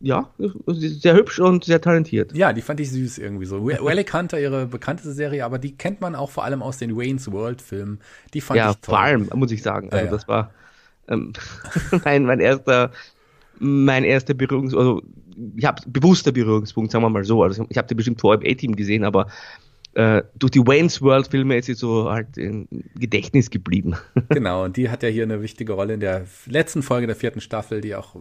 ja, 0.01 0.29
sehr 0.67 1.15
hübsch 1.15 1.39
und 1.39 1.65
sehr 1.65 1.81
talentiert. 1.81 2.35
Ja, 2.35 2.53
die 2.53 2.61
fand 2.61 2.81
ich 2.81 2.91
süß 2.91 3.19
irgendwie 3.19 3.47
so. 3.47 3.59
Relic 3.65 4.13
Hunter, 4.13 4.41
ihre 4.41 4.67
bekannteste 4.67 5.13
Serie, 5.13 5.45
aber 5.45 5.59
die 5.59 5.77
kennt 5.77 6.01
man 6.01 6.17
auch 6.17 6.31
vor 6.31 6.45
allem 6.45 6.61
aus 6.61 6.79
den 6.79 6.97
Wayne's 6.97 7.31
World 7.31 7.63
Filmen. 7.63 8.01
Die 8.35 8.41
fand 8.41 8.59
ja, 8.59 8.71
ich 8.71 8.77
toll. 8.79 8.95
Ja, 8.95 8.99
vor 8.99 9.01
allem, 9.01 9.31
muss 9.35 9.53
ich 9.53 9.63
sagen. 9.63 9.91
Also 9.93 10.07
ja, 10.07 10.11
das 10.11 10.27
war 10.27 10.51
ähm, 11.09 11.33
mein, 12.05 12.25
mein 12.25 12.41
erster, 12.41 12.91
mein 13.61 14.03
erster 14.03 14.35
Berührungs, 14.35 14.75
also 14.75 15.03
ich 15.57 15.65
habe 15.65 15.81
bewusster 15.87 16.33
Berührungspunkt, 16.33 16.91
sagen 16.91 17.05
wir 17.05 17.09
mal 17.09 17.25
so. 17.25 17.43
Also 17.43 17.65
ich 17.69 17.79
habe 17.79 17.87
die 17.87 17.95
bestimmt 17.95 18.21
vor 18.21 18.35
im 18.35 18.41
A-Team 18.41 18.75
gesehen, 18.75 19.05
aber 19.05 19.29
äh, 19.95 20.23
durch 20.35 20.53
die 20.53 20.61
Wayne's 20.61 21.03
World 21.03 21.29
Filme 21.29 21.59
ist 21.59 21.67
sie 21.67 21.75
so 21.75 22.11
halt 22.11 22.39
im 22.39 22.67
Gedächtnis 22.95 23.51
geblieben. 23.51 23.97
Genau, 24.29 24.65
und 24.65 24.77
die 24.77 24.89
hat 24.89 25.03
ja 25.03 25.09
hier 25.09 25.25
eine 25.25 25.43
wichtige 25.43 25.75
Rolle 25.75 25.95
in 25.95 26.01
der 26.01 26.25
letzten 26.47 26.83
Folge 26.83 27.07
der 27.07 27.17
vierten 27.17 27.41
Staffel, 27.41 27.81
die 27.83 27.95
auch 27.95 28.17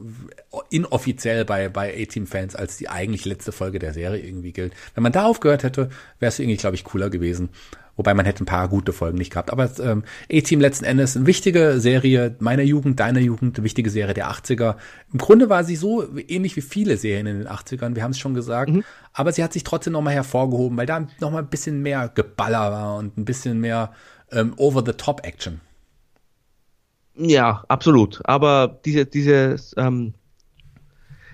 inoffiziell 0.70 1.46
bei, 1.46 1.70
bei 1.70 1.94
A-Team-Fans 1.94 2.56
als 2.56 2.78
die 2.78 2.90
eigentlich 2.90 3.24
letzte 3.24 3.52
Folge 3.52 3.80
der 3.80 3.94
Serie 3.94 4.22
irgendwie 4.22 4.52
gilt. 4.52 4.74
Wenn 4.94 5.04
man 5.04 5.14
da 5.14 5.24
aufgehört 5.26 5.64
hätte, 5.64 5.90
wäre 6.20 6.30
es 6.30 6.40
irgendwie, 6.40 6.58
glaube 6.58 6.76
ich, 6.76 6.84
cooler 6.84 7.10
gewesen. 7.10 7.50
Wobei 8.02 8.16
man 8.16 8.26
hätte 8.26 8.42
ein 8.44 8.48
paar 8.48 8.68
gute 8.68 8.94
Folgen 8.94 9.20
nicht 9.20 9.30
gehabt. 9.30 9.52
Aber 9.52 9.70
ähm, 9.80 10.02
A-Team 10.34 10.60
letzten 10.60 10.86
Endes 10.86 11.16
eine 11.16 11.28
wichtige 11.28 11.80
Serie 11.80 12.36
meiner 12.40 12.64
Jugend, 12.64 13.00
deiner 13.00 13.20
Jugend, 13.20 13.60
eine 13.60 13.64
wichtige 13.64 13.92
Serie 13.92 14.16
der 14.16 14.32
80er. 14.32 14.78
Im 15.14 15.20
Grunde 15.20 15.52
war 15.52 15.64
sie 15.64 15.76
so 15.76 16.04
ähnlich 16.28 16.56
wie 16.56 16.62
viele 16.62 16.98
Serien 16.98 17.28
in 17.28 17.38
den 17.38 17.48
80ern, 17.48 17.94
wir 17.94 18.02
haben 18.02 18.10
es 18.10 18.18
schon 18.18 18.34
gesagt. 18.34 18.72
Mhm. 18.72 18.84
Aber 19.14 19.32
sie 19.32 19.44
hat 19.44 19.54
sich 19.54 19.64
trotzdem 19.64 19.94
nochmal 19.94 20.16
hervorgehoben, 20.16 20.76
weil 20.80 20.88
da 20.88 21.06
nochmal 21.20 21.44
ein 21.44 21.50
bisschen 21.50 21.84
mehr 21.84 22.10
Geballer 22.10 22.72
war 22.72 22.98
und 22.98 23.20
ein 23.20 23.26
bisschen 23.26 23.60
mehr 23.60 23.92
ähm, 24.32 24.56
Over-the-Top-Action. 24.58 25.62
Ja, 27.14 27.64
absolut. 27.68 28.20
Aber 28.24 28.80
diese, 28.84 29.06
diese 29.06 29.58
ähm, 29.78 30.16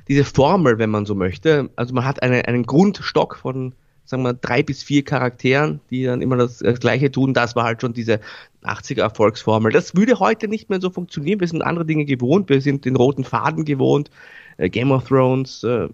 diese 0.09 0.25
Formel, 0.25 0.79
wenn 0.79 0.89
man 0.89 1.05
so 1.05 1.15
möchte. 1.15 1.69
Also 1.77 1.93
man 1.93 2.03
hat 2.03 2.21
eine, 2.21 2.45
einen 2.45 2.65
Grundstock 2.65 3.37
von 3.37 3.73
sagen 4.07 4.23
wir, 4.23 4.33
drei 4.33 4.63
bis 4.63 4.83
vier 4.83 5.03
Charakteren, 5.03 5.81
die 5.91 6.05
dann 6.05 6.21
immer 6.21 6.37
das, 6.37 6.59
das 6.59 6.79
Gleiche 6.79 7.11
tun. 7.11 7.33
Das 7.33 7.55
war 7.55 7.65
halt 7.65 7.81
schon 7.81 7.93
diese 7.93 8.21
80er 8.63 9.01
Erfolgsformel. 9.01 9.71
Das 9.71 9.95
würde 9.95 10.19
heute 10.19 10.47
nicht 10.47 10.69
mehr 10.69 10.79
so 10.79 10.89
funktionieren. 10.89 11.41
Wir 11.41 11.47
sind 11.47 11.61
andere 11.61 11.85
Dinge 11.85 12.05
gewohnt. 12.05 12.49
Wir 12.49 12.61
sind 12.61 12.85
den 12.85 12.95
roten 12.95 13.25
Faden 13.25 13.65
gewohnt. 13.65 14.09
Äh, 14.55 14.69
Game 14.69 14.91
of 14.91 15.07
Thrones 15.07 15.63
äh, 15.63 15.89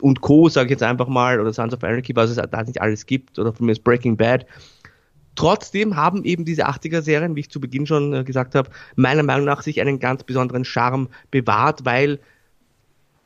und 0.00 0.20
Co., 0.20 0.48
sage 0.48 0.66
ich 0.66 0.70
jetzt 0.70 0.82
einfach 0.82 1.08
mal, 1.08 1.40
oder 1.40 1.52
Sons 1.52 1.74
of 1.74 1.82
Anarchy, 1.82 2.14
was 2.14 2.30
es 2.30 2.36
da 2.36 2.62
nicht 2.62 2.80
alles 2.80 3.06
gibt, 3.06 3.38
oder 3.38 3.52
von 3.52 3.66
mir 3.66 3.72
ist 3.72 3.82
Breaking 3.82 4.16
Bad. 4.16 4.46
Trotzdem 5.34 5.96
haben 5.96 6.24
eben 6.24 6.44
diese 6.44 6.68
80er-Serien, 6.68 7.34
wie 7.34 7.40
ich 7.40 7.50
zu 7.50 7.60
Beginn 7.60 7.86
schon 7.86 8.12
äh, 8.12 8.22
gesagt 8.22 8.54
habe, 8.54 8.70
meiner 8.94 9.24
Meinung 9.24 9.46
nach 9.46 9.62
sich 9.62 9.80
einen 9.80 9.98
ganz 9.98 10.22
besonderen 10.22 10.64
Charme 10.64 11.08
bewahrt, 11.32 11.84
weil 11.84 12.20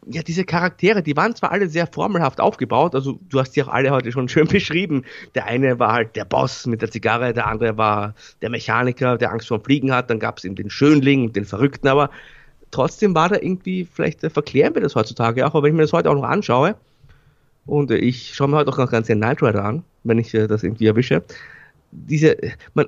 ja, 0.06 0.22
diese 0.22 0.44
Charaktere, 0.44 1.02
die 1.02 1.16
waren 1.16 1.34
zwar 1.36 1.52
alle 1.52 1.68
sehr 1.68 1.86
formelhaft 1.86 2.40
aufgebaut, 2.40 2.94
also 2.94 3.20
du 3.28 3.38
hast 3.38 3.52
die 3.52 3.62
auch 3.62 3.68
alle 3.68 3.90
heute 3.90 4.10
schon 4.10 4.28
schön 4.30 4.48
beschrieben. 4.48 5.04
Der 5.34 5.46
eine 5.46 5.78
war 5.78 5.92
halt 5.92 6.16
der 6.16 6.24
Boss 6.24 6.66
mit 6.66 6.82
der 6.82 6.90
Zigarre, 6.90 7.32
der 7.32 7.46
andere 7.46 7.76
war 7.76 8.14
der 8.40 8.50
Mechaniker, 8.50 9.16
der 9.16 9.32
Angst 9.32 9.48
vor 9.48 9.60
Fliegen 9.60 9.92
hat, 9.92 10.10
dann 10.10 10.18
gab 10.18 10.38
es 10.38 10.44
eben 10.44 10.56
den 10.56 10.70
Schönling, 10.70 11.32
den 11.32 11.44
Verrückten, 11.44 11.88
aber 11.88 12.10
trotzdem 12.70 13.14
war 13.14 13.28
da 13.28 13.36
irgendwie, 13.36 13.84
vielleicht 13.84 14.24
äh, 14.24 14.30
verklären 14.30 14.74
wir 14.74 14.82
das 14.82 14.96
heutzutage 14.96 15.46
auch, 15.46 15.54
aber 15.54 15.62
wenn 15.62 15.70
ich 15.70 15.76
mir 15.76 15.82
das 15.82 15.92
heute 15.92 16.10
auch 16.10 16.14
noch 16.14 16.24
anschaue, 16.24 16.74
und 17.66 17.90
äh, 17.92 17.96
ich 17.96 18.34
schaue 18.34 18.48
mir 18.48 18.56
heute 18.56 18.70
auch 18.70 18.78
noch 18.78 18.90
ganz 18.90 19.06
den 19.06 19.18
Knight 19.18 19.42
Rider 19.42 19.64
an, 19.64 19.84
wenn 20.02 20.18
ich 20.18 20.34
äh, 20.34 20.48
das 20.48 20.64
irgendwie 20.64 20.86
erwische, 20.86 21.22
diese, 21.92 22.36
man, 22.74 22.86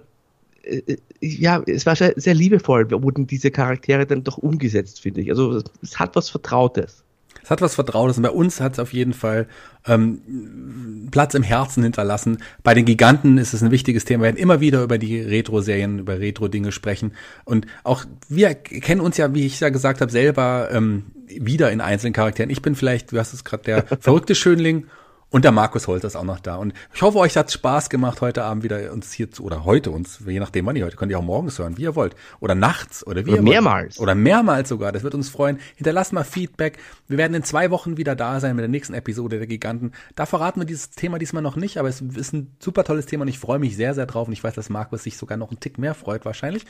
ja, 1.20 1.62
es 1.66 1.87
war 1.87 1.94
sehr, 1.94 2.14
sehr 2.16 2.35
liebevoll, 2.35 2.90
wurden 2.90 3.27
diese 3.27 3.50
Charaktere 3.50 4.07
dann 4.07 4.24
doch 4.24 4.38
umgesetzt, 4.38 5.00
finde 5.00 5.20
ich. 5.20 5.31
Also 5.31 5.62
es 5.83 5.98
hat 5.98 6.16
was 6.16 6.31
Vertrautes. 6.31 7.04
Es 7.45 7.51
hat 7.51 7.61
was 7.61 7.75
Vertrautes 7.75 8.17
und 8.17 8.23
bei 8.23 8.31
uns 8.31 8.61
hat 8.61 8.73
es 8.73 8.79
auf 8.79 8.95
jeden 8.95 9.13
Fall 9.13 9.47
ähm, 9.87 11.09
Platz 11.11 11.35
im 11.35 11.43
Herzen 11.43 11.83
hinterlassen. 11.83 12.39
Bei 12.63 12.73
den 12.73 12.87
Giganten 12.87 13.37
ist 13.37 13.53
es 13.53 13.63
ein 13.63 13.71
wichtiges 13.71 14.07
Thema. 14.07 14.23
Wir 14.23 14.29
werden 14.29 14.39
immer 14.39 14.61
wieder 14.61 14.83
über 14.83 14.97
die 14.97 15.21
Retro-Serien, 15.21 15.99
über 15.99 16.19
Retro-Dinge 16.19 16.73
sprechen. 16.73 17.13
Und 17.45 17.67
auch 17.83 18.07
wir 18.31 18.55
kennen 18.55 19.03
uns 19.03 19.19
ja, 19.19 19.35
wie 19.35 19.45
ich 19.45 19.61
ja 19.61 19.69
gesagt 19.69 20.01
habe, 20.01 20.11
selber 20.11 20.71
ähm, 20.73 21.05
wieder 21.27 21.71
in 21.71 21.83
einzelnen 21.83 22.15
Charakteren. 22.15 22.49
Ich 22.49 22.63
bin 22.63 22.75
vielleicht, 22.75 23.13
du 23.13 23.19
hast 23.19 23.35
es 23.35 23.45
gerade, 23.45 23.63
der 23.65 23.85
verrückte 24.01 24.35
Schönling 24.35 24.87
und 25.35 25.44
der 25.44 25.51
Markus 25.51 25.88
Holzer 25.88 26.07
ist 26.07 26.14
auch 26.14 26.23
noch 26.23 26.38
da. 26.38 26.55
Und 26.55 26.75
ich 26.94 27.03
hoffe, 27.03 27.18
euch 27.18 27.37
hat 27.37 27.51
Spaß 27.51 27.90
gemacht, 27.90 28.20
heute 28.20 28.44
Abend 28.44 28.62
wieder 28.62 28.92
uns 28.92 29.12
hier 29.12 29.33
zu, 29.33 29.42
oder 29.42 29.64
heute 29.64 29.90
uns, 29.90 30.20
je 30.25 30.38
nachdem 30.38 30.64
wann 30.66 30.77
ihr 30.77 30.85
heute, 30.85 30.97
könnt 30.97 31.11
ihr 31.11 31.18
auch 31.18 31.25
morgens 31.25 31.59
hören, 31.59 31.77
wie 31.77 31.83
ihr 31.83 31.97
wollt. 31.97 32.14
Oder 32.38 32.55
nachts, 32.55 33.05
oder 33.05 33.27
wie 33.27 33.31
oder 33.31 33.38
ihr 33.38 33.42
mehrmals. 33.42 33.99
Wollt. 33.99 34.01
Oder 34.01 34.14
mehrmals 34.14 34.68
sogar. 34.68 34.92
Das 34.92 35.03
wird 35.03 35.12
uns 35.12 35.31
freuen. 35.31 35.59
Hinterlasst 35.75 36.12
mal 36.12 36.23
Feedback. 36.23 36.79
Wir 37.09 37.18
werden 37.18 37.35
in 37.35 37.42
zwei 37.42 37.73
Wochen 37.73 37.97
wieder 37.97 38.14
da 38.14 38.38
sein 38.38 38.55
mit 38.55 38.62
der 38.62 38.68
nächsten 38.68 38.94
Episode 38.94 39.38
der 39.38 39.49
Giganten. 39.49 39.90
Da 40.14 40.25
verraten 40.25 40.61
wir 40.61 40.66
dieses 40.66 40.90
Thema 40.90 41.18
diesmal 41.18 41.42
noch 41.42 41.57
nicht, 41.57 41.79
aber 41.79 41.88
es 41.88 42.01
ist 42.01 42.33
ein 42.33 42.57
super 42.61 42.85
tolles 42.85 43.07
Thema 43.07 43.23
und 43.23 43.29
ich 43.29 43.40
freue 43.40 43.59
mich 43.59 43.75
sehr, 43.75 43.92
sehr 43.94 44.07
drauf. 44.07 44.29
Und 44.29 44.35
ich 44.35 44.44
weiß, 44.44 44.55
dass 44.55 44.70
Markus 44.70 45.03
sich 45.03 45.16
sogar 45.16 45.37
noch 45.37 45.51
einen 45.51 45.59
Tick 45.59 45.79
mehr 45.79 45.94
freut 45.94 46.25
wahrscheinlich. 46.25 46.64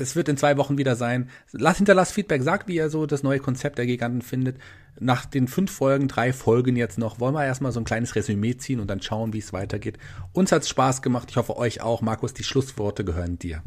Das 0.00 0.16
wird 0.16 0.30
in 0.30 0.38
zwei 0.38 0.56
Wochen 0.56 0.78
wieder 0.78 0.96
sein. 0.96 1.28
Lass 1.52 1.76
hinterlasst 1.76 2.14
Feedback, 2.14 2.42
sagt, 2.42 2.68
wie 2.68 2.76
ihr 2.76 2.88
so 2.88 3.04
das 3.04 3.22
neue 3.22 3.38
Konzept 3.38 3.76
der 3.76 3.84
Giganten 3.84 4.22
findet. 4.22 4.56
Nach 4.98 5.26
den 5.26 5.46
fünf 5.46 5.70
Folgen, 5.70 6.08
drei 6.08 6.32
Folgen 6.32 6.74
jetzt 6.74 6.96
noch, 6.96 7.20
wollen 7.20 7.34
wir 7.34 7.44
erstmal 7.44 7.70
so 7.70 7.80
ein 7.80 7.84
kleines 7.84 8.16
Resümee 8.16 8.56
ziehen 8.56 8.80
und 8.80 8.88
dann 8.88 9.02
schauen, 9.02 9.34
wie 9.34 9.40
es 9.40 9.52
weitergeht. 9.52 9.98
Uns 10.32 10.52
hat's 10.52 10.70
Spaß 10.70 11.02
gemacht. 11.02 11.28
Ich 11.28 11.36
hoffe 11.36 11.54
euch 11.58 11.82
auch. 11.82 12.00
Markus, 12.00 12.32
die 12.32 12.44
Schlussworte 12.44 13.04
gehören 13.04 13.38
dir. 13.38 13.62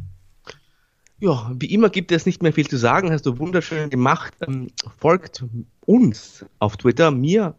Ja, 1.20 1.52
wie 1.54 1.72
immer 1.72 1.92
gibt 1.92 2.12
es 2.12 2.26
nicht 2.26 2.42
mehr 2.42 2.52
viel 2.52 2.68
zu 2.68 2.78
sagen. 2.78 3.12
Hast 3.12 3.28
du 3.28 3.38
wunderschön 3.38 3.92
gemacht. 3.92 4.34
Ähm, 4.42 4.72
folgt 4.98 5.46
uns 5.86 6.44
auf 6.58 6.78
Twitter, 6.78 7.12
mir, 7.12 7.54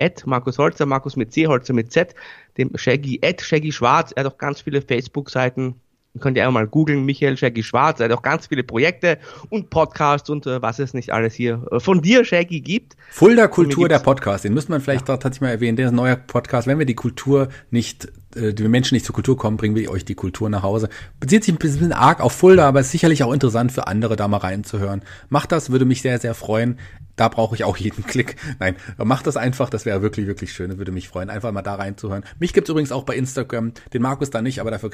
at 0.00 0.26
Markus 0.26 0.56
Holzer, 0.56 0.86
Markus 0.86 1.16
mit 1.16 1.30
C, 1.30 1.46
Holzer 1.46 1.74
mit 1.74 1.92
Z, 1.92 2.14
dem 2.56 2.70
Shaggy, 2.74 3.20
at 3.22 3.42
Shaggy 3.42 3.70
Schwarz. 3.70 4.12
Er 4.12 4.24
hat 4.24 4.32
auch 4.32 4.38
ganz 4.38 4.62
viele 4.62 4.80
Facebook-Seiten 4.80 5.74
könnt 6.20 6.36
ihr 6.36 6.44
einfach 6.44 6.54
mal 6.54 6.66
googeln, 6.66 7.04
Michael 7.04 7.36
Shaggy 7.36 7.62
Schwarz, 7.62 8.00
er 8.00 8.04
hat 8.04 8.12
auch 8.12 8.22
ganz 8.22 8.46
viele 8.46 8.62
Projekte 8.62 9.18
und 9.50 9.70
Podcasts 9.70 10.30
und 10.30 10.46
äh, 10.46 10.62
was 10.62 10.78
es 10.78 10.94
nicht 10.94 11.12
alles 11.12 11.34
hier 11.34 11.66
äh, 11.70 11.80
von 11.80 12.02
dir, 12.02 12.24
Shaggy, 12.24 12.60
gibt. 12.60 12.96
Fulda 13.10 13.48
Kultur 13.48 13.88
der 13.88 13.98
Podcast, 13.98 14.44
den 14.44 14.54
müsste 14.54 14.70
man 14.70 14.80
vielleicht 14.80 15.08
ja. 15.08 15.16
tatsächlich 15.16 15.40
mal 15.40 15.50
erwähnen, 15.50 15.76
der 15.76 15.86
ist 15.86 15.92
ein 15.92 15.96
neuer 15.96 16.16
Podcast, 16.16 16.66
wenn 16.66 16.78
wir 16.78 16.86
die 16.86 16.94
Kultur 16.94 17.48
nicht, 17.70 18.12
die 18.34 18.68
Menschen 18.68 18.94
nicht 18.94 19.06
zur 19.06 19.14
Kultur 19.14 19.36
kommen, 19.36 19.56
bringen 19.56 19.76
wir 19.76 19.90
euch 19.90 20.04
die 20.04 20.14
Kultur 20.14 20.48
nach 20.50 20.62
Hause. 20.62 20.88
Bezieht 21.20 21.44
sich 21.44 21.54
ein 21.54 21.58
bisschen 21.58 21.92
arg 21.92 22.20
auf 22.20 22.32
Fulda, 22.32 22.68
aber 22.68 22.80
ist 22.80 22.90
sicherlich 22.90 23.22
auch 23.22 23.32
interessant 23.32 23.72
für 23.72 23.86
andere, 23.86 24.16
da 24.16 24.28
mal 24.28 24.38
reinzuhören. 24.38 25.02
Macht 25.28 25.52
das, 25.52 25.70
würde 25.70 25.84
mich 25.84 26.02
sehr, 26.02 26.18
sehr 26.18 26.34
freuen 26.34 26.78
da 27.16 27.28
brauche 27.28 27.54
ich 27.54 27.64
auch 27.64 27.76
jeden 27.76 28.04
Klick. 28.06 28.36
Nein, 28.58 28.76
macht 28.98 29.26
das 29.26 29.36
einfach, 29.36 29.70
das 29.70 29.86
wäre 29.86 30.02
wirklich, 30.02 30.26
wirklich 30.26 30.52
schön, 30.52 30.76
würde 30.78 30.92
mich 30.92 31.08
freuen, 31.08 31.30
einfach 31.30 31.52
mal 31.52 31.62
da 31.62 31.74
reinzuhören. 31.74 32.24
Mich 32.38 32.52
gibt's 32.52 32.70
übrigens 32.70 32.92
auch 32.92 33.04
bei 33.04 33.16
Instagram, 33.16 33.72
den 33.92 34.02
Markus 34.02 34.30
da 34.30 34.42
nicht, 34.42 34.60
aber 34.60 34.70
dafür 34.70 34.90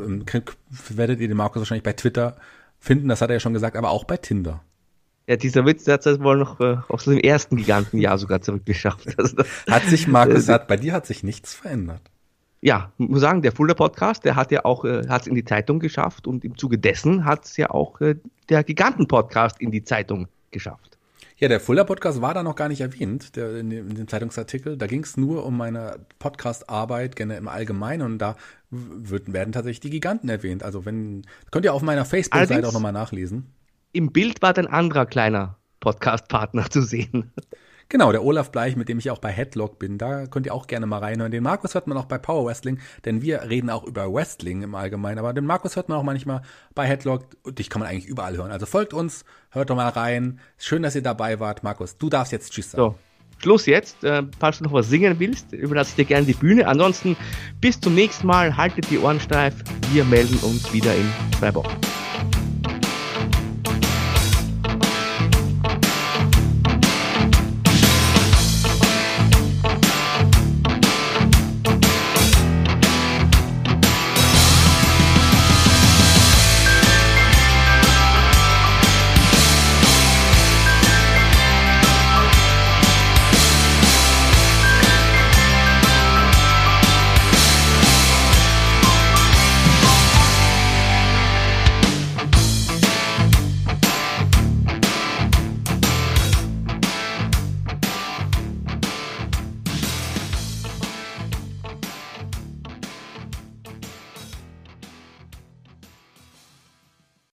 ähm, 0.00 0.24
werdet 0.90 1.20
ihr 1.20 1.28
den 1.28 1.36
Markus 1.36 1.60
wahrscheinlich 1.60 1.84
bei 1.84 1.94
Twitter 1.94 2.36
finden, 2.78 3.08
das 3.08 3.20
hat 3.20 3.30
er 3.30 3.34
ja 3.34 3.40
schon 3.40 3.52
gesagt, 3.52 3.76
aber 3.76 3.90
auch 3.90 4.04
bei 4.04 4.16
Tinder. 4.16 4.62
Ja, 5.28 5.36
dieser 5.36 5.64
Witz, 5.64 5.86
hat 5.86 6.04
es 6.04 6.18
wohl 6.18 6.36
noch 6.36 6.58
äh, 6.58 6.78
aus 6.88 7.04
dem 7.04 7.18
ersten 7.18 7.56
Gigantenjahr 7.56 8.18
sogar 8.18 8.42
zurückgeschafft. 8.42 9.06
Also, 9.18 9.36
hat 9.70 9.84
sich, 9.84 10.08
Markus, 10.08 10.48
hat, 10.48 10.66
bei 10.66 10.76
dir 10.76 10.92
hat 10.92 11.06
sich 11.06 11.22
nichts 11.22 11.54
verändert. 11.54 12.02
Ja, 12.64 12.92
muss 12.96 13.20
sagen, 13.20 13.42
der 13.42 13.50
Fulda 13.50 13.74
Podcast, 13.74 14.24
der 14.24 14.36
hat 14.36 14.52
ja 14.52 14.64
auch, 14.64 14.84
äh, 14.84 15.08
hat 15.08 15.22
es 15.22 15.26
in 15.26 15.34
die 15.34 15.44
Zeitung 15.44 15.80
geschafft 15.80 16.28
und 16.28 16.44
im 16.44 16.56
Zuge 16.56 16.78
dessen 16.78 17.24
hat 17.24 17.44
es 17.44 17.56
ja 17.56 17.70
auch 17.70 18.00
äh, 18.00 18.14
der 18.48 18.62
Giganten 18.62 19.08
Podcast 19.08 19.60
in 19.60 19.72
die 19.72 19.82
Zeitung 19.82 20.28
geschafft. 20.52 20.96
Ja, 21.38 21.48
der 21.48 21.58
Fuller 21.58 21.84
Podcast 21.84 22.22
war 22.22 22.34
da 22.34 22.44
noch 22.44 22.54
gar 22.54 22.68
nicht 22.68 22.80
erwähnt, 22.80 23.34
der, 23.34 23.56
in, 23.56 23.68
dem, 23.68 23.90
in 23.90 23.96
dem 23.96 24.06
Zeitungsartikel. 24.06 24.76
Da 24.76 24.86
ging 24.86 25.02
es 25.02 25.16
nur 25.16 25.44
um 25.44 25.56
meine 25.56 26.06
Podcast-Arbeit 26.20 27.16
gerne 27.16 27.36
im 27.36 27.48
Allgemeinen 27.48 28.02
und 28.02 28.18
da 28.18 28.36
wird, 28.70 29.32
werden 29.32 29.50
tatsächlich 29.50 29.80
die 29.80 29.90
Giganten 29.90 30.28
erwähnt. 30.28 30.62
Also 30.62 30.84
wenn, 30.84 31.22
könnt 31.50 31.64
ihr 31.64 31.74
auf 31.74 31.82
meiner 31.82 32.04
Facebook-Seite 32.04 32.68
auch 32.68 32.72
nochmal 32.72 32.92
nachlesen. 32.92 33.48
Im 33.90 34.12
Bild 34.12 34.40
war 34.40 34.56
ein 34.56 34.68
anderer 34.68 35.04
kleiner 35.04 35.56
Podcast-Partner 35.80 36.70
zu 36.70 36.82
sehen. 36.82 37.32
Genau, 37.92 38.10
der 38.10 38.24
Olaf 38.24 38.50
Bleich, 38.50 38.74
mit 38.74 38.88
dem 38.88 38.98
ich 38.98 39.10
auch 39.10 39.18
bei 39.18 39.28
Headlock 39.28 39.78
bin, 39.78 39.98
da 39.98 40.24
könnt 40.26 40.46
ihr 40.46 40.54
auch 40.54 40.66
gerne 40.66 40.86
mal 40.86 41.00
reinhören. 41.00 41.30
Den 41.30 41.42
Markus 41.42 41.74
hört 41.74 41.88
man 41.88 41.98
auch 41.98 42.06
bei 42.06 42.16
Power 42.16 42.46
Wrestling, 42.46 42.78
denn 43.04 43.20
wir 43.20 43.42
reden 43.42 43.68
auch 43.68 43.84
über 43.84 44.10
Wrestling 44.10 44.62
im 44.62 44.74
Allgemeinen, 44.74 45.18
aber 45.18 45.34
den 45.34 45.44
Markus 45.44 45.76
hört 45.76 45.90
man 45.90 45.98
auch 45.98 46.02
manchmal 46.02 46.40
bei 46.74 46.86
Headlock 46.86 47.26
dich 47.44 47.68
kann 47.68 47.80
man 47.80 47.90
eigentlich 47.90 48.06
überall 48.06 48.34
hören. 48.34 48.50
Also 48.50 48.64
folgt 48.64 48.94
uns, 48.94 49.26
hört 49.50 49.68
doch 49.68 49.76
mal 49.76 49.90
rein. 49.90 50.40
Schön, 50.56 50.82
dass 50.82 50.94
ihr 50.94 51.02
dabei 51.02 51.38
wart. 51.38 51.64
Markus, 51.64 51.98
du 51.98 52.08
darfst 52.08 52.32
jetzt 52.32 52.54
Tschüss 52.54 52.70
sagen. 52.70 52.94
So. 52.94 52.98
Schluss 53.42 53.66
jetzt. 53.66 54.02
Äh, 54.04 54.22
falls 54.38 54.56
du 54.56 54.64
noch 54.64 54.72
was 54.72 54.88
singen 54.88 55.18
willst, 55.18 55.52
überlasse 55.52 55.90
ich 55.90 55.96
dir 55.96 56.06
gerne 56.06 56.24
die 56.24 56.32
Bühne. 56.32 56.66
Ansonsten 56.66 57.14
bis 57.60 57.78
zum 57.78 57.94
nächsten 57.94 58.26
Mal. 58.26 58.56
Haltet 58.56 58.88
die 58.90 59.00
Ohren 59.00 59.20
steif. 59.20 59.54
Wir 59.92 60.06
melden 60.06 60.38
uns 60.38 60.72
wieder 60.72 60.94
in 60.94 61.12
zwei 61.38 61.54
Wochen. 61.54 61.76